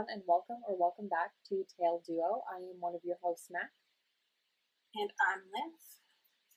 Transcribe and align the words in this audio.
everyone, 0.00 0.14
and 0.14 0.22
welcome 0.26 0.56
or 0.66 0.78
welcome 0.78 1.08
back 1.08 1.30
to 1.48 1.64
Tail 1.78 2.02
Duo. 2.06 2.42
I 2.50 2.56
am 2.56 2.80
one 2.80 2.94
of 2.94 3.00
your 3.04 3.16
hosts, 3.22 3.48
Mac, 3.50 3.70
And 4.94 5.10
I'm 5.28 5.40
Liv. 5.52 5.74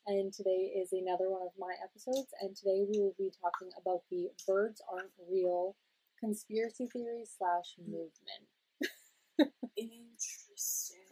and 0.08 0.32
today 0.34 0.72
is 0.80 0.94
another 0.94 1.30
one 1.30 1.42
of 1.42 1.52
my 1.60 1.74
episodes. 1.84 2.30
And 2.42 2.56
today 2.56 2.86
we 2.88 3.00
will 3.00 3.16
be 3.18 3.32
talking 3.42 3.70
about 3.80 4.04
the 4.10 4.30
birds 4.48 4.82
aren't 4.92 5.12
real 5.30 5.76
conspiracy 6.20 6.88
theory 6.94 7.26
slash 7.26 7.76
movement. 7.80 8.48
Interesting. 9.76 11.04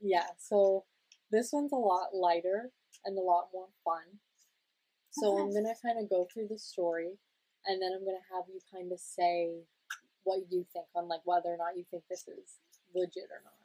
Yeah, 0.00 0.26
so 0.38 0.84
this 1.30 1.50
one's 1.52 1.72
a 1.72 1.76
lot 1.76 2.14
lighter 2.14 2.70
and 3.06 3.16
a 3.16 3.22
lot 3.22 3.48
more 3.54 3.68
fun. 3.84 4.20
So 5.10 5.38
I'm 5.38 5.54
gonna 5.54 5.74
kind 5.82 5.98
of 6.02 6.10
go 6.10 6.26
through 6.32 6.48
the 6.48 6.58
story, 6.58 7.18
and 7.66 7.80
then 7.80 7.92
I'm 7.94 8.04
gonna 8.04 8.28
have 8.34 8.44
you 8.52 8.60
kind 8.72 8.92
of 8.92 9.00
say 9.00 9.64
what 10.24 10.40
you 10.50 10.66
think 10.72 10.86
on 10.94 11.08
like 11.08 11.24
whether 11.24 11.48
or 11.48 11.56
not 11.56 11.76
you 11.76 11.84
think 11.90 12.04
this 12.08 12.26
is 12.28 12.60
legit 12.94 13.30
or 13.30 13.42
not. 13.44 13.56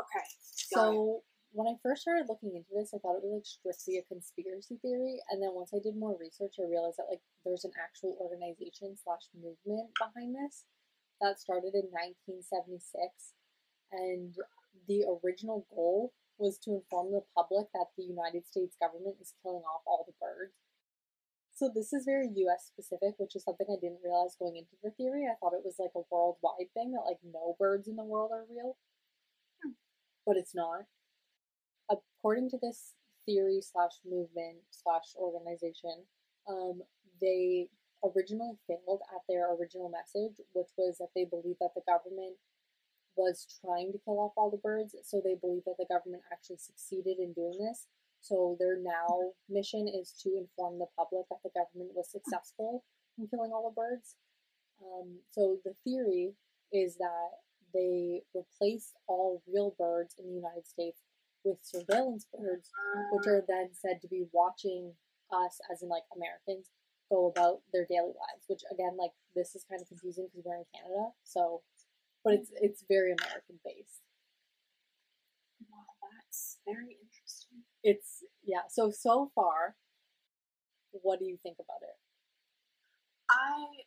Okay. 0.00 0.26
got 0.74 0.90
it. 0.90 0.96
So 0.96 1.22
when 1.54 1.70
I 1.70 1.78
first 1.86 2.02
started 2.02 2.26
looking 2.26 2.58
into 2.58 2.74
this, 2.74 2.90
I 2.90 2.98
thought 2.98 3.22
it 3.22 3.22
was 3.22 3.38
like 3.38 3.46
strictly 3.46 4.02
a 4.02 4.10
conspiracy 4.10 4.74
theory, 4.82 5.22
and 5.30 5.38
then 5.38 5.54
once 5.54 5.70
I 5.70 5.78
did 5.78 5.94
more 5.94 6.18
research, 6.18 6.58
I 6.58 6.66
realized 6.66 6.98
that 6.98 7.06
like 7.06 7.22
there's 7.46 7.64
an 7.64 7.70
actual 7.78 8.18
organization 8.18 8.98
slash 8.98 9.30
movement 9.30 9.94
behind 9.94 10.34
this 10.34 10.66
that 11.22 11.38
started 11.38 11.78
in 11.78 11.86
1976, 11.94 12.90
and 13.94 14.34
the 14.90 15.06
original 15.22 15.62
goal 15.70 16.10
was 16.42 16.58
to 16.66 16.74
inform 16.74 17.14
the 17.14 17.22
public 17.38 17.70
that 17.70 17.94
the 17.94 18.02
United 18.02 18.42
States 18.50 18.74
government 18.82 19.14
is 19.22 19.38
killing 19.38 19.62
off 19.62 19.86
all 19.86 20.02
the 20.02 20.18
birds. 20.18 20.58
So 21.54 21.70
this 21.72 21.92
is 21.92 22.04
very 22.04 22.28
U.S. 22.34 22.66
specific, 22.66 23.14
which 23.18 23.36
is 23.36 23.44
something 23.44 23.66
I 23.70 23.78
didn't 23.80 24.02
realize 24.02 24.36
going 24.38 24.56
into 24.56 24.74
the 24.82 24.90
theory. 24.90 25.26
I 25.30 25.38
thought 25.38 25.54
it 25.54 25.64
was 25.64 25.76
like 25.78 25.94
a 25.94 26.02
worldwide 26.10 26.74
thing 26.74 26.92
that 26.92 27.06
like 27.06 27.22
no 27.22 27.56
birds 27.58 27.86
in 27.86 27.96
the 27.96 28.04
world 28.04 28.30
are 28.32 28.44
real, 28.50 28.76
but 30.26 30.36
it's 30.36 30.54
not 30.54 30.90
according 31.90 32.50
to 32.50 32.58
this 32.60 32.94
theory 33.26 33.60
slash 33.60 34.00
movement 34.04 34.58
slash 34.70 35.14
organization, 35.16 36.04
um, 36.48 36.82
they 37.20 37.68
originally 38.04 38.56
failed 38.66 39.00
at 39.14 39.22
their 39.28 39.54
original 39.54 39.90
message, 39.90 40.40
which 40.52 40.68
was 40.76 40.98
that 40.98 41.08
they 41.14 41.24
believed 41.24 41.58
that 41.60 41.74
the 41.74 41.84
government 41.86 42.36
was 43.16 43.46
trying 43.60 43.92
to 43.92 43.98
kill 44.04 44.18
off 44.18 44.32
all 44.36 44.50
the 44.50 44.56
birds. 44.56 44.94
So 45.04 45.22
they 45.22 45.36
believe 45.36 45.62
that 45.66 45.76
the 45.78 45.86
government 45.88 46.22
actually 46.32 46.58
succeeded 46.58 47.18
in 47.18 47.32
doing 47.32 47.58
this. 47.60 47.86
So 48.24 48.56
their 48.58 48.80
now 48.80 49.36
mission 49.50 49.84
is 49.84 50.16
to 50.24 50.32
inform 50.40 50.78
the 50.78 50.88
public 50.96 51.28
that 51.28 51.44
the 51.44 51.52
government 51.52 51.92
was 51.94 52.08
successful 52.10 52.82
in 53.18 53.28
killing 53.28 53.52
all 53.52 53.68
the 53.68 53.76
birds. 53.76 54.16
Um, 54.80 55.20
so 55.30 55.58
the 55.62 55.74
theory 55.84 56.32
is 56.72 56.96
that 56.96 57.44
they 57.74 58.22
replaced 58.34 58.96
all 59.06 59.42
real 59.46 59.74
birds 59.78 60.16
in 60.18 60.24
the 60.24 60.40
United 60.40 60.66
States 60.66 61.02
with 61.44 61.58
surveillance 61.60 62.24
birds, 62.32 62.70
which 63.12 63.26
are 63.26 63.44
then 63.46 63.68
said 63.74 64.00
to 64.00 64.08
be 64.08 64.24
watching 64.32 64.94
us, 65.30 65.60
as 65.70 65.82
in 65.82 65.90
like 65.90 66.08
Americans, 66.16 66.70
go 67.12 67.26
about 67.28 67.60
their 67.74 67.84
daily 67.84 68.16
lives. 68.16 68.48
Which 68.48 68.62
again, 68.72 68.96
like 68.96 69.12
this 69.36 69.54
is 69.54 69.68
kind 69.68 69.82
of 69.82 69.88
confusing 69.88 70.28
because 70.32 70.48
we're 70.48 70.64
in 70.64 70.72
Canada, 70.72 71.12
so 71.24 71.60
but 72.24 72.40
it's 72.40 72.50
it's 72.56 72.84
very 72.88 73.12
American 73.12 73.60
based. 73.60 74.00
Wow, 75.68 75.92
that's 76.00 76.56
very 76.64 76.96
interesting. 76.96 77.23
It's 77.84 78.24
yeah. 78.42 78.64
So 78.72 78.90
so 78.90 79.30
far, 79.36 79.76
what 81.04 81.20
do 81.20 81.28
you 81.28 81.36
think 81.44 81.60
about 81.60 81.84
it? 81.84 81.96
I 83.28 83.84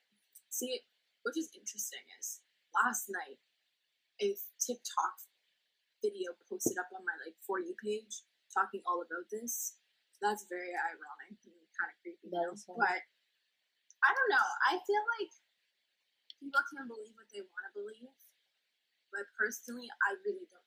see, 0.50 0.85
which 1.25 1.38
is 1.38 1.50
interesting 1.58 2.06
is 2.22 2.41
last 2.78 3.09
night 3.09 3.41
a 4.22 4.38
TikTok 4.62 5.18
video 6.02 6.38
posted 6.46 6.78
up 6.78 6.94
on 6.94 7.02
my 7.02 7.18
like 7.25 7.38
for 7.41 7.57
you 7.57 7.74
page 7.81 8.22
talking 8.53 8.86
all 8.86 9.02
about 9.02 9.25
this. 9.34 9.78
So 10.13 10.30
that's 10.30 10.46
very 10.50 10.74
ironic 10.74 11.38
and 11.46 11.57
kind 11.78 11.90
of 11.90 11.97
creepy. 12.02 12.30
That 12.30 12.50
now. 12.50 12.53
is 12.53 12.66
funny. 12.66 12.81
But 12.81 13.02
I 14.02 14.09
don't 14.13 14.34
know. 14.34 14.47
I 14.69 14.78
feel 14.86 15.03
like 15.18 15.34
people 16.38 16.62
can 16.69 16.86
believe 16.86 17.18
what 17.18 17.30
they 17.34 17.41
want 17.41 17.66
to 17.69 17.74
believe. 17.74 18.13
But 19.09 19.25
personally, 19.34 19.88
I 20.03 20.19
really 20.22 20.46
don't 20.50 20.57
think 20.57 20.57
that. 20.57 20.67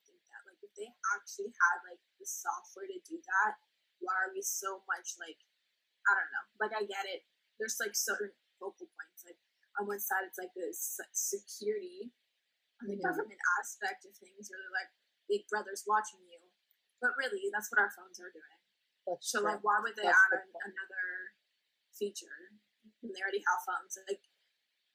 if 0.71 0.79
they 0.79 0.89
actually 1.11 1.51
had 1.51 1.77
like 1.83 1.99
the 2.15 2.23
software 2.23 2.87
to 2.87 2.99
do 3.03 3.19
that, 3.19 3.59
why 3.99 4.15
are 4.15 4.31
we 4.31 4.39
so 4.39 4.79
much 4.87 5.19
like? 5.19 5.37
I 6.07 6.17
don't 6.17 6.31
know. 6.33 6.45
Like, 6.57 6.73
I 6.73 6.81
get 6.87 7.05
it. 7.05 7.27
There's 7.59 7.77
like 7.77 7.93
certain 7.93 8.33
focal 8.57 8.89
points. 8.89 9.21
Like 9.21 9.37
on 9.77 9.85
one 9.85 10.01
side, 10.01 10.25
it's 10.25 10.39
like 10.39 10.55
the 10.57 10.71
se- 10.73 11.13
security, 11.13 12.09
and 12.81 12.89
the 12.89 12.97
Mhm. 12.97 13.05
government 13.05 13.37
aspect 13.61 14.07
of 14.07 14.15
things, 14.17 14.49
where 14.49 14.57
they're 14.57 14.73
like 14.73 14.89
Big 15.29 15.45
Brother's 15.51 15.83
watching 15.85 16.23
you. 16.25 16.39
But 17.03 17.13
really, 17.19 17.51
that's 17.53 17.69
what 17.69 17.77
our 17.83 17.91
phones 17.91 18.17
are 18.17 18.31
doing. 18.31 18.57
That's 19.05 19.27
So 19.29 19.41
true. 19.41 19.51
like, 19.51 19.61
why 19.63 19.77
would 19.83 19.93
they 19.95 20.09
That's 20.09 20.17
add 20.17 20.31
the 20.31 20.41
an, 20.65 20.73
another 20.73 21.35
feature 21.93 22.57
when 23.01 23.13
they 23.13 23.21
already 23.21 23.43
have 23.45 23.61
phones? 23.65 23.97
Like, 24.07 24.23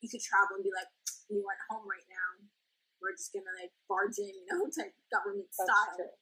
you 0.01 0.09
could 0.11 0.23
travel 0.23 0.57
and 0.57 0.65
be 0.65 0.71
like, 0.75 0.91
"We 1.31 1.39
went 1.43 1.61
home 1.71 1.87
right 1.87 2.07
now. 2.09 2.51
We're 3.07 3.15
just 3.15 3.31
gonna 3.31 3.55
like 3.55 3.71
barge 3.87 4.19
in, 4.19 4.35
you 4.35 4.47
know, 4.51 4.67
to 4.83 4.91
government 5.15 5.47
That's 5.55 5.71
style." 5.71 5.95
true. 5.95 6.19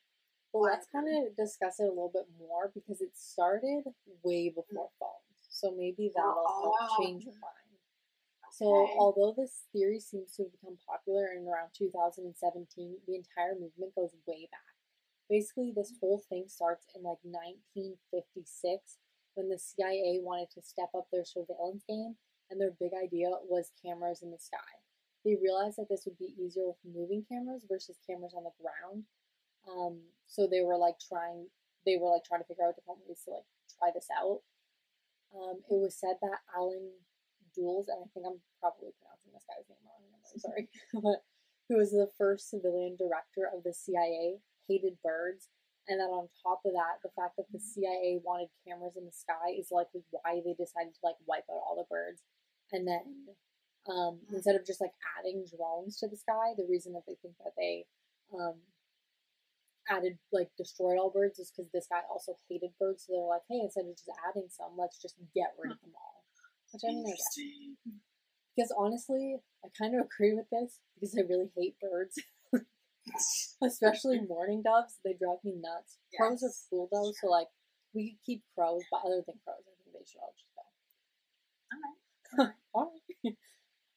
But 0.53 0.61
let's 0.61 0.87
kind 0.93 1.09
of 1.09 1.35
discuss 1.35 1.81
it 1.81 1.89
a 1.89 1.89
little 1.89 2.13
bit 2.13 2.29
more 2.39 2.71
because 2.77 3.01
it 3.01 3.17
started 3.17 3.89
way 4.23 4.51
before 4.51 4.93
mm. 4.93 4.99
phones. 5.01 5.41
So 5.49 5.73
maybe 5.73 6.13
that'll 6.15 6.45
help 6.45 6.77
Oh. 6.79 7.03
change 7.03 7.25
your 7.25 7.35
mind. 7.41 7.81
So, 8.53 8.67
Okay. 8.85 8.95
although 8.99 9.33
this 9.33 9.67
theory 9.73 9.99
seems 9.99 10.37
to 10.37 10.45
have 10.45 10.53
become 10.53 10.77
popular 10.87 11.33
in 11.33 11.49
around 11.49 11.73
2017, 11.73 13.01
the 13.07 13.17
entire 13.17 13.57
movement 13.57 13.97
goes 13.97 14.15
way 14.27 14.47
back. 14.47 14.77
Basically, 15.29 15.73
this 15.73 15.91
mm. 15.91 15.99
whole 16.01 16.19
thing 16.21 16.47
starts 16.47 16.87
in 16.95 17.03
like 17.03 17.19
1956 17.25 18.99
when 19.35 19.49
the 19.49 19.59
CIA 19.59 20.21
wanted 20.21 20.51
to 20.51 20.63
step 20.63 20.91
up 20.95 21.11
their 21.11 21.25
surveillance 21.25 21.83
game, 21.89 22.17
and 22.51 22.61
their 22.61 22.71
big 22.71 22.93
idea 22.95 23.31
was 23.43 23.73
cameras 23.83 24.23
in 24.23 24.31
the 24.31 24.39
sky. 24.39 24.84
They 25.25 25.41
realized 25.41 25.81
that 25.81 25.89
this 25.89 26.05
would 26.05 26.19
be 26.21 26.37
easier 26.37 26.69
with 26.69 26.77
moving 26.85 27.25
cameras 27.25 27.65
versus 27.65 27.97
cameras 28.05 28.37
on 28.37 28.45
the 28.45 28.53
ground. 28.61 29.09
Um, 29.65 30.05
so 30.29 30.47
they 30.47 30.61
were 30.61 30.77
like 30.77 31.01
trying, 31.01 31.49
they 31.89 31.97
were 31.97 32.13
like 32.13 32.29
trying 32.29 32.45
to 32.45 32.49
figure 32.49 32.69
out 32.69 32.77
different 32.77 33.01
ways 33.09 33.25
to 33.25 33.41
like 33.41 33.49
try 33.79 33.89
this 33.95 34.09
out. 34.13 34.45
Um, 35.35 35.65
it 35.67 35.81
was 35.81 35.97
said 35.97 36.21
that 36.21 36.45
Alan 36.55 36.93
Jules, 37.55 37.89
and 37.89 37.99
I 37.99 38.07
think 38.13 38.27
I'm 38.29 38.39
probably 38.61 38.93
pronouncing 39.01 39.33
this 39.33 39.49
guy's 39.49 39.67
name 39.67 39.83
wrong. 39.83 40.05
I'm 40.13 40.39
sorry, 40.39 40.69
but 41.03 41.25
who 41.69 41.81
was 41.81 41.91
the 41.91 42.11
first 42.19 42.51
civilian 42.51 42.95
director 42.95 43.49
of 43.49 43.65
the 43.65 43.73
CIA, 43.73 44.39
hated 44.69 45.01
birds, 45.03 45.49
and 45.89 46.01
that 46.01 46.13
on 46.13 46.29
top 46.43 46.61
of 46.65 46.73
that, 46.73 47.01
the 47.03 47.13
fact 47.17 47.37
that 47.37 47.51
the 47.53 47.61
CIA 47.61 48.21
wanted 48.25 48.49
cameras 48.65 48.97
in 48.97 49.05
the 49.05 49.13
sky 49.13 49.53
is 49.53 49.69
likely 49.73 50.05
why 50.11 50.41
they 50.45 50.57
decided 50.57 50.95
to 50.95 51.03
like 51.05 51.17
wipe 51.27 51.49
out 51.51 51.65
all 51.65 51.77
the 51.77 51.89
birds, 51.89 52.23
and 52.73 52.87
then 52.87 53.35
um, 53.91 54.21
instead 54.33 54.57
of 54.57 54.67
just 54.67 54.81
like 54.81 54.93
adding 55.19 55.45
drones 55.45 55.99
to 55.99 56.09
the 56.09 56.17
sky, 56.17 56.57
the 56.57 56.67
reason 56.69 56.93
that 56.95 57.05
they 57.07 57.17
think 57.21 57.35
that 57.45 57.53
they 57.57 57.85
um, 58.33 58.57
added 59.91 60.19
like 60.33 60.49
destroyed 60.57 60.99
all 60.99 61.11
birds 61.11 61.39
is 61.39 61.53
because 61.53 61.71
this 61.73 61.87
guy 61.91 62.01
also 62.11 62.37
hated 62.49 62.71
birds. 62.81 63.05
So 63.05 63.13
they're 63.13 63.29
like, 63.29 63.45
hey, 63.49 63.61
instead 63.61 63.85
of 63.85 63.97
just 63.97 64.11
adding 64.29 64.49
some, 64.49 64.77
let's 64.79 65.01
just 65.01 65.17
get 65.35 65.53
rid 65.61 65.73
of 65.73 65.81
them 65.81 65.93
all. 65.97 66.25
Which 66.73 66.83
I 66.85 66.93
mean, 66.93 67.05
I 67.07 67.13
guess. 67.13 68.01
Because 68.57 68.73
honestly, 68.79 69.37
I 69.65 69.69
kind 69.77 69.95
of 69.95 70.07
agree 70.07 70.33
with 70.33 70.49
this 70.51 70.79
because 70.95 71.17
I 71.19 71.27
really 71.27 71.51
hate 71.57 71.77
birds, 71.81 72.15
especially 73.63 74.21
mourning 74.29 74.63
doves. 74.63 74.99
They 75.05 75.15
drive 75.15 75.43
me 75.45 75.55
nuts. 75.61 75.99
Crows 76.17 76.43
are 76.43 76.55
cool 76.71 76.89
though, 76.91 77.13
so 77.21 77.29
like 77.29 77.49
we 77.93 78.11
could 78.11 78.25
keep 78.25 78.43
crows, 78.55 78.83
but 78.91 79.03
other 79.05 79.23
than 79.27 79.37
crows, 79.45 79.67
I 79.67 79.75
think 79.77 79.93
they 79.93 80.07
should 80.07 80.23
all 80.23 80.35
just 80.35 80.55
go. 80.55 80.65
Alright. 82.39 82.55
Alright. 82.75 83.37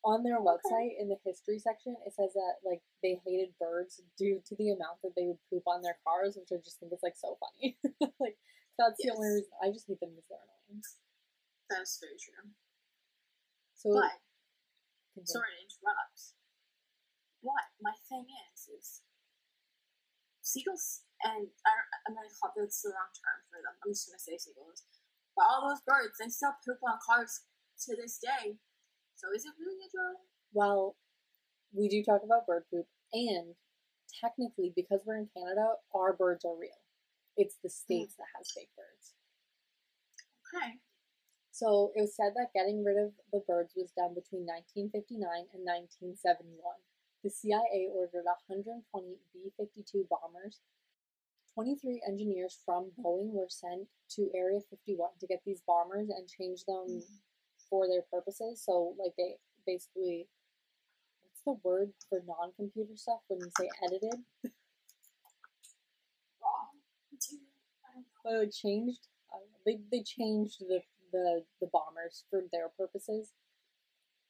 On 0.07 0.23
their 0.23 0.39
website, 0.39 0.95
in 0.95 1.11
the 1.11 1.19
history 1.27 1.59
section, 1.59 1.99
it 2.07 2.15
says 2.15 2.31
that 2.31 2.63
like 2.63 2.79
they 3.03 3.19
hated 3.27 3.51
birds 3.59 3.99
due 4.15 4.39
to 4.47 4.55
the 4.55 4.71
amount 4.71 5.03
that 5.03 5.11
they 5.19 5.27
would 5.27 5.43
poop 5.51 5.67
on 5.67 5.83
their 5.83 5.99
cars, 6.07 6.39
which 6.39 6.47
I 6.55 6.63
just 6.63 6.79
think 6.79 6.95
is 6.95 7.03
like 7.03 7.19
so 7.19 7.35
funny. 7.43 7.75
like 8.23 8.39
that's 8.79 8.95
the 9.03 9.11
only 9.11 9.43
reason. 9.43 9.51
I 9.59 9.67
just 9.67 9.83
hate 9.83 9.99
them 9.99 10.15
because 10.15 10.31
they're 10.31 10.47
annoying. 10.47 10.79
That's 11.67 11.99
very 11.99 12.15
true. 12.15 12.55
So, 13.75 13.91
But 13.99 14.15
continue. 15.11 15.27
sorry 15.27 15.51
to 15.51 15.61
interrupt. 15.67 16.19
What 17.43 17.67
my 17.83 17.91
thing 18.07 18.31
is 18.31 18.63
is 18.71 18.87
seagulls, 20.39 21.03
and 21.27 21.51
I 21.67 21.71
don't, 21.75 21.91
I'm 22.07 22.13
gonna 22.15 22.31
call 22.31 22.55
that's 22.55 22.79
the 22.79 22.95
wrong 22.95 23.11
term 23.11 23.43
for 23.51 23.59
them. 23.59 23.75
I'm 23.83 23.91
just 23.91 24.07
gonna 24.07 24.23
say 24.23 24.39
seagulls. 24.39 24.87
But 25.35 25.51
all 25.51 25.67
those 25.67 25.83
birds, 25.83 26.15
they 26.15 26.31
still 26.31 26.55
poop 26.63 26.79
on 26.79 26.95
cars 27.03 27.43
to 27.83 27.91
this 27.99 28.17
day. 28.23 28.55
So 29.17 29.27
is 29.35 29.45
it 29.45 29.53
really 29.59 29.81
a 29.81 29.89
drone? 29.89 30.21
well, 30.53 30.95
we 31.73 31.89
do 31.89 32.03
talk 32.03 32.21
about 32.23 32.47
bird 32.47 32.63
poop, 32.71 32.85
and 33.13 33.55
technically, 34.21 34.71
because 34.75 35.01
we're 35.05 35.17
in 35.17 35.29
Canada, 35.35 35.73
our 35.93 36.13
birds 36.13 36.45
are 36.45 36.57
real. 36.57 36.81
It's 37.35 37.57
the 37.61 37.69
hmm. 37.69 37.81
states 37.83 38.15
that 38.17 38.31
has 38.37 38.51
fake 38.51 38.71
birds. 38.77 39.13
Okay. 40.47 40.79
So 41.51 41.91
it 41.95 42.01
was 42.01 42.15
said 42.15 42.33
that 42.37 42.53
getting 42.53 42.83
rid 42.83 42.97
of 42.97 43.13
the 43.33 43.41
birds 43.47 43.73
was 43.75 43.91
done 43.97 44.13
between 44.13 44.45
1959 44.45 45.25
and 45.53 45.65
1971. 45.65 46.53
The 47.25 47.29
the 47.29 47.33
CIA 47.33 47.89
ordered 47.91 48.29
120 48.29 48.85
B 49.33 49.51
52 49.57 50.07
bombers. 50.07 50.61
23 51.55 52.01
engineers 52.07 52.61
from 52.63 52.93
Boeing 52.93 53.33
were 53.33 53.49
sent 53.49 53.89
to 54.13 54.29
Area 54.35 54.61
51 54.69 55.09
to 55.19 55.27
get 55.27 55.41
these 55.43 55.61
bombers 55.65 56.09
and 56.09 56.29
change 56.29 56.63
them 56.65 56.85
hmm. 56.85 57.26
For 57.69 57.87
their 57.87 58.03
purposes. 58.11 58.63
So, 58.63 58.95
like, 58.99 59.13
they 59.17 59.35
basically, 59.65 60.27
what's 61.21 61.41
the 61.45 61.57
word 61.67 61.91
for 62.09 62.21
non 62.27 62.51
computer 62.55 62.95
stuff 62.95 63.19
when 63.27 63.39
you 63.39 63.51
say 63.59 63.69
edited? 63.85 64.19
Wrong. 66.41 66.69
I 67.85 68.01
don't. 68.25 68.43
Uh, 68.43 68.45
changed. 68.51 69.07
Uh, 69.33 69.39
they 69.65 69.79
they 69.91 70.03
changed 70.03 70.59
the, 70.61 70.81
the 71.11 71.43
the 71.61 71.67
bombers 71.71 72.23
for 72.29 72.43
their 72.51 72.69
purposes. 72.77 73.33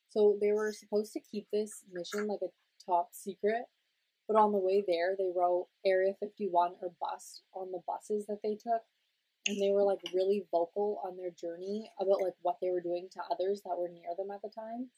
So 0.10 0.38
they 0.42 0.52
were 0.52 0.72
supposed 0.72 1.14
to 1.14 1.20
keep 1.20 1.48
this 1.52 1.84
mission 1.92 2.28
like 2.28 2.40
a 2.42 2.50
top 2.86 3.10
secret, 3.12 3.64
but 4.28 4.38
on 4.38 4.52
the 4.52 4.58
way 4.58 4.84
there 4.88 5.16
they 5.18 5.32
wrote 5.36 5.68
Area 5.86 6.14
51 6.20 6.74
or 6.82 6.92
bust 7.00 7.44
on 7.54 7.72
the 7.72 7.82
buses 7.86 8.26
that 8.28 8.40
they 8.42 8.56
took, 8.56 8.84
and 9.48 9.62
they 9.62 9.72
were 9.72 9.84
like 9.84 10.00
really 10.14 10.46
vocal 10.52 11.02
on 11.06 11.18
their 11.18 11.32
journey 11.32 11.90
about 12.00 12.22
like 12.22 12.34
what 12.42 12.58
they 12.62 12.70
were 12.72 12.82
doing 12.82 13.08
to 13.14 13.22
others 13.32 13.62
that 13.66 13.78
were 13.78 13.90
near 13.90 14.10
them 14.18 14.32
at 14.32 14.42
the 14.42 14.50
time. 14.50 14.90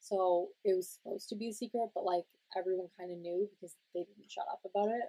So 0.00 0.50
it 0.64 0.74
was 0.76 0.88
supposed 0.90 1.28
to 1.30 1.36
be 1.36 1.48
a 1.48 1.52
secret, 1.52 1.90
but 1.94 2.04
like 2.04 2.24
everyone 2.56 2.88
kind 2.98 3.10
of 3.10 3.18
knew 3.18 3.48
because 3.50 3.76
they 3.94 4.00
didn't 4.04 4.30
shut 4.30 4.46
up 4.50 4.60
about 4.64 4.90
it. 4.90 5.08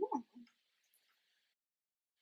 Hmm. 0.00 0.20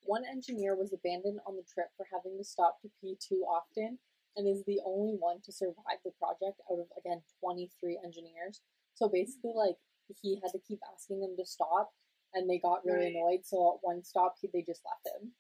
One 0.03 0.25
engineer 0.25 0.75
was 0.75 0.93
abandoned 0.93 1.41
on 1.47 1.57
the 1.57 1.63
trip 1.63 1.91
for 1.97 2.05
having 2.13 2.37
to 2.39 2.45
stop 2.45 2.81
to 2.83 2.91
pee 3.01 3.17
too 3.17 3.45
often 3.47 3.99
and 4.37 4.47
is 4.49 4.65
the 4.65 4.81
only 4.85 5.15
one 5.17 5.41
to 5.43 5.53
survive 5.53 6.03
the 6.05 6.11
project 6.13 6.61
out 6.71 6.79
of, 6.81 6.87
again, 6.99 7.23
23 7.41 7.99
engineers. 8.05 8.61
So 8.95 9.09
basically, 9.09 9.53
like, 9.55 9.77
he 10.23 10.41
had 10.43 10.53
to 10.53 10.59
keep 10.59 10.81
asking 10.93 11.21
them 11.21 11.37
to 11.37 11.45
stop, 11.45 11.95
and 12.35 12.49
they 12.49 12.59
got 12.59 12.85
really 12.85 13.07
Right. 13.07 13.15
annoyed. 13.15 13.47
So 13.47 13.75
at 13.75 13.83
one 13.83 14.03
stop, 14.05 14.37
he, 14.41 14.49
they 14.49 14.63
just 14.63 14.85
left 14.85 15.07
him, 15.07 15.33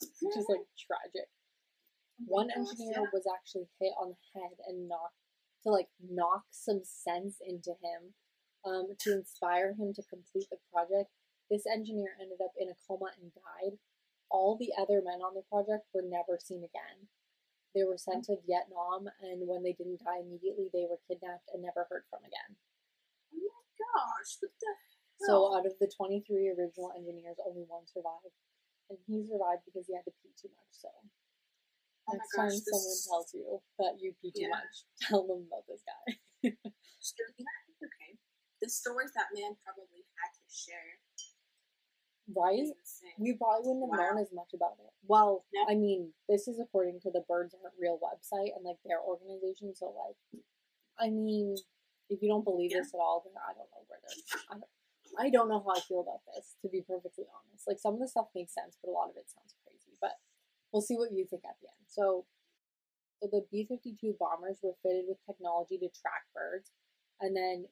which 0.00 0.36
is 0.36 0.46
like 0.48 0.66
tragic. 0.78 1.28
Oh 2.22 2.40
One 2.40 2.48
gosh, 2.48 2.56
engineer 2.56 3.04
yeah. 3.04 3.12
was 3.12 3.24
actually 3.28 3.68
hit 3.80 3.92
on 4.00 4.16
the 4.16 4.40
head 4.40 4.56
and 4.68 4.88
knocked 4.88 5.20
to 5.64 5.70
like 5.70 5.88
knock 6.00 6.44
some 6.50 6.80
sense 6.84 7.36
into 7.44 7.76
him 7.80 8.16
um, 8.64 8.96
to 9.00 9.12
inspire 9.12 9.72
him 9.76 9.92
to 9.94 10.02
complete 10.08 10.48
the 10.50 10.60
project. 10.72 11.10
This 11.50 11.66
engineer 11.66 12.14
ended 12.20 12.38
up 12.40 12.52
in 12.58 12.68
a 12.70 12.78
coma 12.86 13.10
and 13.20 13.32
died. 13.34 13.76
All 14.30 14.54
the 14.56 14.70
other 14.78 15.02
men 15.02 15.20
on 15.20 15.34
the 15.34 15.42
project 15.50 15.90
were 15.92 16.06
never 16.06 16.38
seen 16.38 16.62
again. 16.62 17.10
They 17.74 17.82
were 17.82 17.98
sent 17.98 18.26
to 18.26 18.38
Vietnam, 18.46 19.06
and 19.22 19.46
when 19.46 19.62
they 19.62 19.74
didn't 19.74 20.02
die 20.02 20.22
immediately, 20.22 20.70
they 20.74 20.86
were 20.90 21.02
kidnapped 21.06 21.50
and 21.54 21.62
never 21.62 21.86
heard 21.90 22.02
from 22.10 22.22
again. 22.26 22.58
Oh 23.30 23.46
my 23.46 23.66
gosh, 23.78 24.38
what 24.42 24.54
the 24.58 24.74
So, 25.22 25.54
out 25.54 25.66
of 25.66 25.78
the 25.78 25.90
23 25.90 26.50
original 26.50 26.90
engineers, 26.94 27.38
only 27.46 27.62
one 27.66 27.86
survived. 27.86 28.34
And 28.90 28.98
he 29.06 29.22
survived 29.22 29.62
because 29.64 29.86
he 29.86 29.94
had 29.94 30.04
to 30.04 30.14
pee 30.22 30.34
too 30.34 30.50
much. 30.50 30.72
So, 30.74 30.90
oh 30.90 32.12
next 32.12 32.34
gosh, 32.34 32.50
time 32.50 32.58
someone 32.58 32.98
tells 33.06 33.28
you 33.34 33.62
that 33.78 33.92
you 34.02 34.12
pee 34.20 34.34
too 34.34 34.50
Yeah. 34.50 34.58
much, 34.58 34.74
tell 35.06 35.22
them 35.26 35.46
about 35.46 35.64
this 35.70 35.82
guy. 35.86 36.18
story- 36.98 37.46
okay. 37.78 38.18
The 38.60 38.68
stories 38.68 39.14
that 39.14 39.30
man 39.32 39.54
probably 39.64 40.04
had 40.18 40.34
to 40.34 40.44
share 40.50 40.98
Right? 42.30 42.62
We 43.18 43.34
probably 43.34 43.66
wouldn't 43.74 43.90
have 43.90 43.98
Wow. 43.98 44.14
known 44.14 44.22
as 44.22 44.30
much 44.32 44.54
about 44.54 44.78
it. 44.78 44.92
Well, 45.02 45.44
No. 45.52 45.66
I 45.68 45.74
mean, 45.74 46.14
this 46.28 46.46
is 46.46 46.60
according 46.60 47.00
to 47.00 47.10
the 47.10 47.22
Birds 47.26 47.54
Aren't 47.54 47.74
Real 47.76 47.98
website 47.98 48.54
and 48.54 48.64
like 48.64 48.78
their 48.84 49.00
organization. 49.02 49.74
So, 49.74 49.90
like, 49.90 50.16
I 50.96 51.10
mean, 51.10 51.56
if 52.08 52.22
you 52.22 52.28
don't 52.28 52.44
believe 52.44 52.70
Yeah. 52.70 52.80
this 52.82 52.94
at 52.94 52.98
all, 53.00 53.22
then 53.26 53.34
I 53.36 53.52
don't 53.54 53.68
know 53.72 53.82
where 53.88 53.98
they're. 54.00 54.40
I 54.48 54.52
don't, 54.58 54.70
I 55.18 55.30
don't 55.30 55.48
know 55.48 55.62
how 55.64 55.74
I 55.76 55.80
feel 55.80 56.00
about 56.00 56.22
this, 56.34 56.54
to 56.62 56.68
be 56.68 56.82
perfectly 56.82 57.24
honest. 57.30 57.66
Like, 57.66 57.78
some 57.78 57.94
of 57.94 58.00
the 58.00 58.08
stuff 58.08 58.30
makes 58.34 58.54
sense, 58.54 58.76
but 58.80 58.90
a 58.90 58.94
lot 58.94 59.10
of 59.10 59.16
it 59.16 59.30
sounds 59.30 59.54
crazy. 59.64 59.96
But 60.00 60.18
we'll 60.72 60.82
see 60.82 60.96
what 60.96 61.12
you 61.12 61.26
think 61.26 61.42
at 61.44 61.58
the 61.60 61.68
end. 61.68 61.86
So, 61.86 62.26
so 63.20 63.28
the 63.30 63.44
B 63.50 63.66
52 63.68 64.16
bombers 64.18 64.58
were 64.62 64.78
fitted 64.82 65.04
with 65.08 65.18
technology 65.26 65.76
to 65.78 65.88
track 65.92 66.24
birds 66.34 66.72
and 67.20 67.36
then 67.36 67.66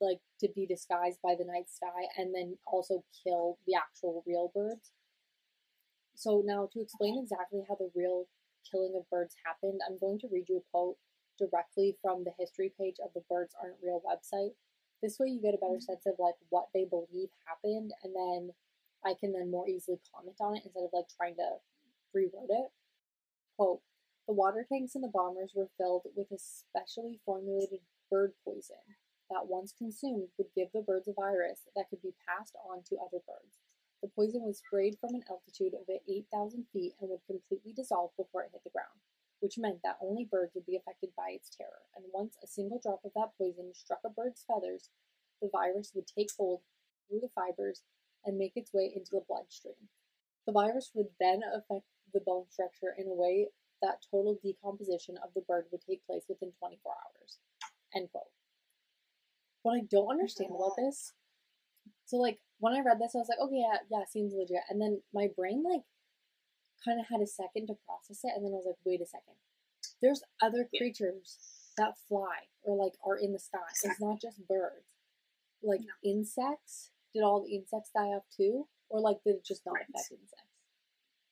like 0.00 0.18
to 0.40 0.48
be 0.54 0.66
disguised 0.66 1.22
by 1.22 1.34
the 1.38 1.46
night 1.46 1.70
sky 1.70 2.10
and 2.18 2.34
then 2.34 2.58
also 2.66 3.04
kill 3.22 3.58
the 3.66 3.78
actual 3.78 4.24
real 4.26 4.50
birds. 4.52 4.90
So 6.14 6.42
now 6.44 6.68
to 6.72 6.80
explain 6.80 7.18
exactly 7.22 7.62
how 7.68 7.76
the 7.76 7.90
real 7.94 8.26
killing 8.68 8.94
of 8.98 9.08
birds 9.08 9.36
happened, 9.46 9.80
I'm 9.86 9.98
going 9.98 10.18
to 10.20 10.28
read 10.30 10.46
you 10.48 10.58
a 10.58 10.70
quote 10.70 10.96
directly 11.38 11.96
from 12.02 12.24
the 12.24 12.32
history 12.38 12.72
page 12.78 12.96
of 13.02 13.10
the 13.14 13.22
Birds 13.30 13.54
Aren't 13.60 13.82
Real 13.82 14.02
website. 14.02 14.54
This 15.02 15.18
way 15.18 15.28
you 15.28 15.42
get 15.42 15.54
a 15.54 15.58
better 15.58 15.82
mm-hmm. 15.82 15.92
sense 15.92 16.06
of 16.06 16.14
like 16.18 16.36
what 16.48 16.68
they 16.72 16.84
believe 16.84 17.28
happened 17.46 17.92
and 18.02 18.14
then 18.14 18.54
I 19.04 19.14
can 19.18 19.32
then 19.32 19.50
more 19.50 19.68
easily 19.68 19.98
comment 20.14 20.36
on 20.40 20.56
it 20.56 20.62
instead 20.64 20.84
of 20.84 20.94
like 20.94 21.10
trying 21.10 21.34
to 21.36 21.58
reword 22.14 22.50
it. 22.50 22.70
Quote 23.56 23.82
The 24.26 24.34
water 24.34 24.64
tanks 24.66 24.94
in 24.94 25.02
the 25.02 25.10
bombers 25.12 25.52
were 25.54 25.74
filled 25.76 26.06
with 26.14 26.30
a 26.30 26.38
specially 26.38 27.18
formulated 27.26 27.80
bird 28.10 28.32
poison 28.44 28.94
that 29.30 29.48
once 29.48 29.72
consumed 29.72 30.28
would 30.38 30.54
give 30.54 30.68
the 30.72 30.82
birds 30.82 31.08
a 31.08 31.12
virus 31.12 31.66
that 31.74 31.88
could 31.88 32.02
be 32.02 32.14
passed 32.28 32.54
on 32.68 32.82
to 32.84 33.00
other 33.00 33.24
birds. 33.26 33.58
The 34.02 34.10
poison 34.14 34.42
was 34.42 34.58
sprayed 34.58 34.98
from 35.00 35.14
an 35.14 35.24
altitude 35.30 35.74
of 35.74 35.88
8,000 35.88 36.66
feet 36.72 36.94
and 37.00 37.08
would 37.08 37.24
completely 37.26 37.72
dissolve 37.72 38.10
before 38.16 38.42
it 38.42 38.50
hit 38.52 38.62
the 38.64 38.70
ground, 38.70 38.98
which 39.42 39.58
meant 39.58 39.82
that 39.82 39.98
only 40.00 40.24
birds 40.24 40.54
would 40.54 40.64
be 40.64 40.78
affected 40.78 41.10
by 41.18 41.34
its 41.34 41.50
terror. 41.50 41.82
And 41.98 42.06
once 42.14 42.38
a 42.38 42.46
single 42.46 42.78
drop 42.78 43.02
of 43.04 43.10
that 43.18 43.34
poison 43.36 43.74
struck 43.74 43.98
a 44.06 44.08
bird's 44.08 44.46
feathers, 44.46 44.88
the 45.42 45.50
virus 45.50 45.90
would 45.94 46.06
take 46.06 46.30
hold 46.38 46.62
through 47.10 47.18
the 47.18 47.34
fibers 47.34 47.82
and 48.24 48.38
make 48.38 48.52
its 48.54 48.72
way 48.72 48.86
into 48.94 49.10
the 49.10 49.26
bloodstream. 49.26 49.90
The 50.46 50.54
virus 50.54 50.92
would 50.94 51.10
then 51.18 51.42
affect 51.42 51.90
the 52.14 52.22
bone 52.24 52.46
structure 52.50 52.94
in 52.96 53.10
a 53.10 53.18
way 53.18 53.48
that 53.82 54.06
total 54.08 54.38
decomposition 54.38 55.18
of 55.18 55.34
the 55.34 55.42
bird 55.42 55.66
would 55.72 55.82
take 55.82 56.06
place 56.06 56.22
within 56.28 56.52
24 56.62 56.92
hours. 56.94 57.38
End 57.94 58.08
quote. 58.12 58.30
What 59.62 59.74
I 59.74 59.82
don't 59.90 60.10
understand 60.10 60.54
about 60.54 60.78
this, 60.78 61.14
so 62.06 62.16
like 62.16 62.38
when 62.58 62.74
I 62.74 62.80
read 62.86 63.00
this, 63.00 63.14
I 63.14 63.18
was 63.18 63.28
like, 63.28 63.42
okay, 63.42 63.58
yeah, 63.58 63.78
yeah, 63.90 64.04
seems 64.06 64.34
legit. 64.34 64.62
And 64.70 64.80
then 64.80 65.02
my 65.12 65.28
brain 65.34 65.64
like 65.66 65.82
kind 66.84 67.00
of 67.00 67.06
had 67.06 67.20
a 67.20 67.26
second 67.26 67.66
to 67.68 67.74
process 67.86 68.20
it, 68.24 68.32
and 68.36 68.44
then 68.44 68.52
I 68.52 68.56
was 68.56 68.66
like, 68.66 68.78
wait 68.84 69.00
a 69.00 69.06
second. 69.06 69.34
There's 70.00 70.22
other 70.40 70.68
Yeah. 70.72 70.78
creatures 70.78 71.38
that 71.76 71.98
fly 72.08 72.48
or 72.62 72.76
like 72.76 72.94
are 73.04 73.16
in 73.16 73.32
the 73.32 73.38
sky. 73.38 73.58
It's 73.82 74.00
not 74.00 74.20
just 74.20 74.46
birds. 74.46 74.86
Like 75.62 75.80
No. 75.80 75.94
insects. 76.02 76.90
Did 77.14 77.22
all 77.22 77.42
the 77.42 77.54
insects 77.54 77.90
die 77.94 78.08
off 78.08 78.24
too, 78.30 78.68
or 78.88 79.00
like 79.00 79.22
did 79.22 79.36
it 79.36 79.44
just 79.44 79.64
not 79.66 79.74
Right. 79.74 79.88
affect 79.88 80.10
insects? 80.12 80.48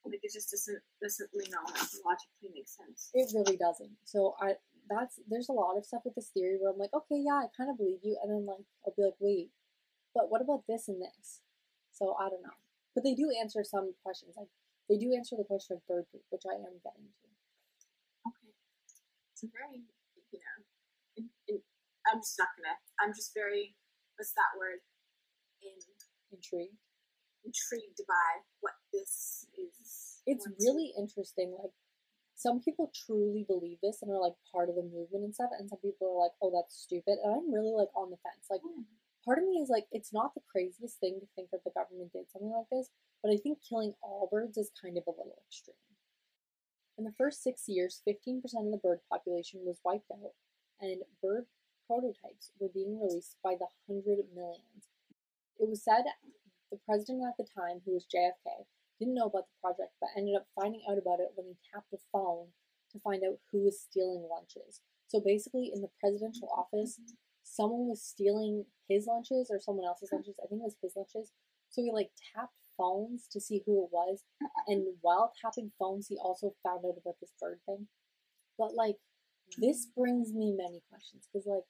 Like 0.05 0.21
it 0.23 0.33
just 0.33 0.51
doesn't 0.51 0.83
doesn't 1.03 1.31
you 1.35 1.51
know 1.51 1.65
logically 2.05 2.51
make 2.55 2.69
sense. 2.69 3.11
It 3.15 3.31
really 3.35 3.57
doesn't. 3.57 3.97
So 4.05 4.35
I 4.41 4.57
that's 4.89 5.19
there's 5.29 5.49
a 5.49 5.53
lot 5.53 5.77
of 5.77 5.85
stuff 5.85 6.05
with 6.05 6.15
this 6.15 6.31
theory 6.31 6.59
where 6.59 6.71
I'm 6.73 6.79
like, 6.79 6.93
okay, 6.95 7.19
yeah, 7.19 7.43
I 7.45 7.49
kind 7.57 7.71
of 7.71 7.77
believe 7.77 8.01
you, 8.03 8.19
and 8.23 8.31
then 8.31 8.47
like 8.47 8.65
I'll 8.87 8.95
be 8.97 9.03
like, 9.03 9.17
wait, 9.21 9.51
but 10.15 10.31
what 10.31 10.41
about 10.43 10.67
this 10.67 10.89
and 10.89 11.01
this? 11.03 11.41
So 11.93 12.15
I 12.19 12.29
don't 12.29 12.43
know. 12.43 12.57
But 12.95 13.05
they 13.05 13.15
do 13.15 13.31
answer 13.31 13.63
some 13.65 13.95
questions. 14.03 14.35
Like 14.37 14.49
they 14.91 14.99
do 14.99 15.15
answer 15.15 15.39
the 15.39 15.47
question 15.47 15.79
of 15.79 15.87
bird 15.87 16.11
poop, 16.11 16.27
which 16.35 16.43
I 16.51 16.59
am 16.59 16.83
getting 16.83 17.07
to. 17.07 17.27
Okay. 18.27 18.51
It's 19.33 19.47
a 19.47 19.51
very 19.55 19.87
you 20.35 20.41
know. 20.43 20.59
In, 21.17 21.25
in, 21.47 21.63
I'm 22.11 22.19
just 22.19 22.35
not 22.37 22.51
gonna. 22.59 22.75
I'm 22.99 23.15
just 23.15 23.31
very. 23.33 23.79
What's 24.19 24.35
that 24.35 24.59
word? 24.59 24.83
In 25.63 25.79
Intrigued. 26.35 26.79
intrigued 27.47 28.03
by 28.07 28.31
what 28.61 28.75
this 28.93 29.47
is. 29.59 30.23
It's 30.27 30.47
going 30.47 30.57
to- 30.59 30.65
really 30.67 30.93
interesting. 30.99 31.55
Like 31.55 31.75
some 32.35 32.61
people 32.61 32.91
truly 32.95 33.45
believe 33.47 33.79
this 33.83 34.01
and 34.03 34.11
are 34.11 34.21
like 34.21 34.35
part 34.51 34.69
of 34.71 34.77
the 34.77 34.83
movement 34.87 35.25
and 35.25 35.35
stuff, 35.35 35.51
and 35.59 35.69
some 35.69 35.79
people 35.83 36.09
are 36.11 36.21
like, 36.27 36.35
oh, 36.43 36.51
that's 36.55 36.75
stupid. 36.77 37.19
And 37.23 37.31
I'm 37.35 37.53
really 37.53 37.73
like 37.75 37.91
on 37.95 38.11
the 38.11 38.19
fence. 38.23 38.47
Like 38.51 38.63
Hmm. 38.67 38.83
Part 39.25 39.39
of 39.39 39.45
me 39.45 39.61
is 39.61 39.69
like, 39.69 39.87
it's 39.93 40.13
not 40.13 40.35
the 40.35 40.45
craziest 40.51 40.99
thing 40.99 41.21
to 41.21 41.27
think 41.35 41.51
that 41.51 41.65
the 41.65 41.75
government 41.75 42.13
did 42.13 42.31
something 42.31 42.51
like 42.51 42.69
this, 42.71 42.91
but 43.23 43.33
I 43.33 43.37
think 43.37 43.59
killing 43.67 43.95
all 44.03 44.29
birds 44.31 44.57
is 44.57 44.71
kind 44.81 44.97
of 44.97 45.05
a 45.07 45.11
little 45.11 45.43
extreme. 45.47 45.77
In 46.99 47.05
the 47.05 47.17
first 47.17 47.43
six 47.43 47.65
years, 47.67 48.03
15% 48.09 48.45
of 48.45 48.73
the 48.73 48.81
bird 48.83 49.01
population 49.11 49.61
was 49.65 49.81
wiped 49.85 50.11
out, 50.11 50.33
and 50.81 51.03
bird 51.23 51.47
prototypes 51.87 52.53
were 52.61 52.71
being 52.73 53.01
released 53.01 53.37
by 53.43 53.57
the 53.59 53.67
hundred 53.87 54.25
millions. 54.35 54.93
It 55.59 55.69
was 55.69 55.83
said 55.83 56.05
the 56.71 56.79
president 56.87 57.25
at 57.27 57.37
the 57.37 57.49
time, 57.51 57.83
who 57.85 57.93
was 57.93 58.07
JFK, 58.07 58.65
didn't 58.99 59.15
know 59.15 59.27
about 59.27 59.49
the 59.49 59.61
project, 59.61 59.97
but 60.01 60.11
ended 60.17 60.37
up 60.37 60.47
finding 60.55 60.83
out 60.89 60.99
about 60.99 61.21
it 61.21 61.33
when 61.35 61.47
he 61.47 61.57
tapped 61.73 61.93
a 61.93 61.99
phone 62.13 62.49
to 62.93 63.01
find 63.01 63.23
out 63.25 63.41
who 63.51 63.65
was 63.65 63.81
stealing 63.81 64.29
lunches. 64.31 64.81
So 65.09 65.21
basically, 65.21 65.73
in 65.75 65.81
the 65.81 65.91
presidential 65.99 66.49
office, 66.55 67.01
someone 67.51 67.89
was 67.89 68.03
stealing 68.03 68.65
his 68.89 69.07
lunches 69.07 69.51
or 69.51 69.59
someone 69.59 69.87
else's 69.87 70.11
lunches. 70.13 70.37
I 70.43 70.47
think 70.47 70.61
it 70.63 70.71
was 70.71 70.77
his 70.83 70.95
lunches. 70.97 71.33
So 71.71 71.83
he 71.83 71.91
like 71.93 72.11
tapped 72.35 72.55
phones 72.79 73.27
to 73.33 73.41
see 73.41 73.63
who 73.67 73.85
it 73.85 73.91
was, 73.93 74.25
and 74.67 74.87
while 75.03 75.33
tapping 75.41 75.73
phones, 75.79 76.09
he 76.09 76.17
also 76.17 76.55
found 76.63 76.85
out 76.87 76.99
about 77.01 77.17
this 77.21 77.33
bird 77.41 77.61
thing. 77.67 77.87
But 78.59 78.75
like, 78.75 78.97
this 79.59 79.87
mm. 79.87 79.95
brings 79.97 80.33
me 80.33 80.55
many 80.57 80.83
questions 80.89 81.29
because 81.31 81.47
like, 81.47 81.69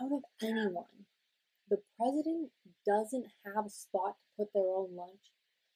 out 0.00 0.12
of 0.12 0.22
anyone, 0.42 1.06
the 1.70 1.78
president 1.96 2.50
doesn't 2.84 3.26
have 3.44 3.66
a 3.66 3.70
spot 3.70 4.16
to 4.20 4.44
put 4.44 4.52
their 4.52 4.68
own 4.68 4.94
lunch. 4.96 5.32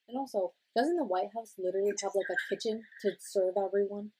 And 0.08 0.18
also, 0.18 0.52
doesn't 0.76 0.96
the 0.96 1.04
White 1.04 1.30
House 1.34 1.54
literally 1.58 1.92
have 2.02 2.12
like 2.14 2.30
a 2.30 2.54
kitchen 2.54 2.82
to 3.02 3.12
serve 3.18 3.54
everyone? 3.56 4.12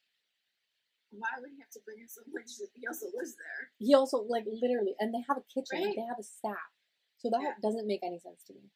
Why 1.11 1.29
would 1.41 1.51
he 1.51 1.59
have 1.61 1.71
to 1.71 1.81
bring 1.85 1.99
in 2.01 2.09
so 2.09 2.23
much? 2.29 2.51
He 2.75 2.87
also 2.87 3.07
lives 3.15 3.35
there. 3.37 3.71
He 3.79 3.95
also 3.95 4.23
like 4.23 4.45
literally, 4.47 4.95
and 5.01 5.13
they 5.13 5.23
have 5.27 5.39
a 5.39 5.43
kitchen, 5.53 5.83
Right. 5.83 5.95
they 5.97 6.03
have 6.03 6.19
a 6.19 6.23
staff, 6.23 6.71
so 7.19 7.31
that 7.31 7.43
Yeah. 7.43 7.55
doesn't 7.63 7.87
make 7.87 8.03
any 8.03 8.19
sense 8.19 8.43
to 8.45 8.55
me. 8.55 8.71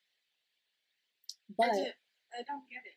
I, 1.51 1.55
But 1.57 1.71
I 2.33 2.43
don't 2.43 2.69
get 2.69 2.83
it. 2.87 2.97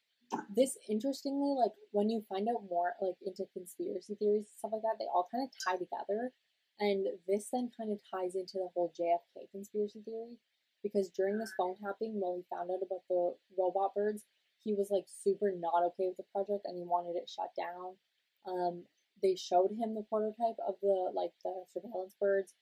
this 0.55 0.77
interestingly, 0.89 1.53
like 1.55 1.73
when 1.91 2.09
you 2.09 2.21
find 2.23 2.49
out 2.49 2.63
more 2.69 2.95
like 3.01 3.15
into 3.21 3.45
conspiracy 3.53 4.15
theories 4.15 4.47
and 4.49 4.57
stuff 4.57 4.71
like 4.73 4.81
that, 4.81 4.97
they 4.99 5.05
all 5.05 5.27
kind 5.31 5.43
of 5.43 5.51
tie 5.63 5.77
together. 5.77 6.33
And 6.79 7.07
this 7.27 7.49
then 7.49 7.71
kind 7.75 7.91
of 7.91 7.99
ties 8.09 8.35
into 8.35 8.59
the 8.59 8.69
whole 8.73 8.91
JFK 8.93 9.47
conspiracy 9.51 10.01
theory 10.01 10.37
because 10.83 11.09
during 11.09 11.37
this 11.37 11.53
phone 11.57 11.75
tapping, 11.75 12.19
when 12.19 12.35
we 12.37 12.43
found 12.49 12.69
out 12.69 12.81
about 12.83 13.07
the 13.09 13.35
robot 13.57 13.93
birds, 13.95 14.25
he 14.63 14.73
was 14.73 14.89
like 14.91 15.05
super 15.07 15.51
not 15.51 15.83
okay 15.85 16.07
with 16.07 16.17
the 16.17 16.23
project 16.31 16.65
and 16.65 16.77
he 16.77 16.83
wanted 16.83 17.15
it 17.15 17.29
shut 17.29 17.49
down. 17.55 17.97
Um, 18.45 18.85
they 19.21 19.35
showed 19.35 19.71
him 19.71 19.95
the 19.95 20.05
prototype 20.09 20.59
of 20.67 20.75
the 20.81 21.11
like 21.13 21.31
the 21.43 21.53
surveillance 21.71 22.15
birds 22.19 22.53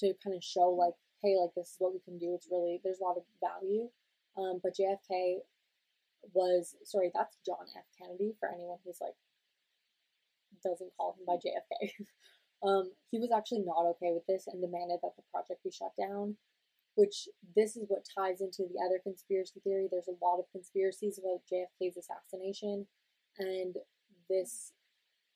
to 0.00 0.14
kind 0.22 0.36
of 0.36 0.44
show 0.44 0.70
like, 0.70 0.94
hey, 1.22 1.36
like 1.36 1.50
this 1.56 1.70
is 1.70 1.76
what 1.78 1.92
we 1.92 2.00
can 2.00 2.18
do. 2.18 2.34
It's 2.34 2.48
really 2.50 2.80
there's 2.82 3.00
a 3.00 3.04
lot 3.04 3.16
of 3.16 3.24
value. 3.40 3.88
Um, 4.36 4.60
but 4.62 4.76
JFK 4.78 5.42
was 6.32 6.76
sorry, 6.84 7.10
that's 7.14 7.38
John 7.44 7.66
F. 7.76 7.84
Kennedy 7.98 8.34
for 8.38 8.48
anyone 8.48 8.78
who's 8.84 9.00
like 9.00 9.14
doesn't 10.62 10.92
call 10.96 11.16
him 11.18 11.26
by 11.26 11.36
JFK. 11.36 11.90
um, 12.66 12.90
he 13.10 13.18
was 13.18 13.30
actually 13.34 13.62
not 13.62 13.86
okay 13.96 14.10
with 14.12 14.26
this 14.26 14.46
and 14.46 14.60
demanded 14.60 14.98
that 15.02 15.14
the 15.16 15.22
project 15.32 15.62
be 15.64 15.70
shut 15.70 15.92
down. 15.98 16.36
Which 16.94 17.28
this 17.54 17.76
is 17.76 17.84
what 17.86 18.02
ties 18.10 18.40
into 18.40 18.66
the 18.66 18.82
other 18.84 18.98
conspiracy 18.98 19.60
theory. 19.62 19.86
There's 19.86 20.10
a 20.10 20.18
lot 20.24 20.40
of 20.40 20.50
conspiracies 20.50 21.18
about 21.18 21.46
JFK's 21.46 21.96
assassination, 21.96 22.88
and 23.38 23.76
this 24.28 24.72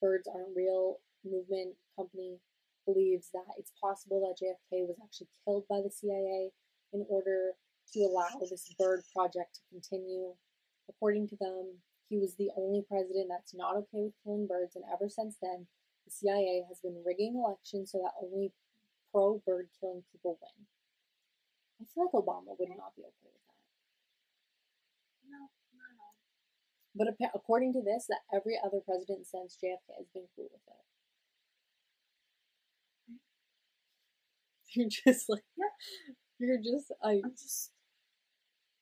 birds 0.02 0.26
aren't 0.26 0.56
real 0.56 0.98
movement 1.24 1.78
company 1.96 2.42
believes 2.84 3.30
that 3.32 3.46
it's 3.56 3.72
possible 3.80 4.20
that 4.20 4.34
JFK 4.42 4.86
was 4.90 4.98
actually 5.02 5.28
killed 5.44 5.64
by 5.70 5.80
the 5.80 5.90
CIA 5.90 6.50
in 6.92 7.06
order 7.08 7.54
to 7.94 8.00
allow 8.00 8.28
this 8.40 8.74
bird 8.78 9.02
project 9.14 9.54
to 9.54 9.62
continue. 9.70 10.34
According 10.88 11.28
to 11.28 11.36
them, 11.40 11.78
he 12.08 12.18
was 12.18 12.34
the 12.34 12.50
only 12.56 12.82
president 12.82 13.28
that's 13.30 13.54
not 13.54 13.76
okay 13.76 14.10
with 14.10 14.18
killing 14.24 14.46
birds, 14.46 14.76
and 14.76 14.84
ever 14.92 15.08
since 15.08 15.36
then, 15.40 15.66
the 16.04 16.10
CIA 16.10 16.64
has 16.68 16.80
been 16.80 17.02
rigging 17.06 17.36
elections 17.36 17.92
so 17.92 17.98
that 17.98 18.12
only 18.20 18.52
pro 19.10 19.40
bird 19.46 19.68
killing 19.78 20.02
people 20.10 20.38
win. 20.42 20.66
I 21.80 21.84
feel 21.94 22.04
like 22.04 22.18
Obama 22.18 22.58
would 22.58 22.68
not 22.76 22.94
be 22.96 23.02
okay 23.02 23.30
with 23.30 23.46
that. 23.46 23.60
No, 25.30 25.48
no. 25.72 26.08
But 26.94 27.08
according 27.34 27.72
to 27.74 27.82
this, 27.82 28.06
that 28.08 28.20
every 28.34 28.58
other 28.62 28.80
president 28.84 29.26
since 29.26 29.56
JFK 29.56 29.96
has 29.96 30.06
been 30.12 30.28
cool 30.36 30.48
with 30.52 30.60
it. 30.68 30.82
You're 34.74 34.88
just 34.88 35.28
like, 35.28 35.44
Yeah. 35.56 35.72
you're 36.38 36.58
just, 36.58 36.92
I, 37.02 37.20
I'm 37.24 37.32
just. 37.36 37.70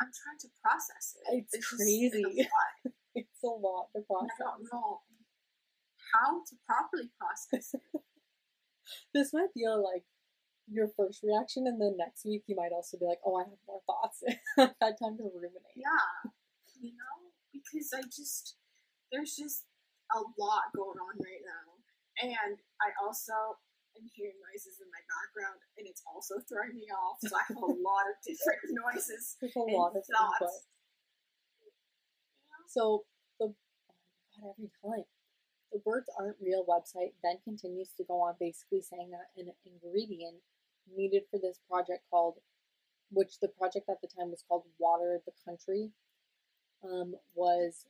I'm 0.01 0.09
trying 0.09 0.39
to 0.41 0.49
process 0.63 1.15
it. 1.19 1.45
It's 1.45 1.53
just- 1.55 1.69
crazy. 1.77 2.25
It's 2.25 2.49
a 2.49 2.49
lot. 2.49 2.95
it's 3.15 3.43
a 3.45 3.47
lot 3.49 3.87
to 3.95 4.01
process. 4.03 4.39
I 4.41 4.45
don't 4.45 4.65
know 4.73 5.01
how 6.15 6.41
to 6.47 6.55
properly 6.67 7.11
process 7.19 7.75
it. 7.75 7.83
This 9.15 9.33
might 9.33 9.55
be 9.55 9.63
like 9.69 10.03
your 10.67 10.89
first 10.97 11.23
reaction, 11.23 11.67
and 11.69 11.81
then 11.81 11.95
next 11.97 12.25
week 12.27 12.43
you 12.49 12.57
might 12.57 12.73
also 12.75 12.99
be 12.99 13.07
like, 13.07 13.21
"Oh, 13.25 13.37
I 13.39 13.45
have 13.47 13.63
more 13.69 13.83
thoughts." 13.87 14.19
I've 14.59 14.75
had 14.83 14.99
time 14.99 15.15
to 15.19 15.31
ruminate. 15.31 15.77
Yeah, 15.79 16.31
you 16.81 16.91
know, 16.99 17.15
because 17.71 17.95
I 17.95 18.03
just 18.11 18.59
there's 19.15 19.35
just 19.35 19.67
a 20.11 20.21
lot 20.39 20.75
going 20.75 20.99
on 20.99 21.15
right 21.23 21.45
now, 21.47 21.67
and 22.27 22.59
I 22.83 22.91
also 22.99 23.35
am 23.95 24.07
hearing 24.15 24.39
noises 24.43 24.83
in 24.83 24.91
my 24.91 25.03
background, 25.07 25.63
and 25.79 25.87
it's 25.87 26.03
also 26.07 26.43
throwing 26.51 26.75
me 26.75 26.91
off. 26.91 27.23
So 27.23 27.35
I 27.35 27.47
have 27.47 27.63
a 27.63 27.75
lot 27.89 28.05
of 28.11 28.19
different 28.27 28.75
noises. 28.75 29.39
There's 29.39 29.55
a 29.55 29.67
and 29.67 29.75
lot 29.75 29.95
of 29.95 30.03
thoughts. 30.03 30.67
So 32.71 33.07
the 33.39 33.51
oh 33.51 33.55
god, 34.39 34.55
every 34.55 34.71
time 34.83 35.07
the 35.73 35.79
birds 35.79 36.11
aren't 36.19 36.37
real 36.43 36.67
website 36.67 37.15
then 37.23 37.39
continues 37.45 37.91
to 37.97 38.05
go 38.05 38.21
on 38.21 38.35
basically 38.39 38.83
saying 38.83 39.11
that 39.11 39.31
an 39.39 39.51
ingredient 39.67 40.43
needed 40.91 41.23
for 41.31 41.39
this 41.39 41.59
project 41.71 42.03
called 42.11 42.39
which 43.11 43.39
the 43.41 43.49
project 43.49 43.89
at 43.91 44.01
the 44.03 44.09
time 44.09 44.31
was 44.31 44.45
called 44.47 44.65
Water 44.79 45.21
the 45.27 45.33
Country 45.45 45.91
um, 46.85 47.15
was 47.35 47.87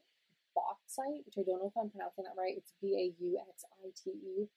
bauxite, 0.55 1.25
which 1.27 1.39
I 1.39 1.43
don't 1.43 1.61
know 1.61 1.73
if 1.75 1.81
I'm 1.81 1.91
pronouncing 1.91 2.25
that 2.25 2.39
right. 2.39 2.55
It's 2.57 2.73
B 2.81 2.95
A 2.97 3.23
U 3.23 3.39
X 3.49 3.65
I 3.85 3.91
T 3.95 4.11
E, 4.11 4.49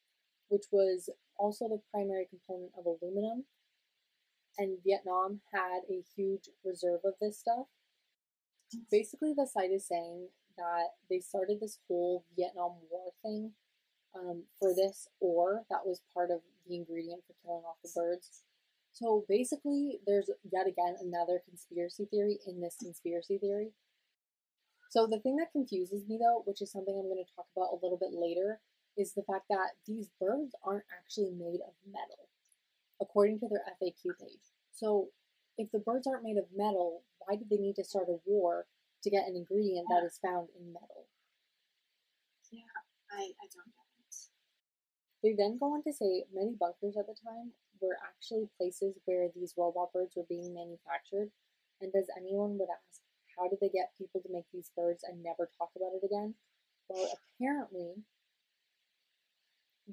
which 0.50 0.66
was 0.72 1.10
also 1.38 1.68
the 1.68 1.82
primary 1.92 2.28
component 2.30 2.72
of 2.78 2.86
aluminum. 2.86 3.46
And 4.58 4.78
Vietnam 4.86 5.42
had 5.52 5.82
a 5.90 6.04
huge 6.16 6.50
reserve 6.64 7.02
of 7.04 7.14
this 7.20 7.40
stuff 7.40 7.68
basically 8.92 9.34
the 9.34 9.48
site 9.48 9.72
is 9.72 9.86
saying 9.86 10.28
that 10.58 10.90
they 11.10 11.20
started 11.20 11.60
this 11.60 11.80
whole 11.88 12.26
Vietnam 12.36 12.74
War 12.90 13.12
thing 13.22 13.52
um, 14.16 14.44
for 14.60 14.74
this 14.74 15.08
ore 15.20 15.64
that 15.70 15.86
was 15.86 16.02
part 16.14 16.30
of 16.32 16.40
the 16.68 16.76
ingredient 16.76 17.22
for 17.26 17.34
killing 17.44 17.64
off 17.66 17.78
the 17.84 17.92
birds. 17.96 18.44
So 18.92 19.26
basically, 19.28 20.00
there's 20.06 20.30
yet 20.52 20.68
again 20.68 20.96
another 21.02 21.42
conspiracy 21.48 22.06
theory 22.06 22.40
in 22.46 22.62
this 22.62 22.78
conspiracy 22.80 23.40
theory. 23.40 23.72
So 24.94 25.08
the 25.08 25.20
thing 25.20 25.38
that 25.38 25.52
confuses 25.52 26.08
me 26.08 26.20
though, 26.20 26.44
which 26.46 26.62
is 26.62 26.72
something 26.72 26.96
I'm 26.96 27.10
going 27.10 27.26
to 27.26 27.34
talk 27.36 27.48
about 27.58 27.72
a 27.74 27.80
little 27.82 27.98
bit 27.98 28.14
later, 28.14 28.62
is 28.96 29.14
the 29.14 29.24
fact 29.24 29.46
that 29.50 29.72
these 29.88 30.10
birds 30.20 30.54
aren't 30.64 30.86
actually 30.96 31.32
made 31.32 31.62
of 31.62 31.74
metal, 31.88 32.30
according 33.02 33.40
to 33.42 33.50
their 33.50 33.64
FAQ 33.68 34.14
page. 34.14 34.54
So 34.74 35.10
if 35.58 35.72
the 35.72 35.80
birds 35.80 36.08
aren't 36.08 36.24
made 36.24 36.38
of 36.38 36.52
metal, 36.56 37.04
why 37.20 37.38
did 37.38 37.50
they 37.50 37.58
need 37.58 37.78
to 37.78 37.86
start 37.86 38.10
a 38.10 38.20
war 38.26 38.68
to 39.04 39.10
get 39.10 39.28
an 39.28 39.36
ingredient 39.36 39.88
that 39.90 40.06
is 40.06 40.20
found 40.20 40.50
in 40.60 40.74
metal? 40.74 41.08
Yeah, 42.52 42.64
I 43.12 43.34
I 43.42 43.48
don't 43.54 43.74
get 43.76 43.88
it. 44.08 44.30
They 45.24 45.34
then 45.34 45.60
go 45.60 45.74
on 45.74 45.84
to 45.84 45.94
say 45.94 46.26
many 46.34 46.56
bunkers 46.56 46.98
at 46.98 47.08
the 47.08 47.16
time 47.16 47.54
were 47.82 48.00
actually 48.04 48.50
places 48.58 48.98
where 49.06 49.30
these 49.30 49.56
robot 49.58 49.94
birds 49.94 50.16
were 50.16 50.26
being 50.26 50.56
manufactured. 50.56 51.32
And 51.82 51.96
as 51.96 52.10
anyone 52.18 52.58
would 52.60 52.70
ask, 52.72 53.03
how 53.38 53.48
did 53.48 53.60
they 53.62 53.70
get 53.70 53.98
people 53.98 54.22
to 54.22 54.32
make 54.32 54.46
these 54.54 54.72
birds 54.76 55.04
and 55.04 55.24
never 55.24 55.50
talk 55.58 55.70
about 55.76 55.92
it 56.02 56.06
again? 56.06 56.36
Well, 56.90 57.08
apparently, 57.40 58.04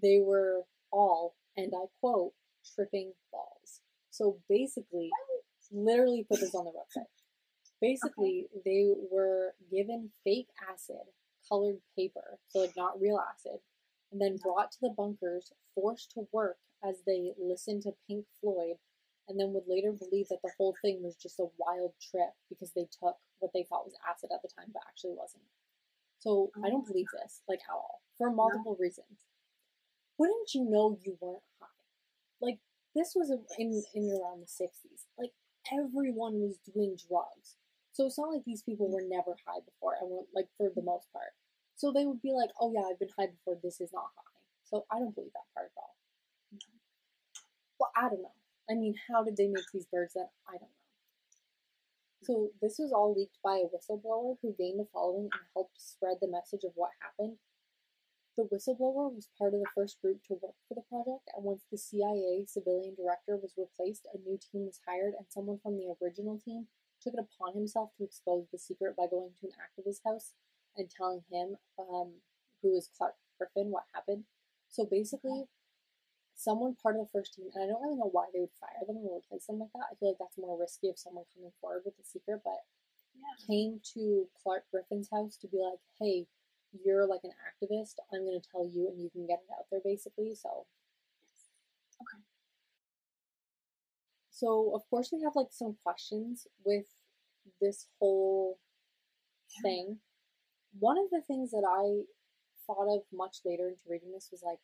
they 0.00 0.20
were 0.20 0.62
all, 0.92 1.34
and 1.56 1.72
I 1.74 1.86
quote, 2.00 2.32
tripping 2.74 3.12
balls. 3.32 3.80
So 4.10 4.38
basically, 4.48 5.10
literally 5.72 6.26
put 6.28 6.40
this 6.40 6.54
on 6.54 6.64
the 6.64 6.70
website. 6.70 7.06
Basically, 7.80 8.46
they 8.64 8.92
were 9.10 9.54
given 9.70 10.10
fake 10.24 10.48
acid 10.70 11.06
colored 11.48 11.78
paper, 11.96 12.38
so 12.48 12.60
like 12.60 12.76
not 12.76 13.00
real 13.00 13.18
acid, 13.18 13.60
and 14.12 14.20
then 14.20 14.36
brought 14.36 14.70
to 14.72 14.78
the 14.82 14.94
bunkers, 14.96 15.52
forced 15.74 16.10
to 16.12 16.28
work 16.32 16.58
as 16.84 16.96
they 17.06 17.32
listened 17.38 17.82
to 17.82 17.92
Pink 18.06 18.26
Floyd, 18.40 18.76
and 19.28 19.38
then 19.38 19.52
would 19.52 19.64
later 19.66 19.92
believe 19.92 20.28
that 20.28 20.40
the 20.42 20.52
whole 20.58 20.76
thing 20.82 21.02
was 21.02 21.16
just 21.16 21.38
a 21.38 21.46
wild 21.58 21.92
trip 22.10 22.30
because 22.48 22.72
they 22.74 22.86
took 23.02 23.16
what 23.40 23.52
they 23.52 23.64
thought 23.68 23.84
was 23.84 23.98
acid 24.08 24.30
at 24.32 24.42
the 24.42 24.48
time, 24.48 24.70
but 24.72 24.82
actually 24.86 25.16
wasn't. 25.16 25.44
So 26.20 26.52
I 26.62 26.68
don't 26.68 26.84
oh. 26.86 26.92
believe 26.92 27.08
this, 27.12 27.40
like 27.48 27.60
at 27.66 27.72
all, 27.74 28.02
for 28.16 28.30
multiple 28.30 28.76
reasons. 28.78 29.24
Wouldn't 30.18 30.54
you 30.54 30.68
know 30.68 30.98
you 31.02 31.16
weren't 31.20 31.42
high? 31.60 31.66
Like 32.40 32.58
this 32.94 33.12
was 33.16 33.32
in 33.58 33.82
in 33.94 34.04
around 34.12 34.42
the 34.42 34.46
sixties. 34.46 35.08
Like 35.18 35.32
everyone 35.72 36.40
was 36.40 36.58
doing 36.58 36.96
drugs. 37.08 37.56
So 37.92 38.06
it's 38.06 38.18
not 38.18 38.30
like 38.30 38.44
these 38.44 38.62
people 38.62 38.88
were 38.88 39.02
never 39.02 39.34
high 39.46 39.60
before 39.64 39.96
and 40.00 40.10
were 40.10 40.28
like 40.34 40.48
for 40.56 40.70
the 40.74 40.82
most 40.82 41.10
part. 41.12 41.32
So 41.76 41.90
they 41.90 42.04
would 42.04 42.20
be 42.20 42.32
like, 42.32 42.50
Oh 42.60 42.70
yeah, 42.72 42.84
I've 42.84 42.98
been 42.98 43.08
high 43.16 43.32
before, 43.32 43.58
this 43.62 43.80
is 43.80 43.92
not 43.92 44.12
high. 44.14 44.30
So 44.64 44.84
I 44.92 44.98
don't 44.98 45.14
believe 45.14 45.32
that 45.32 45.48
part 45.54 45.72
at 45.72 45.80
all. 45.80 45.96
Mm-hmm. 46.54 46.76
Well, 47.80 47.92
I 47.96 48.08
don't 48.08 48.22
know. 48.22 48.36
I 48.70 48.74
mean, 48.74 48.94
how 49.08 49.24
did 49.24 49.36
they 49.36 49.48
make 49.48 49.64
these 49.72 49.86
birds 49.86 50.14
that 50.14 50.30
I 50.46 50.52
don't 50.52 50.70
know. 50.70 50.79
So 52.22 52.50
this 52.60 52.76
was 52.78 52.92
all 52.92 53.14
leaked 53.14 53.38
by 53.42 53.64
a 53.64 53.68
whistleblower 53.68 54.36
who 54.42 54.54
gained 54.58 54.80
a 54.80 54.84
following 54.92 55.30
and 55.32 55.42
helped 55.54 55.80
spread 55.80 56.18
the 56.20 56.28
message 56.28 56.64
of 56.64 56.72
what 56.74 56.90
happened. 57.00 57.38
The 58.36 58.44
whistleblower 58.44 59.12
was 59.12 59.28
part 59.38 59.54
of 59.54 59.60
the 59.60 59.74
first 59.74 60.00
group 60.00 60.22
to 60.24 60.34
work 60.34 60.54
for 60.68 60.74
the 60.74 60.82
project, 60.88 61.28
and 61.34 61.44
once 61.44 61.64
the 61.70 61.78
CIA 61.78 62.44
civilian 62.46 62.94
director 62.94 63.36
was 63.36 63.56
replaced, 63.56 64.06
a 64.12 64.18
new 64.18 64.38
team 64.38 64.66
was 64.66 64.80
hired, 64.86 65.14
and 65.16 65.26
someone 65.28 65.58
from 65.62 65.76
the 65.76 65.94
original 66.00 66.38
team 66.38 66.68
took 67.02 67.14
it 67.14 67.20
upon 67.20 67.54
himself 67.54 67.90
to 67.96 68.04
expose 68.04 68.46
the 68.52 68.58
secret 68.58 68.96
by 68.96 69.06
going 69.10 69.32
to 69.40 69.46
an 69.46 69.52
activist's 69.60 70.02
house 70.04 70.34
and 70.76 70.90
telling 70.90 71.24
him, 71.30 71.56
um, 71.78 72.12
who 72.62 72.76
is 72.76 72.90
Clark 72.96 73.14
Griffin, 73.38 73.70
what 73.70 73.84
happened. 73.94 74.24
So 74.68 74.84
basically, 74.84 75.48
someone 76.40 76.74
part 76.82 76.96
of 76.96 77.02
the 77.02 77.12
first 77.12 77.34
team, 77.34 77.50
and 77.54 77.62
I 77.62 77.66
don't 77.66 77.82
really 77.82 77.96
know 77.98 78.08
why 78.10 78.26
they 78.32 78.40
would 78.40 78.56
fire 78.60 78.84
them 78.86 78.96
or 79.04 79.18
replace 79.18 79.46
them 79.46 79.58
like 79.60 79.72
that. 79.74 79.92
I 79.92 79.94
feel 79.96 80.08
like 80.10 80.18
that's 80.18 80.38
more 80.38 80.58
risky 80.58 80.88
of 80.88 80.98
someone 80.98 81.24
coming 81.34 81.52
forward 81.60 81.82
with 81.84 81.96
the 81.98 82.04
secret, 82.04 82.40
but 82.44 82.64
Yeah. 83.14 83.46
came 83.46 83.80
to 83.94 84.28
Clark 84.42 84.64
Griffin's 84.70 85.10
house 85.10 85.36
to 85.38 85.48
be 85.48 85.58
like, 85.58 85.80
hey, 86.00 86.26
you're 86.84 87.06
like 87.06 87.24
an 87.24 87.32
activist. 87.44 87.96
I'm 88.12 88.24
going 88.24 88.40
to 88.40 88.48
tell 88.50 88.66
you 88.66 88.88
and 88.88 89.00
you 89.02 89.10
can 89.10 89.26
get 89.26 89.42
it 89.44 89.52
out 89.52 89.66
there 89.70 89.80
basically. 89.84 90.34
So, 90.34 90.66
Okay. 92.00 92.18
so 94.30 94.72
of 94.74 94.88
course, 94.88 95.10
we 95.12 95.22
have 95.22 95.36
like 95.36 95.48
some 95.52 95.76
questions 95.82 96.46
with 96.64 96.86
this 97.60 97.86
whole 97.98 98.58
Yeah. 99.56 99.62
thing. 99.62 100.00
One 100.78 100.98
of 100.98 101.10
the 101.10 101.22
things 101.22 101.50
that 101.52 101.64
I 101.68 102.06
thought 102.66 102.88
of 102.94 103.02
much 103.12 103.38
later 103.44 103.68
into 103.68 103.82
reading 103.88 104.12
this 104.12 104.30
was 104.30 104.42
like, 104.42 104.60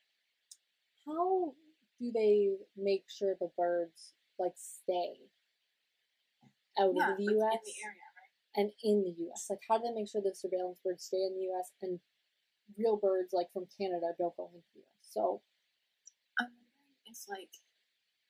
how 1.04 1.54
do 2.00 2.12
they 2.12 2.56
make 2.76 3.04
sure 3.08 3.34
the 3.40 3.50
birds 3.56 4.14
like 4.38 4.54
stay 4.56 5.16
out 6.78 6.94
Yeah, 6.94 7.12
of 7.12 7.16
the 7.16 7.24
U.S. 7.24 7.54
in 7.54 7.60
the 7.64 7.78
area, 7.84 8.08
right? 8.16 8.32
and 8.56 8.68
in 8.84 9.02
the 9.04 9.14
U.S. 9.28 9.46
Like, 9.50 9.60
how 9.68 9.78
do 9.78 9.84
they 9.88 9.94
make 9.94 10.08
sure 10.08 10.22
the 10.22 10.34
surveillance 10.34 10.80
birds 10.84 11.04
stay 11.04 11.22
in 11.24 11.34
the 11.36 11.44
U.S. 11.52 11.72
and 11.82 12.00
real 12.78 12.96
birds 12.96 13.32
like 13.32 13.48
from 13.52 13.66
Canada 13.78 14.12
don't 14.18 14.36
go 14.36 14.50
into 14.54 14.66
the 14.74 14.80
U.S. 14.84 15.00
So 15.02 15.42
I'm 16.40 16.50
wondering 16.52 17.04
if 17.06 17.18
like 17.28 17.52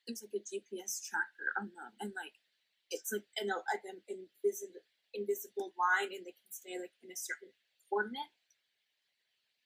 there's 0.07 0.23
like 0.23 0.35
a 0.39 0.43
GPS 0.43 1.01
tracker 1.03 1.49
on 1.59 1.71
them, 1.75 1.91
and 2.01 2.11
like 2.15 2.35
it's 2.91 3.11
like 3.11 3.27
an 3.39 3.49
like 3.51 3.85
an 3.87 3.99
invisible 4.07 4.83
invisible 5.13 5.73
line, 5.77 6.11
and 6.15 6.23
they 6.25 6.35
can 6.35 6.51
stay 6.51 6.79
like 6.79 6.93
in 7.03 7.11
a 7.11 7.17
certain 7.17 7.51
coordinate, 7.89 8.31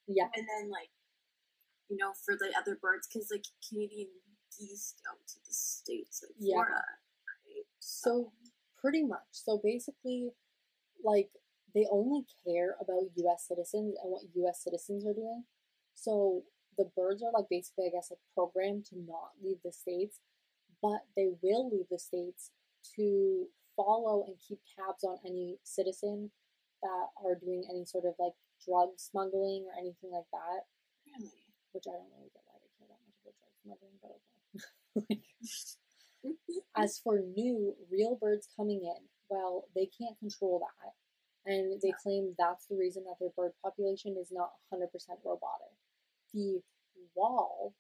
yeah, 0.08 0.30
and 0.36 0.46
then 0.48 0.70
like 0.72 0.92
you 1.92 1.98
know 1.98 2.14
for 2.26 2.36
the 2.40 2.52
other 2.58 2.80
birds, 2.82 3.08
because 3.08 3.30
like 3.32 3.46
Canadian 3.68 4.10
geese 4.58 4.96
go 5.06 5.14
to 5.28 5.38
the 5.48 5.54
states, 5.54 6.24
like 6.24 6.36
Yeah. 6.40 6.56
Florida, 6.56 6.84
right? 7.28 7.66
So 7.80 8.32
um, 8.32 8.52
pretty 8.80 9.04
much. 9.04 9.28
So 9.34 9.60
basically, 9.64 10.32
like 11.04 11.30
they 11.76 11.88
only 11.92 12.26
care 12.46 12.76
about 12.82 13.12
U.S. 13.18 13.48
citizens 13.48 13.96
and 14.04 14.12
what 14.12 14.24
U.S. 14.36 14.64
citizens 14.64 15.06
are 15.06 15.14
doing. 15.14 15.44
So 15.96 16.44
the 16.78 16.90
birds 16.96 17.24
are 17.24 17.32
like 17.34 17.50
basically, 17.50 17.88
I 17.88 17.92
guess, 17.92 18.12
like 18.12 18.20
programmed 18.36 18.86
to 18.88 18.96
not 19.00 19.32
leave 19.44 19.60
the 19.64 19.72
states, 19.72 20.20
but 20.82 21.02
they 21.16 21.30
will 21.42 21.70
leave 21.70 21.88
the 21.92 22.00
states 22.00 22.52
to 22.96 23.48
follow 23.76 24.26
and 24.28 24.36
keep 24.48 24.60
tabs 24.76 25.04
on 25.04 25.18
any 25.26 25.60
citizen 25.64 26.32
that 26.82 27.08
are 27.24 27.36
doing 27.36 27.64
any 27.70 27.86
sort 27.86 28.06
of 28.06 28.16
like 28.20 28.34
drug 28.66 28.90
smuggling 28.98 29.66
or 29.68 29.74
anything 29.80 30.12
like 30.12 30.30
that. 30.32 30.66
really, 31.08 31.41
Which 31.72 31.88
I 31.88 31.96
don't 31.96 32.12
really 32.16 32.32
get 32.34 32.44
why 32.46 32.60
they 32.60 32.72
care 32.76 32.88
that 32.90 33.02
much 33.04 33.18
about 33.24 33.38
drug 33.40 33.56
smuggling, 33.64 33.98
but 34.04 34.20
okay. 34.98 35.22
like, 36.24 36.64
as 36.76 37.00
for 37.04 37.20
new 37.20 37.76
real 37.90 38.18
birds 38.20 38.48
coming 38.56 38.82
in, 38.84 39.08
well, 39.30 39.66
they 39.76 39.88
can't 39.88 40.20
control 40.20 40.60
that. 40.60 40.94
And 41.44 41.82
they 41.82 41.94
claim 42.04 42.36
that's 42.38 42.68
the 42.68 42.78
reason 42.78 43.04
that 43.06 43.16
their 43.20 43.34
bird 43.36 43.54
population 43.64 44.16
is 44.20 44.30
not 44.32 44.52
100% 44.72 44.86
robotic. 45.26 45.74
The 46.34 46.62
wall 47.16 47.74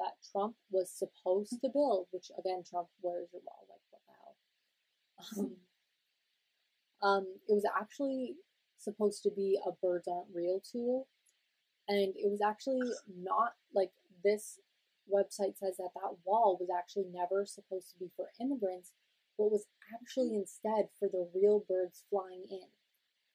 that 0.00 0.14
Trump 0.32 0.56
was 0.70 0.90
supposed 0.90 1.60
to 1.62 1.68
build, 1.72 2.08
which 2.10 2.30
again, 2.38 2.64
Trump, 2.68 2.88
where's 3.00 3.28
your 3.32 3.42
wall? 3.46 3.66
Like, 3.70 3.80
what 3.90 4.02
the 4.06 5.38
hell? 5.38 5.50
Um, 7.02 7.08
um, 7.08 7.26
it 7.48 7.52
was 7.54 7.64
actually 7.78 8.34
supposed 8.78 9.22
to 9.22 9.30
be 9.30 9.58
a 9.64 9.70
birds 9.82 10.08
aren't 10.08 10.34
real 10.34 10.60
tool. 10.60 11.06
And 11.88 12.14
it 12.16 12.30
was 12.30 12.40
actually 12.40 12.90
not 13.08 13.54
like 13.74 13.92
this 14.22 14.58
website 15.12 15.56
says 15.58 15.76
that 15.76 15.92
that 15.94 16.16
wall 16.24 16.56
was 16.58 16.70
actually 16.70 17.06
never 17.12 17.44
supposed 17.44 17.92
to 17.92 17.98
be 17.98 18.10
for 18.16 18.30
immigrants, 18.40 18.92
but 19.36 19.50
was 19.50 19.66
actually 19.94 20.34
instead 20.34 20.88
for 20.98 21.08
the 21.08 21.28
real 21.34 21.60
birds 21.68 22.04
flying 22.10 22.44
in. 22.50 22.68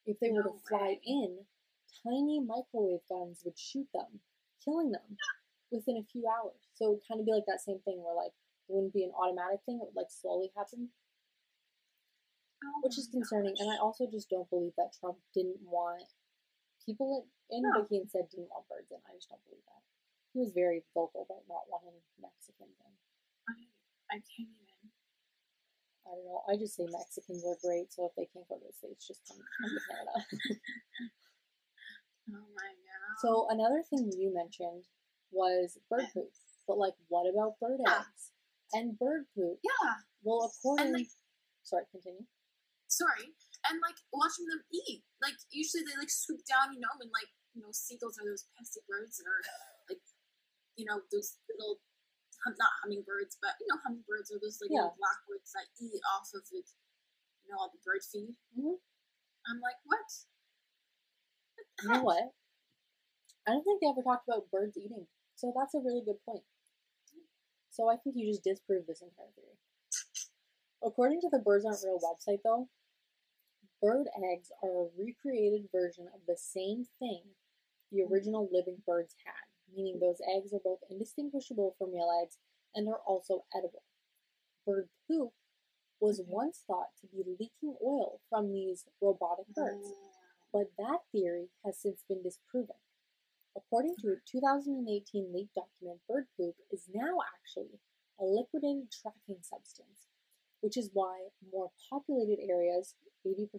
If 0.06 0.20
they 0.20 0.32
were 0.32 0.44
to 0.44 0.50
No 0.50 0.58
fly 0.68 0.80
way. 0.98 1.02
in, 1.06 1.46
tiny 2.04 2.40
microwave 2.40 3.08
guns 3.10 3.44
would 3.46 3.58
shoot 3.58 3.88
them, 3.94 4.22
killing 4.64 4.92
them 4.92 5.18
within 5.72 5.98
a 5.98 6.04
few 6.04 6.28
hours. 6.28 6.70
So 6.74 6.86
it 6.86 6.90
would 6.92 7.08
kind 7.08 7.20
of 7.20 7.26
be 7.26 7.34
like 7.34 7.46
that 7.48 7.62
same 7.62 7.80
thing 7.82 8.04
where 8.04 8.16
like 8.16 8.34
it 8.70 8.74
wouldn't 8.74 8.94
be 8.94 9.04
an 9.04 9.12
automatic 9.12 9.62
thing; 9.66 9.80
it 9.82 9.86
would 9.86 9.96
like 9.96 10.12
slowly 10.12 10.52
happen, 10.56 10.90
Oh 12.64 12.80
which 12.84 12.98
is 12.98 13.08
concerning. 13.08 13.56
And 13.60 13.70
I 13.72 13.78
also 13.78 14.08
just 14.08 14.30
don't 14.30 14.50
believe 14.50 14.74
that 14.78 14.94
Trump 15.00 15.18
didn't 15.34 15.60
want 15.62 16.04
people 16.86 17.28
in, 17.50 17.62
No. 17.64 17.82
but 17.82 17.88
he 17.90 18.00
didn't 18.06 18.50
want 18.50 18.68
birds 18.70 18.92
in. 18.92 19.02
I 19.10 19.16
just 19.18 19.30
don't 19.30 19.44
believe 19.46 19.66
that. 19.66 19.84
He 20.34 20.40
was 20.46 20.54
very 20.54 20.86
vocal 20.94 21.26
about 21.26 21.46
not 21.50 21.66
wanting 21.70 21.98
Mexicans 22.22 22.78
in. 22.86 22.94
I, 23.50 23.58
I 24.14 24.18
can't 24.22 24.50
even. 24.54 24.90
I 26.06 26.16
don't 26.18 26.26
know. 26.26 26.42
I 26.50 26.58
just 26.58 26.74
say 26.78 26.86
Mexicans 26.90 27.46
are 27.46 27.58
great, 27.62 27.94
so 27.94 28.06
if 28.10 28.14
they 28.18 28.26
can't 28.34 28.48
go 28.50 28.58
to 28.58 28.66
the 28.66 28.74
States, 28.74 29.06
just 29.06 29.22
come, 29.30 29.38
come 29.42 29.70
to 29.74 29.82
Canada. 29.90 30.16
Oh 32.32 32.46
my 32.54 32.70
god. 32.86 33.18
so 33.22 33.48
another 33.50 33.82
thing 33.90 34.12
you 34.16 34.32
mentioned 34.34 34.86
was 35.32 35.78
bird 35.90 36.06
poop. 36.14 36.30
But 36.68 36.78
like 36.78 36.94
what 37.08 37.26
about 37.26 37.58
bird 37.60 37.80
Yeah. 37.84 38.06
eggs? 38.06 38.32
And 38.74 38.98
bird 39.00 39.26
poop. 39.36 39.58
yeah, 39.64 39.94
Well 40.22 40.46
according 40.46 40.94
like- 40.94 41.10
sorry, 41.64 41.86
continue. 41.92 42.26
sorry, 42.88 43.34
and 43.68 43.80
like 43.84 44.00
watching 44.16 44.48
them 44.48 44.64
eat. 44.72 45.04
Like 45.22 45.36
usually 45.52 45.84
they 45.84 45.96
like 46.00 46.12
swoop 46.12 46.44
down, 46.48 46.72
you 46.72 46.80
know, 46.80 46.92
and 47.02 47.12
like 47.12 47.30
you 47.56 47.62
know 47.66 47.72
seagulls 47.76 48.16
are 48.22 48.28
those 48.28 48.48
pesky 48.56 48.80
birds 48.88 49.18
that 49.20 49.28
are 49.28 49.44
like 49.92 50.04
you 50.80 50.86
know 50.88 51.04
those 51.12 51.36
little 51.52 51.82
hum- 52.46 52.60
not 52.60 52.72
hummingbirds, 52.84 53.36
but 53.44 53.58
you 53.60 53.68
know 53.68 53.80
hummingbirds 53.84 54.32
are 54.32 54.40
those 54.40 54.60
like 54.64 54.72
Yeah. 54.72 54.88
little 54.88 55.00
blackbirds 55.02 55.52
that 55.58 55.68
eat 55.82 56.00
off 56.16 56.30
of 56.32 56.44
like 56.56 56.70
you 57.44 57.48
know 57.52 57.58
all 57.60 57.72
the 57.74 57.82
bird 57.84 58.04
feed. 58.06 58.36
Mhm. 58.56 58.80
I'm 59.48 59.60
like, 59.60 59.80
what? 59.84 60.00
What 61.56 61.68
You 61.84 61.90
know 61.90 62.04
what? 62.04 62.26
I 63.48 63.52
don't 63.52 63.64
think 63.64 63.82
they 63.82 63.88
ever 63.90 64.04
talked 64.04 64.28
about 64.28 64.52
birds 64.52 64.78
eating. 64.78 65.08
So 65.36 65.52
that's 65.56 65.74
a 65.74 65.80
really 65.80 66.04
good 66.06 66.22
point. 66.24 66.44
So 67.72 67.88
I 67.90 67.96
think 67.98 68.16
you 68.18 68.28
just 68.30 68.44
disproved 68.44 68.88
this 68.88 69.02
entire 69.02 69.32
theory. 69.36 69.58
According 70.84 71.22
to 71.22 71.30
the 71.32 71.40
Birds 71.40 71.66
Aren't 71.66 71.84
Real 71.84 72.00
website, 72.00 72.42
though, 72.44 72.70
bird 73.82 74.08
eggs 74.34 74.52
are 74.64 74.84
a 74.84 74.90
recreated 74.98 75.70
version 75.72 76.08
of 76.14 76.22
the 76.28 76.38
same 76.38 76.86
thing 77.00 77.24
the 77.92 78.04
hmm. 78.04 78.14
original 78.14 78.50
living 78.52 78.82
birds 78.86 79.16
had, 79.26 79.76
meaning 79.76 79.96
hmm. 79.96 80.06
those 80.06 80.22
eggs 80.36 80.54
are 80.54 80.64
both 80.64 80.80
indistinguishable 80.90 81.76
from 81.78 81.94
real 81.94 82.10
eggs 82.24 82.38
and 82.76 82.88
are 82.88 83.02
also 83.06 83.46
edible. 83.56 83.84
Bird 84.66 84.90
poop 85.08 85.34
was 86.00 86.20
Okay. 86.20 86.30
once 86.32 86.64
thought 86.66 86.96
to 87.02 87.08
be 87.08 87.24
leaking 87.40 87.76
oil 87.84 88.22
from 88.30 88.54
these 88.54 88.86
robotic 89.02 89.48
birds 89.48 89.88
Mm, 89.88 90.10
but 90.52 90.76
that 90.78 91.02
theory 91.12 91.50
has 91.64 91.78
since 91.78 92.04
been 92.04 92.24
disproven. 92.24 92.78
According 93.56 93.98
to 93.98 94.14
a 94.14 94.22
2018 94.26 95.34
leaked 95.34 95.56
document, 95.56 96.02
bird 96.08 96.28
poop 96.38 96.56
is 96.72 96.88
now 96.94 97.20
actually 97.22 97.80
a 98.20 98.24
liquidated 98.24 98.92
tracking 98.92 99.42
substance, 99.42 100.08
which 100.62 100.78
is 100.78 100.90
why 100.94 101.30
more 101.52 101.72
populated 101.90 102.40
areas, 102.40 102.96
80%, 103.26 103.50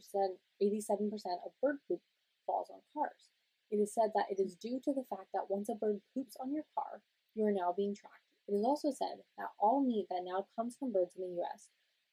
87% 0.62 1.12
of 1.44 1.52
bird 1.62 1.76
poop 1.88 2.00
falls 2.46 2.68
on 2.70 2.80
cars. 2.94 3.28
It 3.70 3.76
is 3.76 3.94
said 3.94 4.10
that 4.14 4.26
it 4.30 4.40
is 4.40 4.56
due 4.56 4.80
to 4.84 4.92
the 4.92 5.04
fact 5.08 5.28
that 5.32 5.48
once 5.50 5.68
a 5.68 5.74
bird 5.74 6.00
poops 6.14 6.36
on 6.40 6.52
your 6.52 6.64
car, 6.74 7.02
you 7.34 7.44
are 7.46 7.52
now 7.52 7.72
being 7.76 7.94
tracked. 7.94 8.26
It 8.48 8.52
is 8.54 8.64
also 8.64 8.90
said 8.90 9.22
that 9.38 9.50
all 9.60 9.80
meat 9.84 10.06
that 10.10 10.24
now 10.24 10.46
comes 10.56 10.76
from 10.76 10.92
birds 10.92 11.14
in 11.16 11.22
the 11.22 11.42
US, 11.42 11.68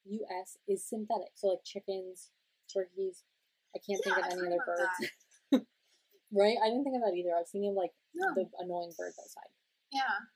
US 0.06 0.58
is 0.68 0.86
synthetic. 0.88 1.32
So 1.36 1.48
like 1.48 1.64
chickens, 1.64 2.30
turkeys, 2.72 3.24
I 3.76 3.80
can't 3.80 4.02
Yeah, 4.06 4.14
think 4.14 4.26
of 4.26 4.32
any 4.38 4.48
other 4.48 4.64
birds. 4.66 5.12
right? 6.32 6.58
I 6.62 6.68
didn't 6.70 6.84
think 6.84 6.96
of 6.96 7.02
that 7.04 7.16
either. 7.18 7.34
I 7.36 7.40
was 7.40 7.50
thinking 7.52 7.72
of 7.72 7.76
like 7.76 7.94
No. 8.14 8.34
the 8.36 8.46
annoying 8.60 8.94
birds 8.98 9.18
outside. 9.20 9.50
Yeah. 9.92 10.28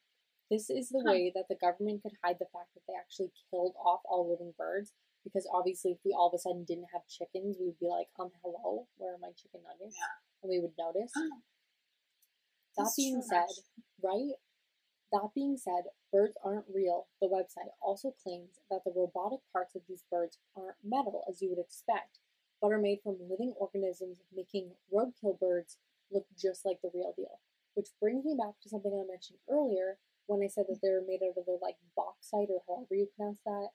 This 0.50 0.70
is 0.70 0.90
the 0.90 1.04
Huh. 1.06 1.12
way 1.12 1.32
that 1.36 1.48
the 1.48 1.56
government 1.56 2.02
could 2.02 2.14
hide 2.24 2.40
the 2.40 2.48
fact 2.52 2.74
that 2.74 2.82
they 2.88 2.94
actually 2.96 3.32
killed 3.52 3.76
off 3.78 4.02
all 4.06 4.28
living 4.30 4.54
birds. 4.58 4.94
Because 5.24 5.48
obviously, 5.54 5.92
if 5.92 6.00
we 6.04 6.14
all 6.18 6.28
of 6.28 6.34
a 6.34 6.42
sudden 6.42 6.66
didn't 6.66 6.90
have 6.94 7.06
chickens, 7.08 7.58
we 7.60 7.68
would 7.68 7.80
be 7.80 7.88
like, 7.88 8.08
um, 8.20 8.32
hello, 8.42 8.88
where 8.98 9.14
are 9.14 9.22
my 9.22 9.30
chicken 9.38 9.62
nuggets? 9.62 9.96
Yeah. 9.98 10.18
And 10.44 10.50
we 10.50 10.60
would 10.60 10.74
notice. 10.78 11.12
Oh, 11.18 11.30
That 12.78 12.84
that's 12.86 12.96
being 12.96 13.22
said, 13.22 13.44
actually. 13.52 13.84
right? 14.02 14.36
That 15.12 15.30
being 15.36 15.58
said, 15.58 15.92
birds 16.12 16.38
aren't 16.44 16.66
real. 16.74 17.08
The 17.22 17.28
website 17.28 17.68
also 17.82 18.16
claims 18.24 18.60
that 18.70 18.82
the 18.86 18.94
robotic 18.96 19.42
parts 19.52 19.76
of 19.76 19.82
these 19.88 20.04
birds 20.10 20.40
aren't 20.56 20.78
metal, 20.84 21.24
as 21.30 21.42
you 21.42 21.50
would 21.50 21.60
expect, 21.60 22.20
but 22.62 22.72
are 22.72 22.80
made 22.80 23.00
from 23.04 23.18
living 23.30 23.54
organisms, 23.60 24.20
making 24.34 24.72
roadkill 24.94 25.38
birds 25.38 25.78
look 26.12 26.26
just 26.40 26.66
like 26.66 26.80
the 26.82 26.92
real 26.94 27.14
deal. 27.16 27.40
Which 27.74 27.90
brings 28.00 28.24
me 28.24 28.36
back 28.40 28.56
to 28.64 28.70
something 28.70 28.92
I 28.92 29.04
mentioned 29.10 29.40
earlier 29.50 29.98
when 30.28 30.42
I 30.44 30.48
said 30.48 30.66
that 30.70 30.80
they're 30.82 31.04
made 31.06 31.20
out 31.24 31.36
of 31.38 31.46
the 31.46 31.58
like 31.62 31.76
bauxite 31.96 32.48
or 32.50 32.64
however 32.68 32.96
you 32.96 33.08
pronounce 33.18 33.42
that, 33.46 33.70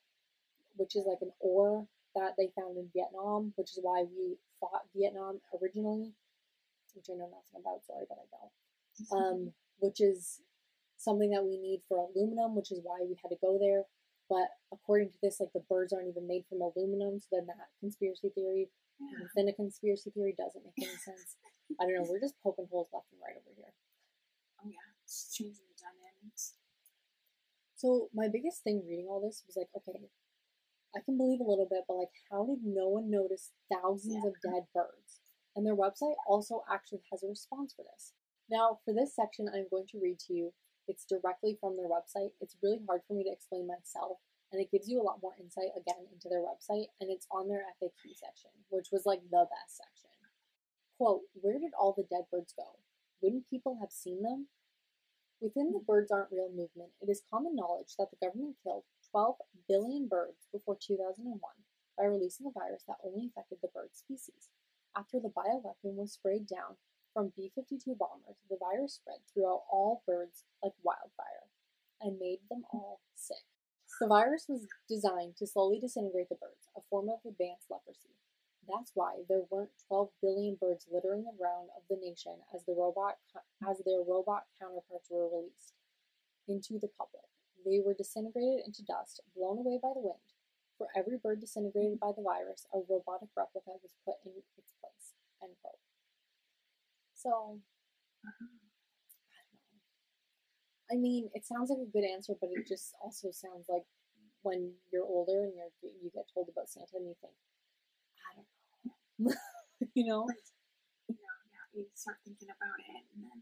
which 0.77 0.97
is 0.97 1.05
like 1.07 1.19
an 1.23 1.33
ore 1.41 1.87
that 2.15 2.33
they 2.39 2.49
found 2.57 2.77
in 2.79 2.89
Vietnam, 2.95 3.53
which 3.57 3.71
is 3.73 3.81
why 3.83 4.05
we 4.05 4.37
fought 4.61 4.89
Vietnam 4.95 5.41
originally, 5.61 6.13
which 6.95 7.07
I 7.11 7.15
know 7.15 7.29
nothing 7.29 7.61
about, 7.61 7.85
sorry, 7.87 8.05
but 8.09 8.19
I 8.19 8.27
don't 8.31 8.53
um, 9.13 9.53
which 9.79 10.01
is 10.01 10.41
something 10.97 11.31
that 11.31 11.45
we 11.45 11.59
need 11.59 11.83
for 11.89 11.99
aluminum, 12.09 12.57
which 12.57 12.73
is 12.73 12.81
why 12.83 12.99
we 13.03 13.17
had 13.23 13.29
to 13.29 13.37
go 13.41 13.59
there. 13.61 13.83
But 14.29 14.49
according 14.73 15.11
to 15.11 15.19
this, 15.23 15.39
like 15.39 15.53
the 15.53 15.63
birds 15.69 15.93
aren't 15.93 16.09
even 16.09 16.27
made 16.27 16.45
from 16.49 16.63
aluminum, 16.63 17.21
so 17.21 17.29
then 17.33 17.47
that 17.47 17.69
conspiracy 17.81 18.31
theory 18.35 18.71
Yeah. 18.99 19.23
within 19.23 19.49
a 19.49 19.53
conspiracy 19.53 20.11
theory 20.11 20.35
doesn't 20.37 20.65
make 20.65 20.89
any 20.89 20.97
sense. 20.97 21.37
I 21.79 21.85
don't 21.85 21.95
know. 21.95 22.07
We're 22.09 22.21
just 22.21 22.41
poking 22.43 22.67
holes 22.71 22.89
left 22.93 23.13
and 23.13 23.21
right 23.21 23.37
over 23.37 23.53
here. 23.55 23.73
Oh 24.65 24.69
yeah, 24.69 24.81
it's 25.05 25.31
changing 25.37 25.67
the 25.69 25.77
dynamics. 25.77 26.55
So 27.77 28.09
my 28.15 28.27
biggest 28.27 28.65
thing 28.65 28.83
reading 28.89 29.07
all 29.07 29.21
this 29.21 29.45
was 29.47 29.57
like, 29.57 29.69
okay, 29.77 30.09
I 30.97 31.05
can 31.05 31.19
believe 31.19 31.41
a 31.41 31.49
little 31.49 31.69
bit, 31.69 31.85
but 31.87 32.01
like, 32.01 32.15
how 32.33 32.47
did 32.47 32.65
no 32.65 32.89
one 32.89 33.11
notice 33.11 33.53
thousands 33.69 34.25
of 34.25 34.33
dead 34.41 34.65
birds? 34.73 35.21
And 35.55 35.67
their 35.67 35.77
website 35.77 36.17
also 36.27 36.65
actually 36.73 37.05
has 37.13 37.23
a 37.23 37.29
response 37.29 37.75
for 37.77 37.85
this. 37.85 38.15
Now, 38.49 38.81
for 38.85 38.95
this 38.95 39.15
section, 39.15 39.49
I'm 39.53 39.69
going 39.71 39.87
to 39.93 40.01
read 40.01 40.19
to 40.27 40.33
you. 40.33 40.53
It's 40.89 41.05
directly 41.05 41.59
from 41.61 41.77
their 41.77 41.91
website. 41.91 42.33
It's 42.41 42.57
really 42.63 42.81
hard 42.87 43.03
for 43.07 43.15
me 43.15 43.25
to 43.25 43.33
explain 43.33 43.67
myself, 43.67 44.19
and 44.53 44.63
it 44.63 44.71
gives 44.71 44.89
you 44.89 45.01
a 45.01 45.05
lot 45.05 45.21
more 45.21 45.37
insight 45.37 45.77
again 45.77 46.09
into 46.13 46.29
their 46.31 46.41
website, 46.41 46.89
and 47.01 47.11
it's 47.11 47.27
on 47.31 47.49
their 47.49 47.67
FAQ 47.77 48.17
section, 48.17 48.51
which 48.71 48.89
was 48.93 49.05
like 49.05 49.21
the 49.29 49.45
best 49.51 49.77
section. 49.77 50.11
Quote, 50.97 51.29
Where 51.35 51.59
did 51.59 51.77
all 51.77 51.93
the 51.93 52.09
dead 52.09 52.25
birds 52.31 52.55
go? 52.57 52.81
Wouldn't 53.21 53.51
people 53.51 53.79
have 53.81 53.91
seen 53.91 54.23
them? 54.23 54.49
Within 55.41 55.73
the 55.73 55.81
mm-hmm. 55.81 55.93
Birds 55.93 56.11
Aren't 56.11 56.33
Real 56.33 56.49
movement, 56.49 56.97
it 57.03 57.11
is 57.11 57.21
common 57.29 57.55
knowledge 57.55 57.93
that 57.99 58.09
the 58.11 58.25
government 58.25 58.57
killed 58.63 58.85
12 59.11 59.37
billion 59.69 60.09
birds 60.09 60.49
before 60.53 60.77
2001 60.77 61.41
by 61.97 62.05
releasing 62.05 62.47
a 62.47 62.51
virus 62.51 62.83
that 62.87 63.01
only 63.05 63.27
affected 63.27 63.59
the 63.63 63.73
bird 63.73 63.91
species. 63.93 64.51
After 64.97 65.21
the 65.21 65.33
bioweapon 65.33 65.97
was 65.97 66.13
sprayed 66.13 66.47
down 66.47 66.77
from 67.13 67.33
B 67.37 67.51
52 67.55 67.95
bombers, 67.95 68.37
the 68.49 68.59
virus 68.61 68.95
spread 68.95 69.21
throughout 69.33 69.65
all 69.71 70.03
birds 70.07 70.45
like 70.63 70.73
wildfire 70.83 71.49
and 72.01 72.19
made 72.19 72.41
them 72.51 72.65
all 72.73 73.01
sick. 73.15 73.45
The 74.01 74.07
virus 74.07 74.47
was 74.49 74.67
designed 74.89 75.37
to 75.37 75.47
slowly 75.47 75.81
disintegrate 75.81 76.29
the 76.29 76.35
birds, 76.37 76.69
a 76.77 76.83
form 76.91 77.09
of 77.09 77.25
advanced 77.25 77.71
leprosy. 77.71 78.17
That's 78.69 78.91
why 78.95 79.23
there 79.29 79.47
weren't 79.49 79.71
12 79.89 80.11
billion 80.21 80.57
birds 80.61 80.87
littering 80.91 81.25
the 81.25 81.39
ground 81.39 81.71
of 81.77 81.85
the 81.89 81.97
nation 81.97 82.35
as 82.55 82.65
the 82.65 82.75
robot 82.75 83.17
as 83.63 83.79
their 83.87 84.03
robot 84.03 84.45
counterparts 84.61 85.09
were 85.09 85.31
released 85.31 85.73
into 86.49 86.79
the 86.79 86.91
public. 86.99 87.25
They 87.67 87.81
were 87.81 87.95
disintegrated 87.95 88.65
into 88.67 88.85
dust, 88.85 89.21
blown 89.37 89.59
away 89.59 89.79
by 89.83 89.93
the 89.95 90.01
wind. 90.01 90.23
For 90.79 90.89
every 90.97 91.19
bird 91.19 91.41
disintegrated 91.43 92.01
by 92.01 92.13
the 92.13 92.23
virus, 92.23 92.67
a 92.73 92.81
robotic 92.89 93.31
replica 93.37 93.73
was 93.73 93.93
put 94.07 94.17
in 94.25 94.33
its 94.59 94.73
place. 94.81 95.15
End 95.43 95.57
quote. 95.63 95.81
So, 97.15 97.63
I 98.25 98.31
don't 98.41 98.51
know. 98.53 98.59
I 100.91 100.97
mean, 100.97 101.31
it 101.35 101.45
sounds 101.45 101.71
like 101.71 101.81
a 101.81 101.91
good 101.91 102.05
answer, 102.05 102.35
but 102.41 102.51
it 102.53 102.67
just 102.67 102.95
also 103.03 103.31
sounds 103.31 103.67
like 103.69 103.85
when 104.43 104.73
you're 104.93 105.05
older 105.07 105.45
and 105.45 105.55
you're 105.57 105.71
you 106.03 106.11
get 106.15 106.27
told 106.33 106.49
about 106.49 106.69
Santa 106.71 106.97
and 106.97 107.07
you 107.09 107.17
think, 107.21 107.35
I 108.31 108.37
don't 108.37 108.49
know, 109.27 109.35
you 109.95 110.07
know. 110.07 110.27
You 111.09 111.17
know, 111.17 111.39
yeah, 111.53 111.67
you 111.75 111.87
start 111.95 112.19
thinking 112.25 112.49
about 112.51 112.79
it, 112.81 113.03
and 113.15 113.25
then 113.25 113.39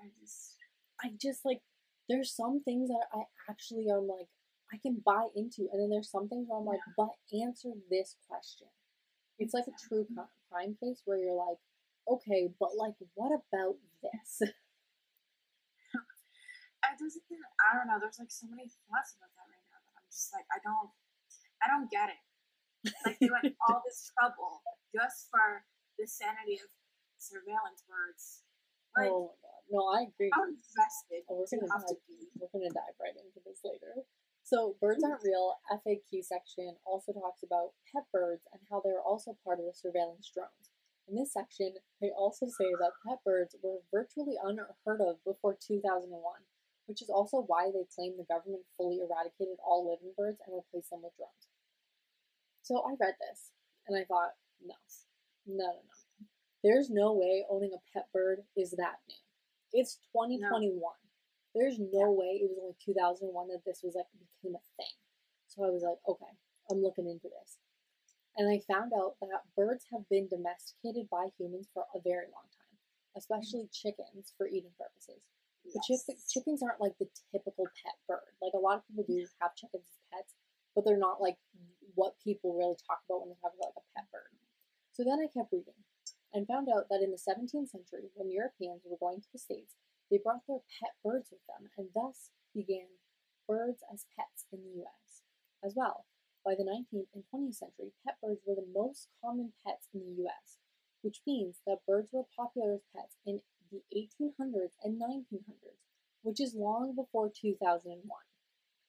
I 0.00 0.08
just, 0.20 0.56
I 1.02 1.08
just 1.20 1.44
like 1.44 1.60
there's 2.08 2.34
some 2.34 2.62
things 2.64 2.88
that 2.88 3.06
I 3.12 3.22
actually 3.48 3.86
am 3.90 4.08
like 4.08 4.26
I 4.72 4.78
can 4.78 5.02
buy 5.04 5.26
into, 5.34 5.66
and 5.72 5.82
then 5.82 5.90
there's 5.90 6.10
some 6.10 6.28
things 6.28 6.46
where 6.46 6.58
I'm 6.58 6.66
like, 6.66 6.82
but 6.96 7.18
answer 7.34 7.74
this 7.90 8.14
question. 8.30 8.70
It's 9.38 9.54
like 9.54 9.66
a 9.66 9.74
true 9.74 10.06
crime 10.46 10.78
case 10.78 11.02
where 11.04 11.18
you're 11.18 11.34
like, 11.34 11.58
okay, 12.06 12.50
but 12.58 12.78
like, 12.78 12.94
what 13.14 13.34
about 13.34 13.82
this? 13.98 14.46
I 16.86 16.94
just, 16.94 17.18
I 17.26 17.76
don't 17.76 17.88
know. 17.90 17.98
There's 17.98 18.22
like 18.22 18.30
so 18.30 18.46
many 18.46 18.70
thoughts 18.70 19.18
about 19.18 19.34
that 19.34 19.48
right 19.50 19.66
now 19.74 19.80
that 19.82 19.94
I'm 19.98 20.06
just 20.06 20.30
like, 20.30 20.46
I 20.54 20.62
don't, 20.62 20.90
I 21.60 21.66
don't 21.66 21.90
get 21.90 22.14
it. 22.14 22.22
Like 23.04 23.18
they 23.18 23.30
went 23.34 23.50
all 23.66 23.82
this 23.82 24.12
trouble 24.14 24.62
just 24.94 25.28
for 25.34 25.66
the 25.98 26.06
sanity 26.06 26.62
of 26.62 26.70
surveillance 27.18 27.82
birds. 27.90 28.46
Like, 28.94 29.10
oh 29.10 29.34
my 29.34 29.38
god, 29.42 29.59
no, 29.70 29.86
I 29.88 30.02
agree. 30.10 30.30
how 30.34 30.44
invested 30.44 31.22
Oh, 31.28 31.38
we're 31.38 31.46
gonna 31.50 31.72
have 31.72 31.86
to 31.86 31.94
dive, 31.94 32.06
be? 32.08 32.28
we're 32.38 32.48
gonna 32.52 32.70
dive 32.74 32.96
right 33.00 33.16
into 33.16 33.40
this 33.46 33.60
later. 33.64 34.04
So, 34.42 34.74
birds 34.80 35.04
aren't 35.04 35.22
real. 35.22 35.54
FAQ 35.70 36.22
section 36.22 36.76
also 36.84 37.12
talks 37.12 37.42
about 37.44 37.74
pet 37.92 38.04
birds 38.12 38.42
and 38.52 38.60
how 38.68 38.80
they're 38.80 39.02
also 39.02 39.36
part 39.44 39.60
of 39.60 39.66
the 39.66 39.74
surveillance 39.74 40.28
drones. 40.32 40.70
In 41.06 41.14
this 41.14 41.32
section, 41.32 41.74
they 42.00 42.10
also 42.10 42.46
say 42.46 42.70
that 42.80 42.92
pet 43.06 43.18
birds 43.24 43.54
were 43.62 43.82
virtually 43.92 44.36
unheard 44.42 45.00
of 45.00 45.22
before 45.24 45.54
2001, 45.60 46.10
which 46.86 47.02
is 47.02 47.10
also 47.10 47.42
why 47.46 47.70
they 47.70 47.84
claim 47.94 48.16
the 48.16 48.24
government 48.24 48.64
fully 48.76 48.98
eradicated 48.98 49.58
all 49.62 49.88
living 49.88 50.14
birds 50.16 50.40
and 50.46 50.54
replaced 50.56 50.90
them 50.90 51.02
with 51.02 51.16
drones. 51.16 51.46
So 52.62 52.80
I 52.82 52.94
read 52.98 53.14
this 53.20 53.50
and 53.86 53.96
I 53.96 54.04
thought, 54.04 54.34
no, 54.64 54.74
no, 55.46 55.54
no, 55.56 55.72
no. 55.82 56.26
There's 56.62 56.90
no 56.90 57.12
way 57.14 57.44
owning 57.48 57.72
a 57.74 57.82
pet 57.92 58.08
bird 58.12 58.42
is 58.56 58.72
that 58.72 58.98
new. 59.08 59.16
It's 59.72 59.98
2021. 60.14 60.78
There's 61.54 61.78
no 61.78 62.10
way 62.14 62.38
it 62.38 62.46
was 62.46 62.58
only 62.62 62.78
2001 62.84 63.26
that 63.50 63.66
this 63.66 63.82
was 63.82 63.94
like 63.98 64.06
became 64.14 64.54
a 64.54 64.64
thing. 64.78 64.96
So 65.50 65.66
I 65.66 65.70
was 65.70 65.82
like, 65.82 65.98
okay, 66.06 66.30
I'm 66.70 66.82
looking 66.82 67.10
into 67.10 67.26
this. 67.26 67.58
And 68.38 68.46
I 68.46 68.62
found 68.70 68.94
out 68.94 69.18
that 69.20 69.42
birds 69.58 69.84
have 69.90 70.06
been 70.08 70.30
domesticated 70.30 71.10
by 71.10 71.34
humans 71.34 71.66
for 71.74 71.84
a 71.90 71.98
very 71.98 72.30
long 72.30 72.46
time, 72.54 72.78
especially 73.18 73.66
mm. 73.66 73.74
chickens 73.74 74.32
for 74.38 74.46
eating 74.46 74.70
purposes. 74.78 75.18
But 75.66 75.82
Yes. 75.88 76.06
chick- 76.06 76.22
chickens 76.30 76.62
aren't 76.62 76.80
like 76.80 76.96
the 76.98 77.10
typical 77.34 77.66
pet 77.82 77.98
bird. 78.06 78.32
Like 78.40 78.54
a 78.54 78.62
lot 78.62 78.78
of 78.78 78.86
people 78.86 79.04
do 79.04 79.26
have 79.42 79.54
chickens 79.58 79.84
as 79.86 79.98
pets, 80.10 80.34
but 80.74 80.84
they're 80.84 80.96
not 80.96 81.20
like 81.20 81.36
what 81.94 82.18
people 82.22 82.54
really 82.54 82.78
talk 82.86 83.02
about 83.04 83.20
when 83.20 83.28
they 83.30 83.40
talk 83.42 83.52
about 83.54 83.74
like 83.74 83.82
a 83.82 83.88
pet 83.98 84.10
bird. 84.10 84.30
So 84.92 85.04
then 85.04 85.18
I 85.20 85.26
kept 85.26 85.52
reading 85.52 85.74
and 86.32 86.46
found 86.46 86.68
out 86.68 86.88
that 86.88 87.02
in 87.02 87.10
the 87.10 87.18
17th 87.18 87.70
century, 87.70 88.10
when 88.14 88.30
Europeans 88.30 88.82
were 88.84 88.98
going 89.00 89.20
to 89.20 89.32
the 89.32 89.38
States, 89.38 89.74
they 90.10 90.18
brought 90.18 90.46
their 90.46 90.62
pet 90.80 90.94
birds 91.04 91.30
with 91.30 91.40
them 91.46 91.70
and 91.78 91.88
thus 91.94 92.30
began 92.54 92.86
birds 93.46 93.82
as 93.92 94.06
pets 94.16 94.46
in 94.52 94.60
the 94.62 94.82
US 94.82 95.22
as 95.64 95.74
well. 95.74 96.06
By 96.44 96.54
the 96.54 96.64
19th 96.64 97.10
and 97.14 97.24
20th 97.28 97.56
century, 97.56 97.92
pet 98.06 98.16
birds 98.22 98.40
were 98.46 98.54
the 98.54 98.72
most 98.72 99.08
common 99.22 99.52
pets 99.64 99.88
in 99.92 100.00
the 100.00 100.24
US, 100.24 100.58
which 101.02 101.20
means 101.26 101.60
that 101.66 101.86
birds 101.86 102.08
were 102.12 102.24
popular 102.36 102.74
as 102.74 102.80
pets 102.94 103.16
in 103.26 103.40
the 103.70 103.82
1800s 103.94 104.72
and 104.82 105.00
1900s, 105.00 105.82
which 106.22 106.40
is 106.40 106.54
long 106.54 106.94
before 106.94 107.30
2001. 107.30 108.02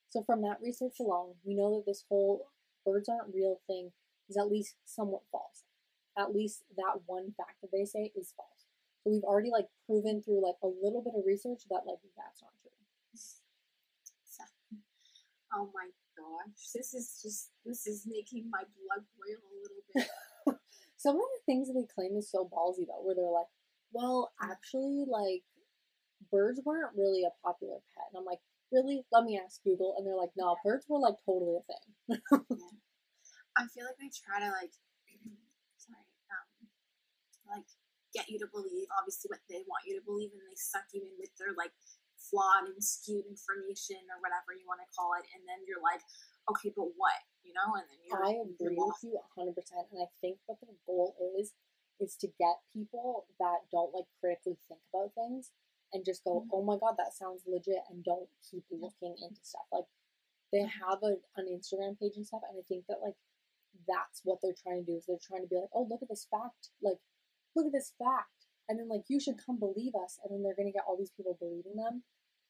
So, 0.10 0.23
from 0.23 0.41
that 0.41 0.62
research 0.62 0.99
alone, 0.99 1.36
we 1.43 1.56
know 1.56 1.75
that 1.75 1.86
this 1.86 2.06
whole 2.10 2.47
birds 2.86 3.10
aren't 3.10 3.34
real 3.34 3.60
thing 3.67 3.91
is 4.30 4.38
at 4.38 4.49
least 4.49 4.75
somewhat 4.86 5.23
false. 5.32 5.63
At 6.17 6.34
least 6.34 6.63
that 6.78 7.02
one 7.06 7.34
fact 7.38 7.62
that 7.62 7.71
they 7.71 7.86
say 7.86 8.12
is 8.15 8.34
false. 8.36 8.67
So 9.04 9.12
we've 9.12 9.24
already 9.24 9.50
like 9.50 9.67
proven 9.86 10.21
through 10.21 10.45
like 10.45 10.60
a 10.63 10.67
little 10.67 11.02
bit 11.02 11.13
of 11.17 11.26
research 11.26 11.63
that 11.69 11.88
like 11.88 12.00
that's 12.17 12.41
not 12.41 12.52
true. 12.62 12.71
Oh 15.54 15.69
my 15.74 15.89
gosh, 16.15 16.71
this 16.74 16.93
is 16.93 17.19
just 17.21 17.52
this 17.65 17.86
is 17.88 18.08
making 18.08 18.50
my 18.50 18.63
blood 18.80 19.04
boil 19.17 19.41
a 19.41 19.54
little 19.62 19.84
bit. 19.93 20.08
Some 20.97 21.15
of 21.15 21.21
the 21.21 21.43
things 21.45 21.67
that 21.67 21.74
they 21.74 21.88
claim 21.93 22.15
is 22.15 22.30
so 22.32 22.47
ballsy 22.47 22.86
though, 22.88 23.02
where 23.04 23.15
they're 23.15 23.26
like, 23.26 23.50
well, 23.91 24.32
actually, 24.41 25.06
like 25.10 25.43
birds 26.32 26.62
weren't 26.63 26.95
really 26.95 27.24
a 27.24 27.34
popular 27.43 27.80
pet, 27.95 28.08
and 28.13 28.19
I'm 28.19 28.26
like, 28.26 28.39
really? 28.71 29.04
Let 29.12 29.26
me 29.26 29.39
ask 29.43 29.63
Google, 29.63 29.95
and 29.97 30.06
they're 30.06 30.15
like, 30.15 30.32
no, 30.38 30.56
birds 30.63 30.86
were 30.88 31.00
like 31.00 31.15
totally 31.26 31.58
a 31.58 31.63
thing. 31.67 32.21
I 33.58 33.67
feel 33.67 33.84
like 33.86 34.00
they 34.00 34.12
try 34.13 34.39
to 34.39 34.52
like, 34.56 34.71
like 37.52 37.68
get 38.16 38.28
you 38.28 38.40
to 38.40 38.50
believe 38.52 38.88
obviously 38.96 39.28
what 39.32 39.44
they 39.48 39.64
want 39.68 39.84
you 39.88 39.96
to 40.00 40.04
believe, 40.04 40.32
and 40.32 40.44
they 40.48 40.56
suck 40.58 40.88
you 40.96 41.04
in 41.04 41.16
with 41.20 41.32
their 41.36 41.54
like 41.56 41.72
flawed 42.16 42.70
and 42.72 42.80
skewed 42.80 43.28
information 43.28 44.00
or 44.08 44.20
whatever 44.24 44.56
you 44.56 44.64
want 44.68 44.80
to 44.80 44.90
call 44.96 45.12
it, 45.20 45.28
and 45.36 45.44
then 45.48 45.60
you're 45.68 45.84
like, 45.84 46.00
okay, 46.52 46.72
but 46.72 46.92
what, 46.96 47.20
you 47.44 47.52
know? 47.52 47.76
And 47.76 47.86
then 47.90 48.00
you're 48.08 48.24
I 48.24 48.32
you're 48.60 48.72
agree 48.72 48.78
with 48.80 49.04
you 49.04 49.20
100%, 49.36 49.52
and 49.92 50.00
I 50.04 50.10
think 50.24 50.40
what 50.48 50.60
their 50.64 50.76
goal 50.88 51.16
is 51.40 51.52
is 52.00 52.16
to 52.18 52.28
get 52.40 52.58
people 52.74 53.28
that 53.38 53.68
don't 53.72 53.94
like 53.94 54.10
critically 54.20 54.58
think 54.68 54.82
about 54.90 55.14
things 55.14 55.52
and 55.94 56.04
just 56.06 56.24
go, 56.24 56.42
Mhm. 56.42 56.50
"Oh 56.54 56.64
my 56.64 56.78
god, 56.78 56.96
that 56.98 57.14
sounds 57.14 57.46
legit," 57.46 57.84
and 57.90 58.04
don't 58.04 58.30
keep 58.50 58.66
looking 58.72 59.16
into 59.22 59.44
stuff. 59.44 59.68
Like 59.72 59.86
they 60.52 60.64
have 60.64 61.04
a, 61.04 61.20
an 61.38 61.48
Instagram 61.48 62.00
page 62.00 62.16
and 62.16 62.26
stuff, 62.26 62.42
and 62.48 62.58
I 62.58 62.64
think 62.64 62.88
that 62.88 63.02
like 63.02 63.16
that's 63.88 64.22
what 64.24 64.40
they're 64.42 64.54
trying 64.54 64.86
to 64.86 64.92
do 64.92 64.98
is 64.98 65.06
they're 65.06 65.22
trying 65.22 65.42
to 65.44 65.48
be 65.48 65.58
like, 65.58 65.70
"Oh, 65.74 65.84
look 65.90 66.02
at 66.02 66.10
this 66.10 66.26
fact! 66.26 66.70
Like, 66.82 67.00
look 67.56 67.66
at 67.68 67.74
this 67.74 67.94
fact!" 67.98 68.48
And 68.70 68.80
then 68.80 68.88
like 68.88 69.10
you 69.10 69.20
should 69.20 69.40
come 69.44 69.60
believe 69.60 69.96
us, 69.96 70.20
and 70.24 70.32
then 70.32 70.44
they're 70.44 70.56
gonna 70.56 70.72
get 70.72 70.86
all 70.88 70.98
these 70.98 71.12
people 71.12 71.38
believing 71.40 71.76
them 71.76 72.04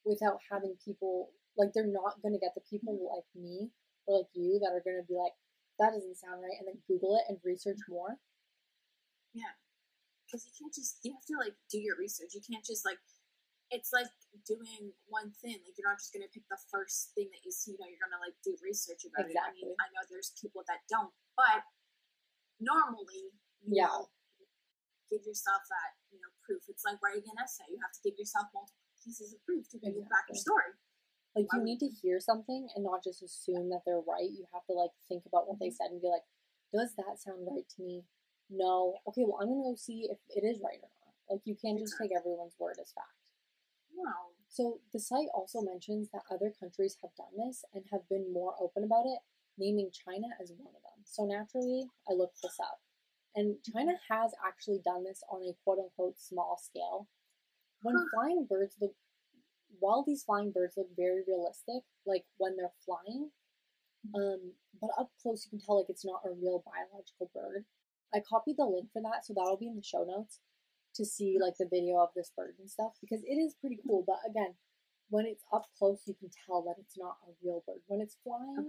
without 0.06 0.40
having 0.50 0.78
people 0.84 1.32
like 1.58 1.74
they're 1.74 1.88
not 1.88 2.22
gonna 2.22 2.40
get 2.42 2.56
the 2.56 2.66
people 2.70 2.96
mm-hmm. 2.96 3.14
like 3.14 3.28
me 3.36 3.72
or 4.08 4.20
like 4.20 4.32
you 4.34 4.60
that 4.62 4.74
are 4.74 4.84
gonna 4.84 5.06
be 5.08 5.18
like, 5.18 5.36
that 5.80 5.94
doesn't 5.94 6.18
sound 6.18 6.42
right, 6.42 6.58
and 6.60 6.68
then 6.68 6.82
Google 6.88 7.18
it 7.18 7.28
and 7.30 7.38
research 7.44 7.80
mm-hmm. 7.86 7.98
more. 7.98 8.14
Yeah. 9.34 9.56
Because 10.26 10.48
you 10.48 10.54
can't 10.56 10.74
just 10.74 11.00
you 11.04 11.12
have 11.12 11.28
to 11.28 11.36
like 11.40 11.56
do 11.68 11.80
your 11.80 11.98
research. 12.00 12.32
You 12.36 12.44
can't 12.44 12.64
just 12.64 12.86
like 12.86 13.00
it's 13.72 13.92
like 13.96 14.12
doing 14.44 14.92
one 15.08 15.32
thing. 15.40 15.60
Like 15.64 15.76
you're 15.80 15.88
not 15.88 16.00
just 16.00 16.12
gonna 16.12 16.32
pick 16.32 16.44
the 16.48 16.60
first 16.72 17.16
thing 17.16 17.32
that 17.32 17.44
you 17.44 17.52
see. 17.52 17.76
You 17.76 17.80
know, 17.80 17.88
you're 17.88 18.04
gonna 18.04 18.20
like 18.24 18.36
do 18.44 18.56
research 18.64 19.08
about 19.08 19.28
Exactly. 19.28 19.68
it. 19.68 19.76
I 19.76 19.76
mean, 19.76 19.80
I 19.80 19.88
know 19.96 20.04
there's 20.08 20.36
people 20.40 20.64
that 20.68 20.84
don't, 20.88 21.12
but 21.36 21.64
normally 22.60 23.32
Yeah. 23.64 23.92
will 23.92 24.12
give 25.12 25.28
yourself 25.28 25.68
that 25.68 26.00
you 26.10 26.18
know 26.24 26.32
proof. 26.48 26.64
It's 26.72 26.88
like 26.88 26.98
writing 27.04 27.28
an 27.28 27.38
essay. 27.44 27.68
You 27.68 27.78
have 27.84 27.92
to 27.92 28.02
give 28.02 28.16
yourself 28.16 28.48
multiple 28.56 28.88
pieces 29.04 29.36
of 29.36 29.44
proof 29.44 29.68
to 29.76 29.78
back 30.08 30.32
your 30.32 30.40
story. 30.40 30.72
Like 31.36 31.48
you 31.52 31.64
need 31.64 31.80
to 31.80 31.92
hear 31.92 32.20
something 32.20 32.68
and 32.76 32.84
not 32.84 33.04
just 33.04 33.24
assume 33.24 33.70
that 33.72 33.84
they're 33.86 34.04
right. 34.04 34.28
You 34.32 34.48
have 34.56 34.64
to 34.72 34.74
like 34.74 34.92
think 35.08 35.28
about 35.28 35.48
what 35.48 35.60
they 35.60 35.70
Mhm. 35.72 35.76
said 35.80 35.92
and 35.92 36.02
be 36.02 36.08
like, 36.08 36.24
does 36.72 36.96
that 36.96 37.20
sound 37.20 37.48
right 37.48 37.68
to 37.76 37.82
me? 37.84 38.04
No. 38.50 39.00
Okay, 39.08 39.24
well 39.24 39.40
I'm 39.40 39.48
gonna 39.48 39.72
go 39.72 39.76
see 39.76 40.08
if 40.12 40.20
it 40.36 40.44
is 40.44 40.60
right 40.60 40.80
or 40.80 40.90
not. 40.90 41.14
Like 41.30 41.48
you 41.48 41.56
can't 41.56 41.80
just 41.80 41.96
take 42.00 42.12
everyone's 42.12 42.58
word 42.60 42.80
as 42.80 42.92
fact. 42.92 43.16
No. 43.94 44.32
So 44.50 44.82
the 44.92 45.00
site 45.00 45.30
also 45.34 45.62
mentions 45.62 46.10
that 46.12 46.24
other 46.30 46.52
countries 46.52 46.98
have 47.02 47.16
done 47.16 47.36
this 47.38 47.64
and 47.74 47.86
have 47.92 48.08
been 48.10 48.32
more 48.34 48.56
open 48.60 48.84
about 48.84 49.06
it, 49.06 49.20
naming 49.58 49.92
China 49.92 50.28
as 50.42 50.52
one 50.52 50.76
of 50.76 50.82
them. 50.84 51.00
So 51.06 51.24
naturally, 51.26 51.90
I 52.10 52.14
looked 52.14 52.42
this 52.42 52.60
up. 52.60 52.82
And 53.36 53.56
mm-hmm. 53.56 53.72
China 53.72 53.94
has 54.10 54.32
actually 54.46 54.82
done 54.84 55.04
this 55.04 55.24
on 55.30 55.42
a 55.42 55.54
quote 55.64 55.80
unquote 55.80 56.20
small 56.20 56.58
scale. 56.62 57.08
When 57.82 57.96
Huh. 57.96 58.06
flying 58.14 58.46
birds 58.46 58.78
look, 58.80 58.96
while 59.80 60.04
these 60.06 60.24
flying 60.24 60.52
birds 60.52 60.76
look 60.78 60.90
very 60.96 61.24
realistic, 61.28 61.84
like 62.06 62.26
when 62.38 62.56
they're 62.56 62.74
flying, 62.86 63.32
mm-hmm. 64.06 64.16
um, 64.16 64.54
but 64.80 64.92
up 65.00 65.12
close 65.22 65.46
you 65.46 65.58
can 65.58 65.66
tell 65.66 65.80
like 65.80 65.90
it's 65.90 66.06
not 66.06 66.22
a 66.26 66.32
real 66.32 66.64
biological 66.66 67.32
bird. 67.34 67.66
I 68.14 68.20
copied 68.20 68.58
the 68.58 68.66
link 68.66 68.92
for 68.92 69.02
that, 69.02 69.26
so 69.26 69.34
that'll 69.34 69.58
be 69.58 69.68
in 69.68 69.78
the 69.78 69.84
show 69.84 70.04
notes 70.04 70.40
to 70.96 71.06
see 71.06 71.36
mm-hmm. 71.36 71.44
like 71.44 71.58
the 71.58 71.70
video 71.72 71.98
of 72.04 72.10
this 72.16 72.32
bird 72.36 72.56
and 72.60 72.70
stuff 72.70 72.94
because 73.02 73.24
it 73.24 73.40
is 73.40 73.56
pretty 73.56 73.80
cool. 73.88 74.04
But 74.06 74.20
again, 74.30 74.56
when 75.10 75.26
it's 75.26 75.44
up 75.54 75.68
close, 75.78 76.04
you 76.06 76.16
can 76.16 76.30
tell 76.46 76.62
that 76.64 76.76
it's 76.80 76.98
not 76.98 77.18
a 77.28 77.32
real 77.44 77.64
bird. 77.66 77.80
When 77.88 78.02
it's 78.02 78.18
flying, 78.24 78.68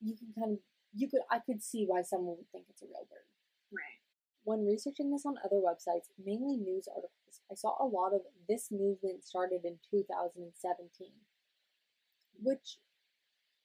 you 0.00 0.16
can 0.16 0.32
kind 0.38 0.52
of 0.52 0.58
you 0.94 1.08
could 1.08 1.20
I 1.30 1.40
could 1.40 1.62
see 1.62 1.84
why 1.86 2.02
someone 2.02 2.36
would 2.36 2.50
think 2.50 2.66
it's 2.68 2.82
a 2.82 2.86
real 2.86 3.06
bird. 3.08 3.28
Right. 3.72 4.00
When 4.44 4.66
researching 4.66 5.10
this 5.10 5.26
on 5.26 5.38
other 5.44 5.56
websites, 5.56 6.10
mainly 6.22 6.56
news 6.56 6.88
articles, 6.88 7.40
I 7.50 7.54
saw 7.54 7.76
a 7.80 7.86
lot 7.86 8.14
of 8.14 8.22
this 8.48 8.70
movement 8.70 9.24
started 9.24 9.64
in 9.64 9.78
2017, 9.90 11.12
which 12.42 12.78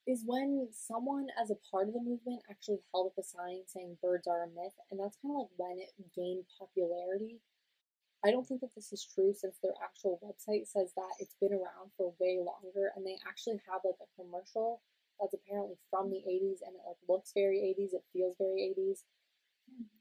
is 0.07 0.23
when 0.25 0.69
someone, 0.71 1.27
as 1.41 1.51
a 1.51 1.55
part 1.71 1.87
of 1.87 1.93
the 1.93 2.01
movement, 2.01 2.43
actually 2.49 2.81
held 2.93 3.07
up 3.07 3.17
a 3.17 3.23
sign 3.23 3.63
saying 3.67 3.97
birds 4.01 4.27
are 4.27 4.43
a 4.43 4.47
myth, 4.47 4.75
and 4.91 4.99
that's 4.99 5.17
kind 5.17 5.35
of 5.35 5.47
like 5.47 5.55
when 5.57 5.79
it 5.79 5.93
gained 6.15 6.45
popularity. 6.59 7.41
I 8.25 8.31
don't 8.31 8.47
think 8.47 8.61
that 8.61 8.73
this 8.75 8.91
is 8.93 9.05
true 9.05 9.33
since 9.33 9.57
their 9.59 9.75
actual 9.83 10.19
website 10.23 10.67
says 10.67 10.93
that 10.95 11.13
it's 11.19 11.35
been 11.41 11.53
around 11.53 11.91
for 11.97 12.13
way 12.19 12.39
longer, 12.39 12.91
and 12.95 13.05
they 13.05 13.17
actually 13.27 13.61
have 13.69 13.81
like 13.85 13.99
a 14.01 14.21
commercial 14.21 14.81
that's 15.19 15.33
apparently 15.35 15.77
from 15.89 16.09
the 16.09 16.23
80s 16.27 16.61
and 16.65 16.75
it 16.75 16.81
like 16.87 16.97
looks 17.07 17.33
very 17.33 17.59
80s, 17.63 17.93
it 17.93 18.03
feels 18.13 18.35
very 18.37 18.61
80s. 18.63 19.03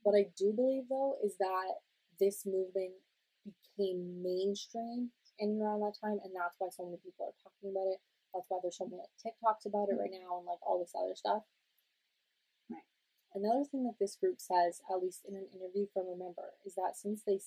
What 0.03 0.15
I 0.15 0.27
do 0.37 0.51
believe 0.51 0.89
though 0.89 1.17
is 1.23 1.37
that 1.37 1.79
this 2.19 2.45
movement 2.45 2.93
became 3.43 4.21
mainstream 4.21 5.11
in 5.39 5.59
around 5.59 5.81
that 5.81 5.97
time, 5.99 6.19
and 6.23 6.33
that's 6.35 6.55
why 6.59 6.69
so 6.69 6.85
many 6.85 6.97
people 7.03 7.31
are 7.31 7.39
talking 7.41 7.71
about 7.71 7.89
it. 7.89 7.99
That's 8.33 8.45
why 8.49 8.59
there's 8.61 8.77
so 8.77 8.85
many 8.85 9.01
like 9.01 9.13
TikToks 9.21 9.65
about 9.65 9.89
it 9.89 9.97
mm-hmm. 9.97 10.09
right 10.09 10.15
now 10.15 10.37
and 10.41 10.45
like 10.45 10.61
all 10.61 10.79
this 10.79 10.93
other 10.97 11.15
stuff. 11.15 11.43
Right. 12.69 12.85
Another 13.33 13.65
thing 13.65 13.83
that 13.85 13.99
this 13.99 14.15
group 14.15 14.41
says, 14.41 14.81
at 14.89 15.01
least 15.01 15.25
in 15.27 15.35
an 15.35 15.49
interview 15.53 15.85
from 15.93 16.09
a 16.09 16.17
member, 16.17 16.57
is 16.65 16.75
that 16.75 16.97
since 16.97 17.21
they 17.25 17.39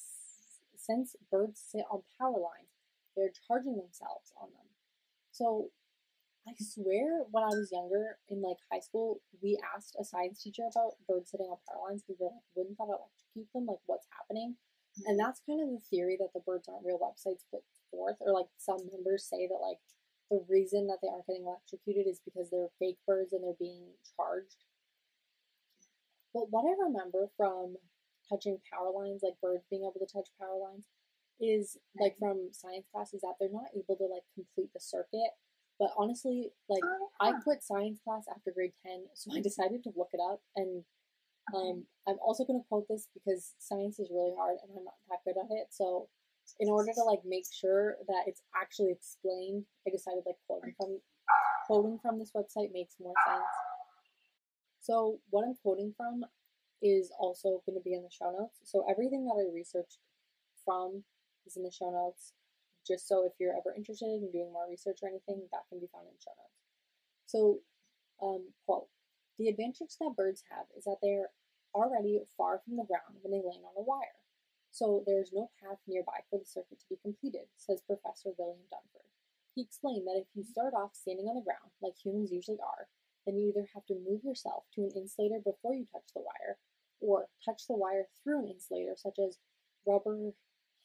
since 0.76 1.16
birds 1.31 1.59
sit 1.59 1.85
on 1.90 2.07
power 2.18 2.38
lines, 2.38 2.70
they're 3.16 3.35
charging 3.46 3.76
themselves 3.76 4.33
on 4.40 4.50
them. 4.55 4.70
So 5.33 5.70
I 6.46 6.54
swear 6.59 7.26
when 7.30 7.42
I 7.42 7.50
was 7.50 7.72
younger 7.72 8.18
in 8.28 8.40
like 8.40 8.59
high 8.70 8.80
school, 8.80 9.20
we 9.42 9.59
asked 9.74 9.96
a 9.98 10.04
science 10.04 10.42
teacher 10.42 10.62
about 10.62 10.94
birds 11.09 11.30
sitting 11.30 11.50
on 11.50 11.59
power 11.66 11.90
lines 11.90 12.02
because 12.06 12.20
we 12.20 12.26
were 12.26 12.32
like, 12.38 12.50
wouldn't 12.54 12.78
that 12.78 12.87
electrocute 12.87 13.50
them? 13.52 13.66
Like 13.66 13.82
what's 13.87 14.06
happening? 14.14 14.54
Mm-hmm. 14.54 15.11
And 15.11 15.18
that's 15.18 15.42
kind 15.42 15.59
of 15.59 15.74
the 15.74 15.82
theory 15.90 16.16
that 16.22 16.30
the 16.32 16.46
birds 16.46 16.68
aren't 16.70 16.87
real 16.87 17.02
websites 17.02 17.42
put 17.50 17.66
forth, 17.90 18.16
or 18.20 18.32
like 18.32 18.46
some 18.59 18.78
members 18.94 19.26
say 19.26 19.50
that 19.50 19.59
like 19.59 19.82
the 20.30 20.44
reason 20.48 20.87
that 20.87 20.98
they 21.02 21.11
aren't 21.11 21.26
getting 21.26 21.46
electrocuted 21.46 22.06
is 22.06 22.22
because 22.22 22.50
they're 22.50 22.74
fake 22.78 22.98
birds 23.06 23.32
and 23.35 23.42
they're 23.42 23.59
being 23.59 23.94
charged. 24.14 24.62
But 26.35 26.50
what 26.50 26.66
I 26.66 26.74
remember 26.78 27.30
from 27.37 27.76
touching 28.28 28.59
power 28.70 28.90
lines, 28.90 29.22
like 29.22 29.40
birds 29.42 29.66
being 29.70 29.82
able 29.82 29.98
to 30.04 30.12
touch 30.12 30.28
power 30.38 30.59
lines, 30.59 30.87
is 31.40 31.76
like 31.98 32.16
from 32.18 32.48
science 32.52 32.87
class 32.92 33.14
is 33.14 33.20
that 33.22 33.35
they're 33.38 33.52
not 33.52 33.70
able 33.74 33.96
to 33.96 34.06
like 34.06 34.24
complete 34.35 34.72
the 34.72 34.80
circuit. 34.80 35.35
But 35.78 35.90
honestly, 35.96 36.50
like 36.68 36.82
Oh, 36.84 37.10
I 37.20 37.30
yeah. 37.30 37.40
quit 37.44 37.62
science 37.62 38.00
class 38.02 38.24
after 38.30 38.50
grade 38.50 38.72
10, 38.84 39.06
so 39.14 39.30
I 39.36 39.40
decided 39.48 39.82
to 39.84 39.92
look 39.96 40.08
it 40.12 40.20
up. 40.20 40.40
And 40.56 40.84
um, 41.54 41.84
I'm 42.08 42.18
also 42.24 42.44
going 42.44 42.60
to 42.60 42.66
quote 42.68 42.86
this 42.88 43.08
because 43.14 43.54
science 43.58 43.98
is 43.98 44.10
really 44.10 44.34
hard 44.36 44.56
and 44.62 44.72
I'm 44.76 44.84
not 44.84 44.94
that 45.10 45.20
good 45.24 45.38
at 45.38 45.50
it. 45.50 45.68
So, 45.70 46.08
in 46.60 46.68
order 46.68 46.92
to 46.94 47.02
like 47.04 47.20
make 47.24 47.44
sure 47.52 47.96
that 48.08 48.24
it's 48.26 48.40
actually 48.54 48.92
explained, 48.92 49.64
I 49.86 49.90
decided 49.90 50.22
like 50.26 50.36
quoting 50.46 50.74
from 50.78 51.00
quoting 51.66 51.98
from 52.00 52.18
this 52.18 52.32
website 52.34 52.72
makes 52.72 52.94
more 53.00 53.14
sense. 53.26 53.44
So, 54.80 55.18
what 55.30 55.44
I'm 55.44 55.54
quoting 55.62 55.92
from 55.96 56.24
is 56.82 57.10
also 57.18 57.62
going 57.66 57.76
to 57.78 57.82
be 57.84 57.94
in 57.94 58.02
the 58.02 58.10
show 58.10 58.30
notes. 58.30 58.60
So, 58.64 58.84
everything 58.88 59.24
that 59.26 59.34
I 59.38 59.52
researched 59.54 59.98
from 60.64 61.04
is 61.46 61.56
in 61.56 61.62
the 61.62 61.70
show 61.70 61.90
notes 61.90 62.32
just 62.87 63.09
so 63.09 63.27
if 63.27 63.33
you're 63.38 63.57
ever 63.57 63.75
interested 63.77 64.07
in 64.07 64.31
doing 64.31 64.53
more 64.53 64.70
research 64.70 65.01
or 65.03 65.09
anything, 65.09 65.42
that 65.53 65.66
can 65.68 65.81
be 65.81 65.90
found 65.92 66.07
in 66.07 66.16
show 66.22 66.33
notes. 66.37 66.61
So, 67.27 67.61
um, 68.22 68.53
quote, 68.64 68.88
the 69.38 69.49
advantage 69.49 69.99
that 70.01 70.16
birds 70.16 70.42
have 70.51 70.66
is 70.77 70.85
that 70.85 71.03
they're 71.03 71.31
already 71.75 72.22
far 72.37 72.62
from 72.64 72.77
the 72.77 72.88
ground 72.88 73.20
when 73.20 73.33
they 73.33 73.44
land 73.44 73.66
on 73.66 73.77
a 73.77 73.85
wire. 73.85 74.20
So 74.70 75.03
there's 75.07 75.33
no 75.33 75.51
path 75.61 75.79
nearby 75.87 76.25
for 76.29 76.38
the 76.38 76.44
circuit 76.44 76.81
to 76.81 76.88
be 76.88 77.01
completed, 77.03 77.49
says 77.57 77.83
Professor 77.87 78.33
William 78.38 78.64
Dunford. 78.72 79.09
He 79.55 79.62
explained 79.62 80.07
that 80.07 80.20
if 80.20 80.29
you 80.35 80.44
start 80.44 80.75
off 80.75 80.94
standing 80.94 81.27
on 81.29 81.37
the 81.37 81.44
ground, 81.44 81.72
like 81.81 81.96
humans 81.96 82.31
usually 82.31 82.61
are, 82.61 82.88
then 83.25 83.37
you 83.37 83.49
either 83.49 83.66
have 83.75 83.87
to 83.87 84.05
move 84.07 84.22
yourself 84.22 84.64
to 84.75 84.83
an 84.83 84.92
insulator 84.94 85.40
before 85.42 85.75
you 85.75 85.87
touch 85.90 86.12
the 86.14 86.20
wire, 86.20 86.57
or 87.01 87.29
touch 87.44 87.66
the 87.66 87.75
wire 87.75 88.07
through 88.22 88.44
an 88.44 88.53
insulator, 88.53 88.94
such 88.96 89.18
as 89.18 89.38
rubber 89.87 90.33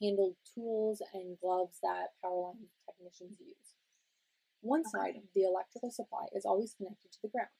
handled 0.02 0.36
tools 0.44 1.02
and 1.14 1.40
gloves 1.40 1.80
that 1.84 2.18
power 2.22 2.52
line 2.52 2.74
technicians 2.86 3.40
use. 3.40 3.78
One 4.62 4.82
uh-huh. 4.82 4.98
side 4.98 5.16
of 5.18 5.30
the 5.34 5.44
electrical 5.44 5.92
supply 5.92 6.28
is 6.36 6.46
always 6.46 6.74
connected 6.74 7.12
to 7.12 7.22
the 7.22 7.30
ground. 7.30 7.54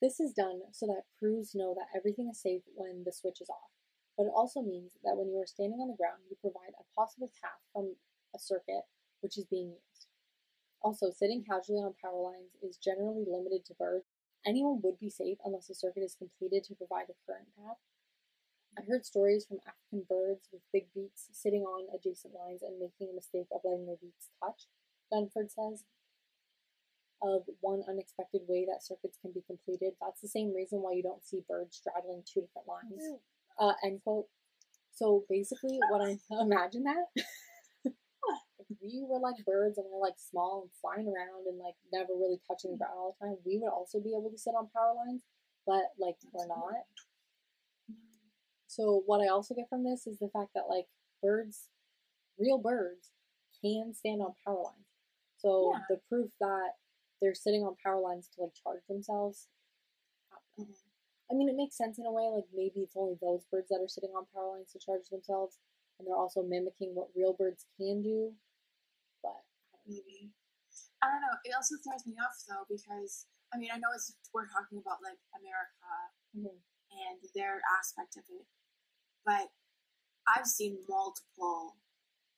This 0.00 0.18
is 0.18 0.32
done 0.32 0.62
so 0.72 0.86
that 0.86 1.04
crews 1.18 1.54
know 1.54 1.74
that 1.76 1.92
everything 1.94 2.28
is 2.30 2.40
safe 2.40 2.62
when 2.74 3.04
the 3.04 3.12
switch 3.12 3.40
is 3.40 3.50
off, 3.50 3.70
but 4.16 4.24
it 4.24 4.32
also 4.34 4.62
means 4.62 4.92
that 5.04 5.16
when 5.16 5.28
you 5.28 5.38
are 5.38 5.46
standing 5.46 5.80
on 5.80 5.88
the 5.88 5.96
ground, 5.96 6.24
you 6.28 6.36
provide 6.40 6.72
a 6.78 6.88
possible 6.96 7.30
path 7.42 7.60
from 7.72 7.96
a 8.34 8.38
circuit 8.38 8.88
which 9.20 9.36
is 9.36 9.44
being 9.44 9.76
used. 9.76 10.06
Also, 10.82 11.10
sitting 11.10 11.44
casually 11.44 11.84
on 11.84 11.92
power 12.00 12.32
lines 12.32 12.56
is 12.62 12.78
generally 12.78 13.24
limited 13.28 13.64
to 13.66 13.74
birds. 13.74 14.06
Anyone 14.46 14.80
would 14.82 14.98
be 14.98 15.10
safe 15.10 15.36
unless 15.44 15.66
the 15.66 15.74
circuit 15.74 16.02
is 16.02 16.16
completed 16.16 16.64
to 16.64 16.74
provide 16.74 17.12
a 17.12 17.18
current 17.26 17.48
path. 17.56 17.76
I 18.78 18.82
heard 18.86 19.04
stories 19.04 19.46
from 19.46 19.58
African 19.66 20.06
birds 20.08 20.48
with 20.52 20.62
big 20.72 20.86
beaks 20.94 21.28
sitting 21.32 21.62
on 21.62 21.88
adjacent 21.94 22.34
lines 22.34 22.62
and 22.62 22.78
making 22.78 23.10
a 23.10 23.14
mistake 23.14 23.48
of 23.52 23.60
letting 23.64 23.86
their 23.86 24.00
beaks 24.00 24.30
touch, 24.42 24.66
Dunford 25.12 25.50
says. 25.50 25.84
Of 27.22 27.42
one 27.60 27.82
unexpected 27.86 28.42
way 28.48 28.64
that 28.64 28.82
circuits 28.82 29.18
can 29.20 29.32
be 29.32 29.44
completed. 29.46 29.92
That's 30.00 30.22
the 30.22 30.28
same 30.28 30.54
reason 30.54 30.80
why 30.80 30.92
you 30.92 31.02
don't 31.02 31.24
see 31.24 31.44
birds 31.46 31.76
straddling 31.76 32.22
two 32.24 32.40
different 32.40 32.66
lines. 32.66 33.20
Uh, 33.58 33.74
end 33.84 34.00
quote. 34.02 34.24
So 34.94 35.24
basically, 35.28 35.78
what 35.90 36.00
I 36.00 36.16
imagine 36.40 36.84
that 36.84 37.12
if 37.84 37.92
we 38.82 39.04
were 39.04 39.20
like 39.20 39.44
birds 39.44 39.78
and 39.78 39.86
we're 39.90 40.00
like 40.00 40.16
small 40.16 40.62
and 40.62 40.70
flying 40.80 41.08
around 41.08 41.46
and 41.46 41.58
like 41.58 41.74
never 41.92 42.14
really 42.16 42.40
touching 42.48 42.72
the 42.72 42.78
ground 42.78 42.96
all 42.96 43.16
the 43.20 43.26
time, 43.26 43.36
we 43.44 43.58
would 43.58 43.68
also 43.68 44.00
be 44.00 44.16
able 44.16 44.30
to 44.30 44.38
sit 44.38 44.54
on 44.56 44.68
power 44.72 44.94
lines, 44.96 45.22
but 45.66 45.92
like 45.98 46.16
we're 46.32 46.46
not. 46.46 46.88
So 48.70 49.02
what 49.04 49.20
I 49.20 49.26
also 49.26 49.52
get 49.52 49.68
from 49.68 49.82
this 49.82 50.06
is 50.06 50.20
the 50.20 50.30
fact 50.30 50.54
that 50.54 50.68
like 50.70 50.86
birds, 51.20 51.66
real 52.38 52.56
birds, 52.56 53.10
can 53.60 53.92
stand 53.92 54.22
on 54.22 54.34
power 54.46 54.62
lines. 54.62 54.86
So 55.38 55.72
Yeah. 55.74 55.82
the 55.88 55.96
proof 56.08 56.30
that 56.38 56.78
they're 57.20 57.34
sitting 57.34 57.64
on 57.64 57.74
power 57.82 57.98
lines 57.98 58.28
to 58.28 58.42
like 58.42 58.54
charge 58.54 58.86
themselves. 58.86 59.48
Mhm. 60.56 60.76
I 61.30 61.34
mean, 61.34 61.48
it 61.48 61.56
makes 61.56 61.76
sense 61.76 61.98
in 61.98 62.06
a 62.06 62.12
way. 62.12 62.28
Like 62.28 62.46
maybe 62.52 62.80
it's 62.82 62.96
only 62.96 63.16
those 63.16 63.44
birds 63.46 63.68
that 63.70 63.80
are 63.82 63.88
sitting 63.88 64.14
on 64.14 64.26
power 64.26 64.54
lines 64.54 64.70
to 64.72 64.78
charge 64.78 65.08
themselves, 65.08 65.58
and 65.98 66.06
they're 66.06 66.14
also 66.16 66.42
mimicking 66.44 66.94
what 66.94 67.10
real 67.16 67.32
birds 67.32 67.66
can 67.76 68.02
do. 68.02 68.36
But 69.22 69.42
Maybe. 69.84 70.30
I 71.02 71.10
don't 71.10 71.22
know. 71.22 71.36
It 71.44 71.54
also 71.56 71.74
throws 71.82 72.06
me 72.06 72.14
off 72.22 72.38
though 72.48 72.64
because 72.68 73.26
I 73.52 73.58
mean 73.58 73.70
I 73.72 73.78
know 73.78 73.90
it's 73.92 74.14
we're 74.32 74.46
talking 74.46 74.78
about 74.78 75.02
like 75.02 75.18
America 75.34 75.90
Mhm. 76.36 76.62
and 76.92 77.18
their 77.34 77.60
aspect 77.78 78.16
of 78.16 78.24
it, 78.30 78.46
but 79.24 79.48
I've 80.28 80.46
seen 80.46 80.78
multiple, 80.88 81.76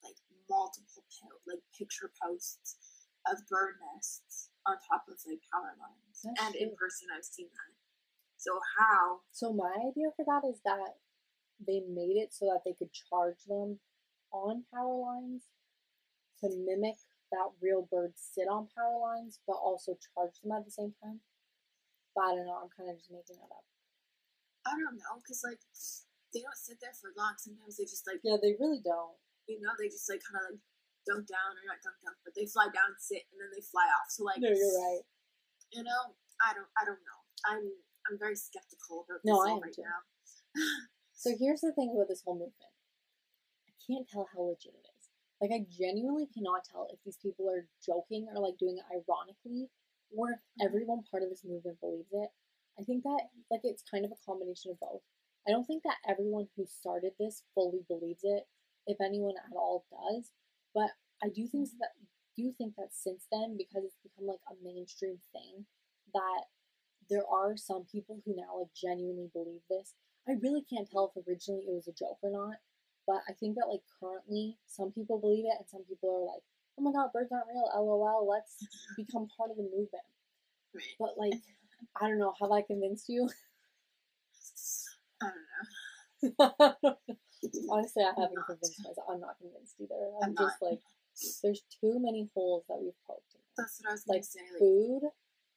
like 0.03 0.17
multiple 0.49 1.03
like 1.47 1.63
picture 1.77 2.11
posts 2.21 3.07
of 3.27 3.39
bird 3.49 3.75
nests 3.93 4.49
on 4.67 4.75
top 4.89 5.03
of 5.07 5.15
like 5.27 5.39
power 5.51 5.75
lines, 5.79 6.23
That's 6.23 6.39
and 6.43 6.55
in 6.55 6.75
person 6.75 7.07
I've 7.15 7.23
seen 7.25 7.47
that. 7.47 7.73
So 8.37 8.59
how? 8.79 9.23
So 9.31 9.53
my 9.53 9.71
idea 9.87 10.11
for 10.15 10.25
that 10.27 10.47
is 10.47 10.59
that 10.65 10.99
they 11.65 11.83
made 11.87 12.19
it 12.19 12.33
so 12.33 12.45
that 12.51 12.63
they 12.65 12.75
could 12.75 12.91
charge 12.91 13.39
them 13.47 13.79
on 14.31 14.63
power 14.73 14.99
lines 14.99 15.43
to 16.41 16.49
mimic 16.51 16.99
that 17.31 17.49
real 17.61 17.87
birds 17.89 18.19
sit 18.19 18.47
on 18.47 18.67
power 18.75 18.99
lines, 18.99 19.39
but 19.47 19.57
also 19.57 19.97
charge 20.13 20.37
them 20.43 20.51
at 20.51 20.65
the 20.65 20.71
same 20.71 20.93
time. 21.01 21.19
But 22.15 22.29
I 22.29 22.35
don't 22.35 22.45
know. 22.45 22.59
I'm 22.61 22.73
kind 22.75 22.89
of 22.91 22.97
just 22.97 23.09
making 23.11 23.37
that 23.41 23.49
up. 23.49 23.65
I 24.65 24.71
don't 24.79 24.95
know, 24.95 25.19
cause 25.27 25.43
like 25.43 25.59
they 26.33 26.41
don't 26.41 26.57
sit 26.57 26.81
there 26.81 26.93
for 26.97 27.13
long. 27.15 27.37
Sometimes 27.37 27.77
they 27.77 27.85
just 27.85 28.03
like 28.09 28.19
Yeah, 28.25 28.41
they 28.41 28.57
really 28.57 28.81
don't. 28.81 29.15
you 29.47 29.61
know 29.61 29.71
they 29.77 29.87
just 29.87 30.09
like 30.09 30.21
kind 30.25 30.41
of 30.41 30.43
like 30.49 30.61
dunk 31.05 31.29
down 31.29 31.51
or 31.53 31.63
not 31.69 31.79
dunk 31.85 31.97
down, 32.01 32.15
but 32.25 32.33
they 32.33 32.49
fly 32.49 32.67
down, 32.73 32.97
sit, 32.97 33.29
and 33.31 33.37
then 33.37 33.51
they 33.53 33.61
fly 33.61 33.85
off. 33.93 34.09
So 34.09 34.25
like 34.25 34.41
No, 34.41 34.49
you're 34.49 34.77
right. 34.81 35.05
you 35.71 35.83
know 35.85 36.17
I 36.41 36.51
don't 36.57 36.69
I 36.75 36.83
don't 36.83 37.01
know. 37.05 37.19
I'm 37.45 37.63
I'm 38.09 38.17
very 38.19 38.35
skeptical 38.35 39.05
about 39.07 39.21
this 39.23 39.29
No, 39.29 39.39
I 39.45 39.55
am 39.55 39.61
right 39.63 39.73
too. 39.73 39.85
now. 39.85 40.01
So 41.23 41.31
here's 41.39 41.63
the 41.63 41.71
thing 41.71 41.87
about 41.95 42.11
this 42.11 42.19
whole 42.19 42.35
movement. 42.35 42.75
I 43.63 43.71
can't 43.79 44.03
tell 44.03 44.27
how 44.35 44.43
legit 44.43 44.75
it 44.75 44.83
is. 44.91 45.07
Like 45.39 45.55
I 45.55 45.63
genuinely 45.71 46.27
cannot 46.27 46.67
tell 46.67 46.91
if 46.91 46.99
these 47.07 47.15
people 47.15 47.47
are 47.47 47.63
joking 47.79 48.27
or 48.27 48.43
like 48.43 48.59
doing 48.59 48.75
it 48.75 48.83
ironically 48.91 49.71
or 50.11 50.35
if 50.35 50.43
mm-hmm. 50.43 50.67
everyone 50.67 51.07
part 51.07 51.23
of 51.23 51.31
this 51.31 51.47
movement 51.47 51.79
believes 51.79 52.11
it. 52.11 52.27
I 52.75 52.83
think 52.83 53.07
that 53.07 53.31
like 53.47 53.63
it's 53.63 53.87
kind 53.87 54.03
of 54.03 54.11
a 54.11 54.19
combination 54.27 54.75
of 54.75 54.79
both. 54.83 54.99
I 55.47 55.51
don't 55.51 55.65
think 55.65 55.83
that 55.83 55.97
everyone 56.07 56.47
who 56.55 56.65
started 56.65 57.11
this 57.19 57.43
fully 57.53 57.81
believes 57.87 58.21
it, 58.23 58.43
if 58.87 58.97
anyone 59.01 59.35
at 59.37 59.55
all 59.55 59.85
does. 59.91 60.31
But 60.73 60.91
I 61.23 61.27
do 61.27 61.47
think 61.47 61.67
mm-hmm. 61.69 61.79
that 61.79 61.93
do 62.35 62.51
think 62.51 62.75
that 62.77 62.89
since 62.91 63.27
then, 63.31 63.57
because 63.57 63.83
it's 63.85 64.01
become 64.01 64.27
like 64.27 64.41
a 64.49 64.55
mainstream 64.63 65.19
thing, 65.31 65.65
that 66.13 66.43
there 67.09 67.23
are 67.29 67.55
some 67.57 67.85
people 67.91 68.21
who 68.25 68.35
now 68.35 68.59
like 68.59 68.73
genuinely 68.73 69.29
believe 69.33 69.61
this. 69.69 69.93
I 70.27 70.39
really 70.41 70.63
can't 70.63 70.89
tell 70.89 71.11
if 71.11 71.27
originally 71.27 71.65
it 71.67 71.75
was 71.75 71.87
a 71.87 71.93
joke 71.93 72.17
or 72.23 72.31
not, 72.31 72.57
but 73.05 73.21
I 73.27 73.33
think 73.33 73.55
that 73.55 73.67
like 73.67 73.83
currently 73.99 74.57
some 74.67 74.91
people 74.91 75.19
believe 75.19 75.45
it 75.45 75.59
and 75.59 75.67
some 75.67 75.83
people 75.83 76.09
are 76.09 76.25
like, 76.33 76.43
"Oh 76.79 76.83
my 76.83 76.91
god, 76.91 77.11
birds 77.13 77.31
aren't 77.31 77.51
real, 77.51 77.67
lol, 77.75 78.27
let's 78.27 78.57
become 78.95 79.27
part 79.35 79.51
of 79.51 79.57
the 79.57 79.63
movement." 79.63 80.07
But 80.99 81.17
like, 81.17 81.35
I 82.01 82.07
don't 82.07 82.19
know, 82.19 82.33
have 82.39 82.51
I 82.51 82.61
convinced 82.61 83.09
you? 83.09 83.29
I 85.23 85.31
don't 85.31 86.83
know. 86.83 86.95
Honestly, 87.71 88.03
I 88.03 88.13
haven't 88.15 88.35
Not. 88.35 88.47
convinced 88.47 88.79
myself. 88.83 89.07
I'm 89.11 89.19
not 89.19 89.35
convinced 89.39 89.75
either. 89.79 89.99
I'm 90.21 90.29
I'm 90.31 90.35
just 90.35 90.61
like, 90.61 90.79
there's 91.43 91.63
too 91.81 91.99
many 91.99 92.29
holes 92.33 92.63
that 92.69 92.79
we've 92.79 92.95
poked 93.07 93.35
in. 93.35 93.41
That's 93.57 93.79
what 93.81 93.89
I 93.89 93.93
was 93.93 94.03
Like 94.07 94.23
say. 94.23 94.39
Like, 94.39 94.59
food, 94.59 95.03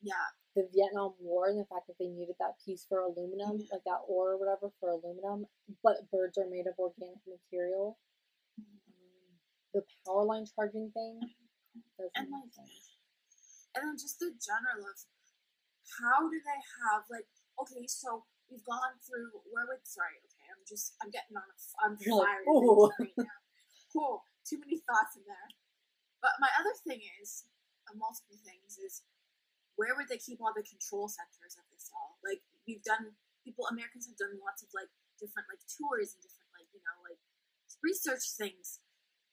yeah, 0.02 0.26
the 0.55 0.66
Vietnam 0.74 1.14
War, 1.20 1.46
and 1.48 1.59
the 1.59 1.64
fact 1.70 1.87
that 1.87 1.96
they 1.98 2.09
needed 2.11 2.35
that 2.40 2.59
piece 2.64 2.85
for 2.88 3.00
aluminum, 3.00 3.62
like 3.70 3.85
that 3.87 4.02
ore 4.09 4.33
or 4.35 4.38
whatever 4.38 4.70
for 4.81 4.90
aluminum, 4.90 5.46
but 5.83 6.11
birds 6.11 6.37
are 6.38 6.50
made 6.50 6.66
of 6.66 6.74
organic 6.79 7.22
material. 7.26 7.98
Um, 8.59 8.66
the 9.74 9.83
power 10.07 10.24
line 10.24 10.46
charging 10.57 10.90
thing 10.90 11.20
And, 12.00 12.29
like, 12.33 12.50
sense. 12.52 12.96
and 13.76 13.85
then 13.88 13.96
just 14.00 14.18
the 14.18 14.33
general 14.40 14.88
of 14.88 14.96
how 16.00 16.29
do 16.29 16.40
they 16.40 16.61
have 16.83 17.05
like 17.11 17.29
okay, 17.61 17.87
so 17.87 18.24
we've 18.50 18.64
gone 18.66 18.94
through 19.02 19.30
where 19.50 19.66
would 19.66 19.82
sorry, 19.82 20.18
okay, 20.22 20.46
I'm 20.50 20.62
just 20.66 20.94
I'm 21.02 21.11
getting 21.11 21.35
on 21.35 21.46
a 21.46 21.56
I'm 21.82 21.94
fired 21.98 22.46
right 22.46 23.18
now. 23.18 23.40
Cool, 23.92 24.22
too 24.44 24.59
many 24.61 24.82
thoughts 24.85 25.16
in 25.16 25.24
there. 25.26 25.48
But 26.20 26.38
my 26.42 26.50
other 26.59 26.74
thing 26.85 27.00
is, 27.22 27.46
uh, 27.87 27.94
multiple 27.94 28.38
things 28.42 28.76
is, 28.76 29.06
where 29.78 29.94
would 29.94 30.11
they 30.11 30.18
keep 30.18 30.42
all 30.42 30.52
the 30.56 30.66
control 30.66 31.06
centers 31.06 31.54
of 31.54 31.64
this 31.70 31.88
all? 31.92 32.18
Like 32.24 32.42
we've 32.66 32.82
done, 32.82 33.14
people 33.46 33.68
Americans 33.70 34.09
have 34.11 34.18
done 34.18 34.37
lots 34.40 34.64
of 34.64 34.70
like 34.72 34.90
different 35.16 35.48
like 35.48 35.62
tours 35.64 36.12
and 36.12 36.20
different 36.20 36.50
like 36.56 36.68
you 36.72 36.82
know 36.82 36.96
like 37.04 37.20
research 37.82 38.24
things. 38.37 38.82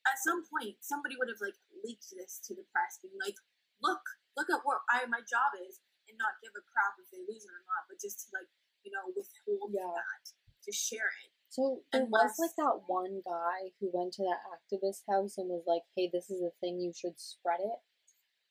At 0.03 0.19
some 0.19 0.43
point, 0.43 0.83
somebody 0.83 1.15
would 1.15 1.31
have 1.31 1.39
like 1.39 1.55
leaked 1.79 2.11
this 2.11 2.43
to 2.47 2.51
the 2.51 2.67
press, 2.75 2.99
being 2.99 3.15
like, 3.15 3.39
"Look, 3.79 4.03
look 4.35 4.51
at 4.51 4.67
what 4.67 4.83
I 4.91 5.07
my 5.07 5.23
job 5.23 5.55
is," 5.63 5.79
and 6.11 6.19
not 6.19 6.43
give 6.43 6.51
a 6.55 6.63
crap 6.63 6.99
if 6.99 7.07
they 7.07 7.23
lose 7.23 7.47
it 7.47 7.55
or 7.55 7.63
not, 7.63 7.87
but 7.87 8.03
just 8.03 8.27
to 8.27 8.35
like 8.35 8.51
you 8.83 8.91
know 8.91 9.07
withhold 9.15 9.71
Yeah. 9.71 9.91
that 9.95 10.23
to 10.63 10.71
share 10.71 11.11
it. 11.23 11.31
So 11.49 11.83
there 11.91 12.05
was 12.05 12.33
like 12.39 12.55
that 12.57 12.89
one 12.89 13.21
guy 13.21 13.71
who 13.79 13.91
went 13.93 14.13
to 14.13 14.23
that 14.23 14.41
activist 14.49 15.03
house 15.07 15.37
and 15.37 15.49
was 15.49 15.65
like, 15.67 15.83
"Hey, 15.95 16.09
this 16.11 16.29
is 16.29 16.41
a 16.41 16.51
thing. 16.59 16.79
You 16.79 16.93
should 16.93 17.19
spread 17.19 17.59
it." 17.59 17.79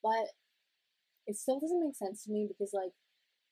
But 0.02 0.34
it 1.26 1.36
still 1.36 1.58
doesn't 1.58 1.82
make 1.82 1.96
sense 1.96 2.24
to 2.24 2.30
me 2.30 2.46
because 2.46 2.72
like 2.72 2.92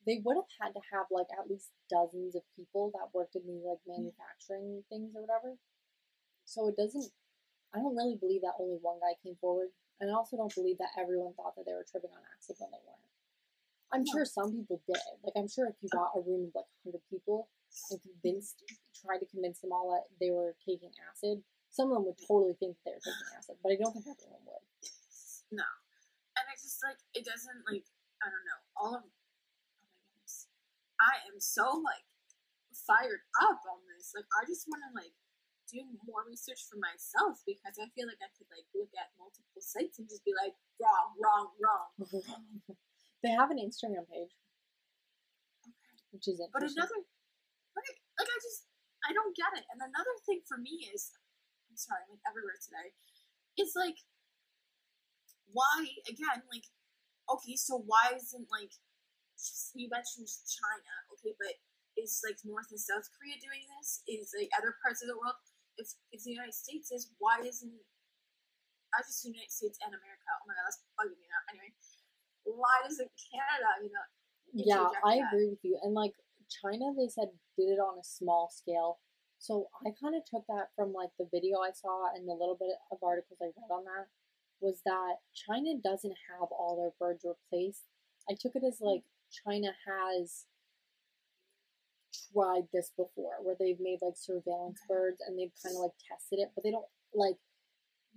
they 0.07 0.23
would 0.25 0.37
have 0.37 0.53
had 0.61 0.73
to 0.73 0.83
have 0.93 1.07
like 1.11 1.29
at 1.35 1.51
least 1.51 1.71
dozens 1.91 2.35
of 2.35 2.43
people 2.57 2.91
that 2.95 3.13
worked 3.13 3.37
in 3.37 3.47
these 3.47 3.65
like 3.65 3.83
mm-hmm. 3.85 4.07
manufacturing 4.07 4.85
things 4.89 5.13
or 5.15 5.23
whatever. 5.23 5.59
So 6.45 6.69
it 6.69 6.77
doesn't. 6.77 7.11
I 7.75 7.79
don't 7.79 7.95
really 7.95 8.19
believe 8.19 8.43
that 8.43 8.59
only 8.59 8.79
one 8.83 8.99
guy 8.99 9.15
came 9.23 9.37
forward, 9.39 9.71
and 10.01 10.11
I 10.11 10.15
also 10.15 10.37
don't 10.37 10.55
believe 10.55 10.79
that 10.79 10.95
everyone 10.99 11.35
thought 11.35 11.55
that 11.55 11.67
they 11.67 11.75
were 11.75 11.87
tripping 11.87 12.11
on 12.11 12.23
acid 12.35 12.57
when 12.59 12.71
they 12.71 12.83
weren't. 12.83 13.10
I'm 13.93 14.07
sure 14.07 14.25
some 14.25 14.55
people 14.55 14.81
did. 14.87 15.03
Like 15.27 15.35
I'm 15.35 15.51
sure 15.51 15.67
if 15.67 15.75
you 15.83 15.89
got 15.91 16.15
a 16.15 16.23
room 16.23 16.51
of 16.51 16.63
like 16.63 16.71
100 16.87 17.03
people 17.11 17.51
and 17.91 17.99
convinced, 17.99 18.63
tried 18.95 19.19
to 19.19 19.27
convince 19.27 19.61
them 19.61 19.75
all 19.75 19.91
that 19.91 20.07
they 20.23 20.31
were 20.31 20.55
taking 20.63 20.95
acid, 21.11 21.43
some 21.71 21.91
of 21.91 21.99
them 21.99 22.07
would 22.07 22.19
totally 22.23 22.55
think 22.59 22.79
that 22.79 22.87
they 22.87 22.95
were 22.95 23.03
taking 23.03 23.31
acid, 23.35 23.57
but 23.63 23.75
I 23.75 23.77
don't 23.79 23.95
think 23.95 24.07
everyone 24.07 24.47
would. 24.47 24.67
No. 25.51 25.67
And 26.39 26.45
I 26.47 26.55
just 26.55 26.79
like 26.87 27.03
it 27.15 27.27
doesn't 27.27 27.67
like 27.67 27.87
I 28.23 28.31
don't 28.31 28.47
know. 28.47 28.61
All 28.79 28.93
of 28.95 29.03
oh 29.03 29.83
my 29.83 29.99
goodness. 29.99 30.47
I 31.03 31.27
am 31.27 31.43
so 31.43 31.83
like 31.83 32.07
fired 32.87 33.27
up 33.43 33.59
on 33.67 33.83
this. 33.91 34.15
Like 34.15 34.31
I 34.39 34.47
just 34.47 34.71
wanna 34.71 34.95
like 34.95 35.15
do 35.71 35.87
more 36.03 36.27
research 36.27 36.67
for 36.67 36.79
myself 36.83 37.39
because 37.47 37.79
I 37.79 37.87
feel 37.95 38.11
like 38.11 38.19
I 38.19 38.31
could 38.35 38.51
like 38.51 38.67
look 38.75 38.91
at 38.99 39.15
multiple 39.15 39.63
sites 39.63 40.03
and 40.03 40.11
just 40.11 40.27
be 40.27 40.35
like 40.35 40.59
wrong, 40.83 41.15
wrong, 41.23 41.55
wrong. 41.63 41.89
they 43.31 43.39
have 43.39 43.55
an 43.55 43.63
Instagram 43.63 44.11
page, 44.11 44.35
Okay. 45.63 45.95
which 46.11 46.27
is 46.27 46.43
interesting. 46.43 46.51
But 46.51 46.67
another 46.67 46.99
like 47.79 47.95
like 48.19 48.27
I 48.27 48.39
just 48.43 48.67
I 49.07 49.15
don't 49.15 49.39
get 49.39 49.55
it. 49.55 49.71
And 49.71 49.79
another 49.79 50.17
thing 50.27 50.43
for 50.51 50.59
me 50.59 50.91
is 50.91 51.15
I'm 51.71 51.79
sorry, 51.79 52.03
I'm 52.03 52.19
like 52.19 52.27
everywhere 52.27 52.59
today. 52.59 52.91
It's 53.55 53.79
like 53.79 54.03
why 55.55 55.87
again, 56.11 56.43
like 56.51 56.67
okay, 57.31 57.55
so 57.55 57.79
why 57.87 58.19
isn't 58.19 58.51
like 58.51 58.75
you 59.79 59.87
mentioned 59.87 60.27
China, 60.27 60.93
okay, 61.15 61.39
but 61.39 61.55
is 61.95 62.19
like 62.27 62.43
North 62.43 62.75
and 62.75 62.83
South 62.83 63.07
Korea 63.15 63.39
doing 63.39 63.63
this? 63.79 64.03
Is 64.11 64.35
like 64.35 64.51
other 64.59 64.75
parts 64.83 65.07
of 65.07 65.07
the 65.07 65.15
world? 65.15 65.39
If 65.79 65.95
if 66.11 66.27
the 66.27 66.35
United 66.35 66.59
States 66.59 66.91
is, 66.91 67.15
why 67.23 67.47
isn't 67.47 67.79
I 68.91 69.07
just 69.07 69.23
the 69.23 69.31
United 69.31 69.55
States 69.55 69.79
and 69.87 69.95
America? 69.95 70.27
Oh 70.35 70.51
my 70.51 70.59
god, 70.59 70.67
that's 70.67 70.83
bugging 70.99 71.23
me 71.23 71.30
why 72.57 72.83
doesn't 72.85 73.11
Canada, 73.31 73.71
you 73.83 73.91
know, 73.91 74.07
Yeah, 74.53 74.89
I 75.05 75.19
that? 75.19 75.29
agree 75.29 75.49
with 75.49 75.63
you. 75.63 75.79
And 75.83 75.95
like 75.95 76.15
China, 76.51 76.93
they 76.97 77.09
said 77.09 77.31
did 77.57 77.71
it 77.71 77.81
on 77.81 77.99
a 77.99 78.05
small 78.05 78.51
scale. 78.51 78.99
So 79.39 79.69
I 79.87 79.91
kind 80.01 80.15
of 80.15 80.23
took 80.25 80.45
that 80.49 80.69
from 80.77 80.93
like 80.93 81.11
the 81.19 81.29
video 81.33 81.61
I 81.61 81.73
saw 81.73 82.13
and 82.15 82.29
the 82.29 82.37
little 82.37 82.57
bit 82.59 82.77
of 82.93 82.99
articles 83.03 83.39
I 83.41 83.47
read 83.57 83.73
on 83.73 83.85
that 83.85 84.07
was 84.61 84.83
that 84.85 85.17
China 85.33 85.81
doesn't 85.83 86.15
have 86.29 86.49
all 86.53 86.77
their 86.77 86.93
birds 87.01 87.25
replaced. 87.25 87.85
I 88.29 88.35
took 88.39 88.55
it 88.55 88.65
as 88.65 88.79
hmm. 88.79 88.87
like 88.87 89.05
China 89.47 89.73
has 89.87 90.45
tried 92.33 92.67
this 92.73 92.93
before 92.97 93.41
where 93.43 93.57
they've 93.59 93.81
made 93.81 93.99
like 94.03 94.17
surveillance 94.17 94.81
birds 94.89 95.19
and 95.27 95.39
they've 95.39 95.55
kind 95.63 95.77
of 95.77 95.83
like 95.83 95.97
tested 96.07 96.39
it, 96.41 96.51
but 96.55 96.65
they 96.65 96.71
don't 96.71 96.89
like 97.15 97.37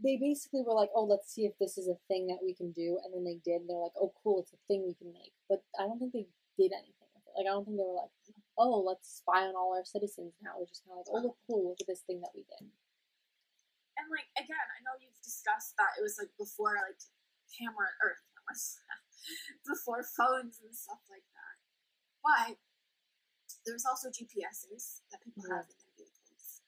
they 0.02 0.18
basically 0.18 0.62
were 0.64 0.74
like, 0.74 0.90
"Oh, 0.96 1.04
let's 1.06 1.32
see 1.34 1.46
if 1.46 1.58
this 1.60 1.78
is 1.78 1.88
a 1.88 1.96
thing 2.08 2.28
that 2.28 2.42
we 2.44 2.54
can 2.54 2.72
do," 2.72 3.00
and 3.04 3.14
then 3.14 3.24
they 3.24 3.36
did. 3.44 3.62
And 3.62 3.70
they're 3.70 3.78
like, 3.78 3.96
"Oh, 4.00 4.14
cool, 4.24 4.40
it's 4.42 4.54
a 4.54 4.58
thing 4.68 4.86
we 4.86 4.94
can 4.96 5.12
make." 5.14 5.34
But 5.50 5.64
I 5.80 5.84
don't 5.86 6.00
think 6.00 6.14
they 6.14 6.28
did 6.58 6.72
anything 6.74 7.08
with 7.14 7.24
it. 7.28 7.34
Like, 7.38 7.46
I 7.46 7.50
don't 7.52 7.66
think 7.66 7.78
they 7.78 7.84
were 7.86 8.02
like, 8.02 8.12
"Oh, 8.58 8.80
let's 8.82 9.10
spy 9.10 9.46
on 9.46 9.56
all 9.56 9.74
our 9.76 9.86
citizens 9.86 10.34
now." 10.42 10.58
We're 10.58 10.66
just 10.66 10.84
kind 10.86 10.98
of 10.98 11.06
like, 11.06 11.12
"Oh, 11.14 11.22
look, 11.28 11.38
cool, 11.48 11.70
look 11.70 11.82
at 11.82 11.88
this 11.88 12.02
thing 12.02 12.22
that 12.22 12.34
we 12.36 12.44
did." 12.44 12.70
and 13.96 14.10
like 14.10 14.26
again, 14.36 14.58
I 14.58 14.82
know 14.82 14.98
you've 15.00 15.22
discussed 15.22 15.78
that 15.78 15.94
it 16.00 16.02
was 16.02 16.18
like 16.18 16.34
before 16.38 16.74
like 16.82 16.98
camera 17.54 17.94
or 18.02 18.18
cameras, 18.34 18.82
before 19.70 20.02
phones 20.02 20.60
and 20.66 20.74
stuff 20.76 21.00
like 21.14 21.24
that. 21.38 21.56
But 22.26 22.58
there's 23.66 23.86
also 23.86 24.10
GPSs 24.10 25.02
that 25.12 25.22
people 25.22 25.44
Mhm. 25.46 25.56
have 25.56 25.70
in 25.70 25.78
their 25.78 25.94
vehicles, 26.10 26.62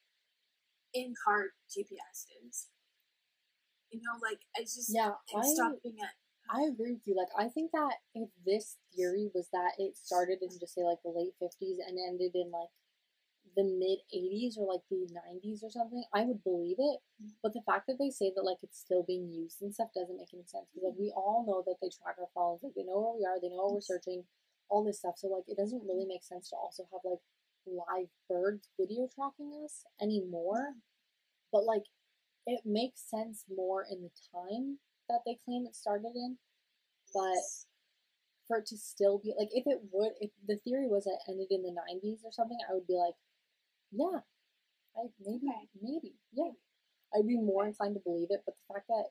in 0.94 1.16
car 1.18 1.56
GPSs. 1.68 2.70
You 3.96 4.04
know, 4.04 4.20
like 4.22 4.40
it's 4.56 4.76
just 4.76 4.92
Yeah, 4.94 5.16
I 5.36 5.42
stopping 5.44 5.96
at 6.04 6.14
I 6.50 6.70
agree 6.70 6.94
with 6.94 7.08
you. 7.08 7.16
Like, 7.18 7.34
I 7.38 7.50
think 7.50 7.72
that 7.72 8.06
if 8.14 8.30
this 8.46 8.78
theory 8.94 9.30
was 9.34 9.50
that 9.52 9.74
it 9.80 9.98
started 9.98 10.40
in 10.42 10.50
just 10.60 10.76
say 10.76 10.84
like 10.84 11.02
the 11.04 11.10
late 11.10 11.34
fifties 11.40 11.80
and 11.82 11.98
ended 11.98 12.36
in 12.36 12.52
like 12.52 12.70
the 13.56 13.64
mid 13.64 14.04
80s 14.14 14.58
or 14.58 14.68
like 14.68 14.84
the 14.92 15.08
90s 15.10 15.64
or 15.64 15.72
something, 15.72 16.04
I 16.14 16.22
would 16.26 16.44
believe 16.44 16.78
it. 16.78 17.00
Mm-hmm. 17.18 17.40
But 17.42 17.54
the 17.54 17.64
fact 17.66 17.88
that 17.88 17.98
they 17.98 18.12
say 18.12 18.32
that 18.36 18.46
like 18.46 18.62
it's 18.62 18.78
still 18.78 19.04
being 19.08 19.32
used 19.32 19.62
and 19.62 19.74
stuff 19.74 19.96
doesn't 19.96 20.18
make 20.18 20.34
any 20.34 20.46
sense 20.46 20.68
because 20.70 20.92
like 20.92 21.00
we 21.00 21.10
mm-hmm. 21.10 21.24
all 21.24 21.46
know 21.48 21.64
that 21.66 21.80
they 21.82 21.90
track 21.90 22.20
our 22.20 22.30
phones, 22.36 22.62
like 22.62 22.76
they 22.76 22.84
know 22.84 23.00
where 23.00 23.18
we 23.18 23.26
are, 23.26 23.40
they 23.42 23.50
know 23.50 23.72
what 23.72 23.80
we're 23.80 23.82
searching, 23.82 24.24
all 24.70 24.84
this 24.84 25.00
stuff. 25.00 25.18
So 25.18 25.32
like 25.32 25.48
it 25.48 25.58
doesn't 25.58 25.82
really 25.82 26.06
mm-hmm. 26.06 26.20
make 26.20 26.28
sense 26.28 26.50
to 26.52 26.60
also 26.60 26.86
have 26.92 27.02
like 27.08 27.24
live 27.66 28.12
birds 28.30 28.70
video 28.78 29.08
tracking 29.10 29.50
us 29.64 29.88
anymore. 29.98 30.78
But 31.50 31.64
like 31.64 31.88
it 32.46 32.62
makes 32.66 33.02
sense 33.10 33.44
more 33.50 33.86
in 33.90 34.02
the 34.04 34.12
time 34.34 34.80
that 35.10 35.22
they 35.26 35.38
claim 35.46 35.66
it 35.68 35.76
started 35.76 36.14
in. 36.16 36.38
But 37.14 37.44
for 38.48 38.58
it 38.58 38.66
to 38.68 38.78
still 38.78 39.20
be 39.20 39.34
like 39.38 39.50
if 39.52 39.66
it 39.68 39.80
would 39.92 40.14
if 40.22 40.32
the 40.48 40.58
theory 40.64 40.88
was 40.88 41.08
it 41.08 41.18
ended 41.30 41.48
in 41.52 41.64
the 41.64 41.74
90s 41.74 42.22
or 42.24 42.32
something 42.32 42.58
i 42.70 42.74
would 42.74 42.88
be 42.88 42.94
like 42.94 43.16
yeah 43.92 44.22
i 44.98 45.08
maybe 45.20 45.48
Okay. 45.50 45.70
maybe 45.82 46.14
yeah 46.34 46.54
i'd 47.16 47.28
be 47.28 47.38
more 47.38 47.66
inclined 47.66 47.96
to 47.96 48.02
believe 48.02 48.30
it 48.32 48.44
but 48.46 48.56
the 48.56 48.74
fact 48.74 48.88
that 48.88 49.06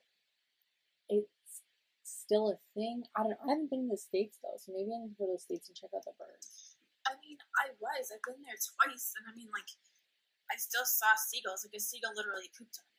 it's 1.09 1.62
still 2.05 2.53
a 2.53 2.59
thing 2.76 3.03
i 3.16 3.22
don't 3.22 3.32
know 3.32 3.43
i 3.45 3.51
haven't 3.57 3.70
been 3.70 3.89
to 3.89 3.97
the 3.97 4.01
states 4.01 4.39
though 4.43 4.57
so 4.61 4.72
maybe 4.72 4.93
i 4.93 5.01
need 5.01 5.12
to 5.16 5.20
go 5.20 5.26
to 5.26 5.37
the 5.37 5.41
states 5.41 5.68
and 5.68 5.76
check 5.76 5.91
out 5.97 6.05
the 6.05 6.12
birds 6.18 6.76
I 7.05 7.20
mean, 7.20 7.37
I 7.61 7.68
was. 7.85 8.09
I've 8.09 8.24
been 8.24 8.41
there 8.41 8.57
twice, 8.57 9.12
and 9.20 9.28
I 9.28 9.37
mean, 9.37 9.53
like, 9.53 9.68
I 10.49 10.57
still 10.57 10.89
saw 10.89 11.12
seagulls. 11.20 11.61
Like, 11.61 11.76
a 11.76 11.80
seagull 11.85 12.16
literally 12.16 12.49
pooped 12.57 12.80
on 12.80 12.89
me. 12.89 12.93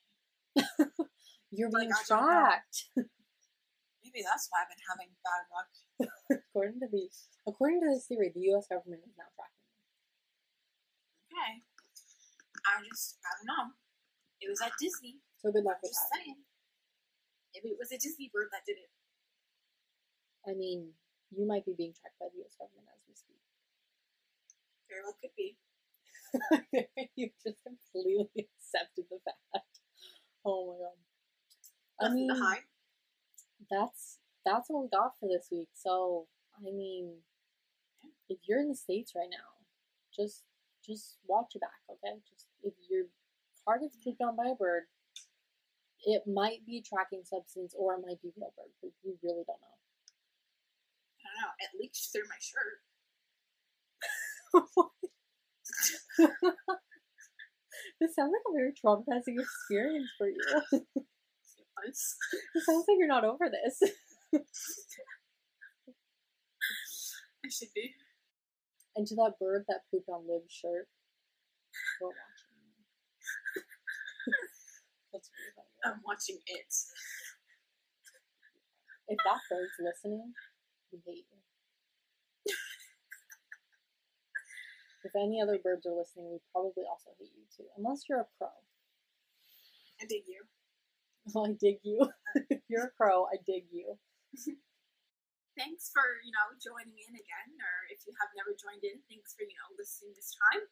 You're 1.52 1.70
being 1.72 1.90
don't 1.90 2.06
tracked 2.06 2.90
Maybe 4.06 4.22
that's 4.22 4.48
why 4.54 4.62
I've 4.64 4.70
been 4.72 4.86
having 4.88 5.12
bad 5.26 5.44
luck. 5.52 5.70
according 6.32 6.80
to 6.80 6.88
the 6.88 7.10
according 7.50 7.82
to 7.82 7.90
this 7.92 8.06
theory 8.08 8.32
the 8.32 8.42
u.s 8.54 8.68
government 8.70 9.02
is 9.04 9.16
now 9.18 9.28
tracking 9.36 9.66
them 9.66 9.76
Okay. 11.36 11.54
I 12.66 12.80
just, 12.88 13.20
I 13.22 13.30
don't 13.38 13.50
know. 13.52 13.66
It 14.40 14.48
was 14.50 14.62
at 14.64 14.72
Disney. 14.80 15.20
so 15.38 15.52
good 15.52 15.66
luck 15.68 15.78
with 15.84 15.92
just 15.92 16.02
that 16.10 16.24
saying. 16.24 16.40
Maybe 17.54 17.76
it 17.76 17.80
was 17.80 17.92
a 17.92 18.00
Disney 18.00 18.32
bird 18.32 18.50
that 18.56 18.64
did 18.66 18.80
it. 18.80 18.92
i 20.48 20.54
mean 20.56 20.94
you 21.34 21.44
might 21.46 21.66
be 21.66 21.74
being 21.76 21.92
tracked 21.92 22.16
by 22.22 22.30
the 22.32 22.40
u.s 22.40 22.56
government 22.56 22.88
as 22.94 23.02
we 23.10 23.14
speak 23.18 23.42
Very 24.88 25.02
well 25.04 25.18
could 25.20 25.36
be. 25.36 25.58
you 27.20 27.30
just 27.44 27.60
completely 27.68 28.30
accepted 28.56 29.06
the 29.12 29.20
fact. 29.26 29.75
Oh 30.46 30.66
my 30.68 30.78
god. 30.78 30.98
I 32.00 32.08
Nothing 32.10 32.28
mean, 32.28 32.38
that's 33.70 34.20
that's 34.46 34.70
what 34.70 34.84
we 34.84 34.90
got 34.90 35.14
for 35.20 35.28
this 35.28 35.48
week. 35.52 35.70
So, 35.74 36.28
I 36.58 36.72
mean, 36.72 37.18
if 38.30 38.40
you're 38.48 38.60
in 38.60 38.70
the 38.70 38.76
states 38.76 39.14
right 39.16 39.30
now, 39.30 39.66
just 40.16 40.44
just 40.86 41.18
watch 41.28 41.54
your 41.56 41.62
back, 41.62 41.82
okay? 41.90 42.20
Just 42.30 42.46
if 42.64 42.74
your 42.90 43.06
car 43.66 43.80
gets 43.80 43.98
pooped 44.04 44.22
on 44.22 44.36
by 44.36 44.50
a 44.52 44.56
bird, 44.56 44.84
it 46.06 46.24
might 46.28 46.66
be 46.66 46.78
a 46.78 46.82
tracking 46.82 47.24
substance 47.24 47.74
or 47.78 47.96
it 47.96 48.02
might 48.06 48.22
be 48.22 48.32
real 48.38 48.54
bird 48.56 48.72
poop. 48.82 48.94
We 49.04 49.16
really 49.24 49.44
don't 49.48 49.60
know. 49.62 49.78
I 51.20 51.24
don't 51.26 51.42
know. 51.42 51.52
It 51.60 51.70
leaked 51.80 51.98
through 52.12 52.28
my 52.30 52.40
shirt. 52.40 52.82
this 58.00 58.16
sounds 58.16 58.32
like 58.34 58.46
a 58.50 58.54
very 58.54 58.74
traumatizing 58.74 59.40
experience 59.40 60.10
for 60.18 60.28
you. 60.28 60.82
It 61.86 62.64
sounds 62.66 62.86
like 62.88 62.98
you're 62.98 63.08
not 63.08 63.26
over 63.26 63.50
this. 63.50 63.80
I 67.46 67.50
should 67.50 67.70
be. 67.76 67.94
And 68.96 69.06
to 69.08 69.16
that 69.16 69.34
bird 69.40 69.66
that 69.68 69.82
pooped 69.92 70.10
on 70.10 70.26
Liv's 70.28 70.52
shirt, 70.52 70.88
we're 72.02 72.08
watching. 72.08 72.56
That's 75.14 75.30
really. 75.30 75.68
I'm 75.86 76.02
watching 76.08 76.40
it. 76.48 76.74
If 79.08 79.18
that 79.24 79.42
bird's 79.50 79.78
listening, 79.80 80.34
we 80.92 81.00
hate 81.06 81.26
you. 81.30 81.55
If 85.06 85.14
any 85.14 85.38
other 85.38 85.62
birds 85.62 85.86
are 85.86 85.94
listening, 85.94 86.34
we 86.34 86.42
probably 86.50 86.84
also 86.90 87.14
hate 87.22 87.34
you 87.38 87.46
too. 87.54 87.70
Unless 87.78 88.10
you're 88.10 88.26
a 88.26 88.32
crow. 88.42 88.58
I 90.02 90.10
dig 90.10 90.26
you. 90.26 90.42
Oh, 91.38 91.46
I 91.50 91.54
dig 91.54 91.80
you. 91.86 92.10
if 92.50 92.66
you're 92.66 92.90
a 92.90 92.98
crow, 92.98 93.30
I 93.30 93.38
dig 93.46 93.70
you. 93.70 94.02
Thanks 95.56 95.88
for, 95.94 96.04
you 96.26 96.36
know, 96.36 96.52
joining 96.60 97.00
in 97.00 97.16
again, 97.16 97.50
or 97.56 97.76
if 97.88 98.04
you 98.04 98.12
have 98.20 98.28
never 98.36 98.52
joined 98.60 98.84
in, 98.84 99.00
thanks 99.08 99.32
for, 99.32 99.48
you 99.48 99.56
know, 99.56 99.72
listening 99.80 100.12
this 100.12 100.36
time. 100.36 100.68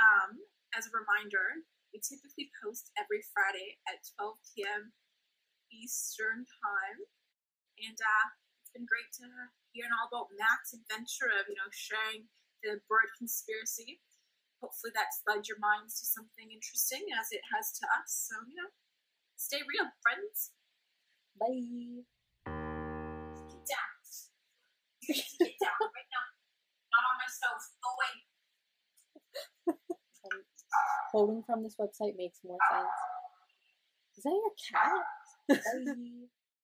Um, 0.00 0.40
as 0.72 0.88
a 0.88 0.96
reminder, 0.96 1.68
we 1.92 2.00
typically 2.00 2.48
post 2.56 2.88
every 2.96 3.20
Friday 3.36 3.76
at 3.84 4.00
12 4.16 4.40
p.m. 4.56 4.96
Eastern 5.68 6.48
Time. 6.48 7.04
And 7.84 8.00
uh, 8.00 8.26
it's 8.64 8.72
been 8.72 8.88
great 8.88 9.12
to 9.20 9.28
hear 9.76 9.92
all 9.92 10.08
about 10.08 10.32
Matt's 10.40 10.72
adventure 10.72 11.28
of, 11.28 11.44
you 11.44 11.60
know, 11.60 11.68
sharing 11.68 12.32
the 12.62 12.80
bird 12.88 13.10
conspiracy. 13.16 14.00
Hopefully 14.60 14.90
that's 14.94 15.22
led 15.26 15.46
your 15.46 15.58
minds 15.62 16.00
to 16.02 16.06
something 16.06 16.50
interesting 16.50 17.06
as 17.14 17.30
it 17.30 17.42
has 17.54 17.70
to 17.78 17.86
us. 17.94 18.10
So, 18.26 18.34
you 18.50 18.58
know, 18.58 18.70
stay 19.38 19.62
real, 19.62 19.86
friends. 20.02 20.50
Bye. 21.38 22.02
Get 23.46 23.62
down. 23.70 23.98
You 25.06 25.14
need 25.14 25.30
to 25.30 25.44
get 25.46 25.58
down 25.62 25.78
right 25.78 26.10
now. 26.10 26.26
Not 26.90 27.06
on 27.06 27.16
my 27.22 27.28
stove. 27.30 27.62
Away. 27.86 28.28
Quoting 31.10 31.42
from 31.46 31.62
this 31.62 31.76
website 31.80 32.16
makes 32.18 32.40
more 32.44 32.58
sense. 32.70 32.90
Is 34.18 34.24
that 34.24 34.34
your 34.34 34.52
cat? 34.58 35.06
Bye. 35.86 36.28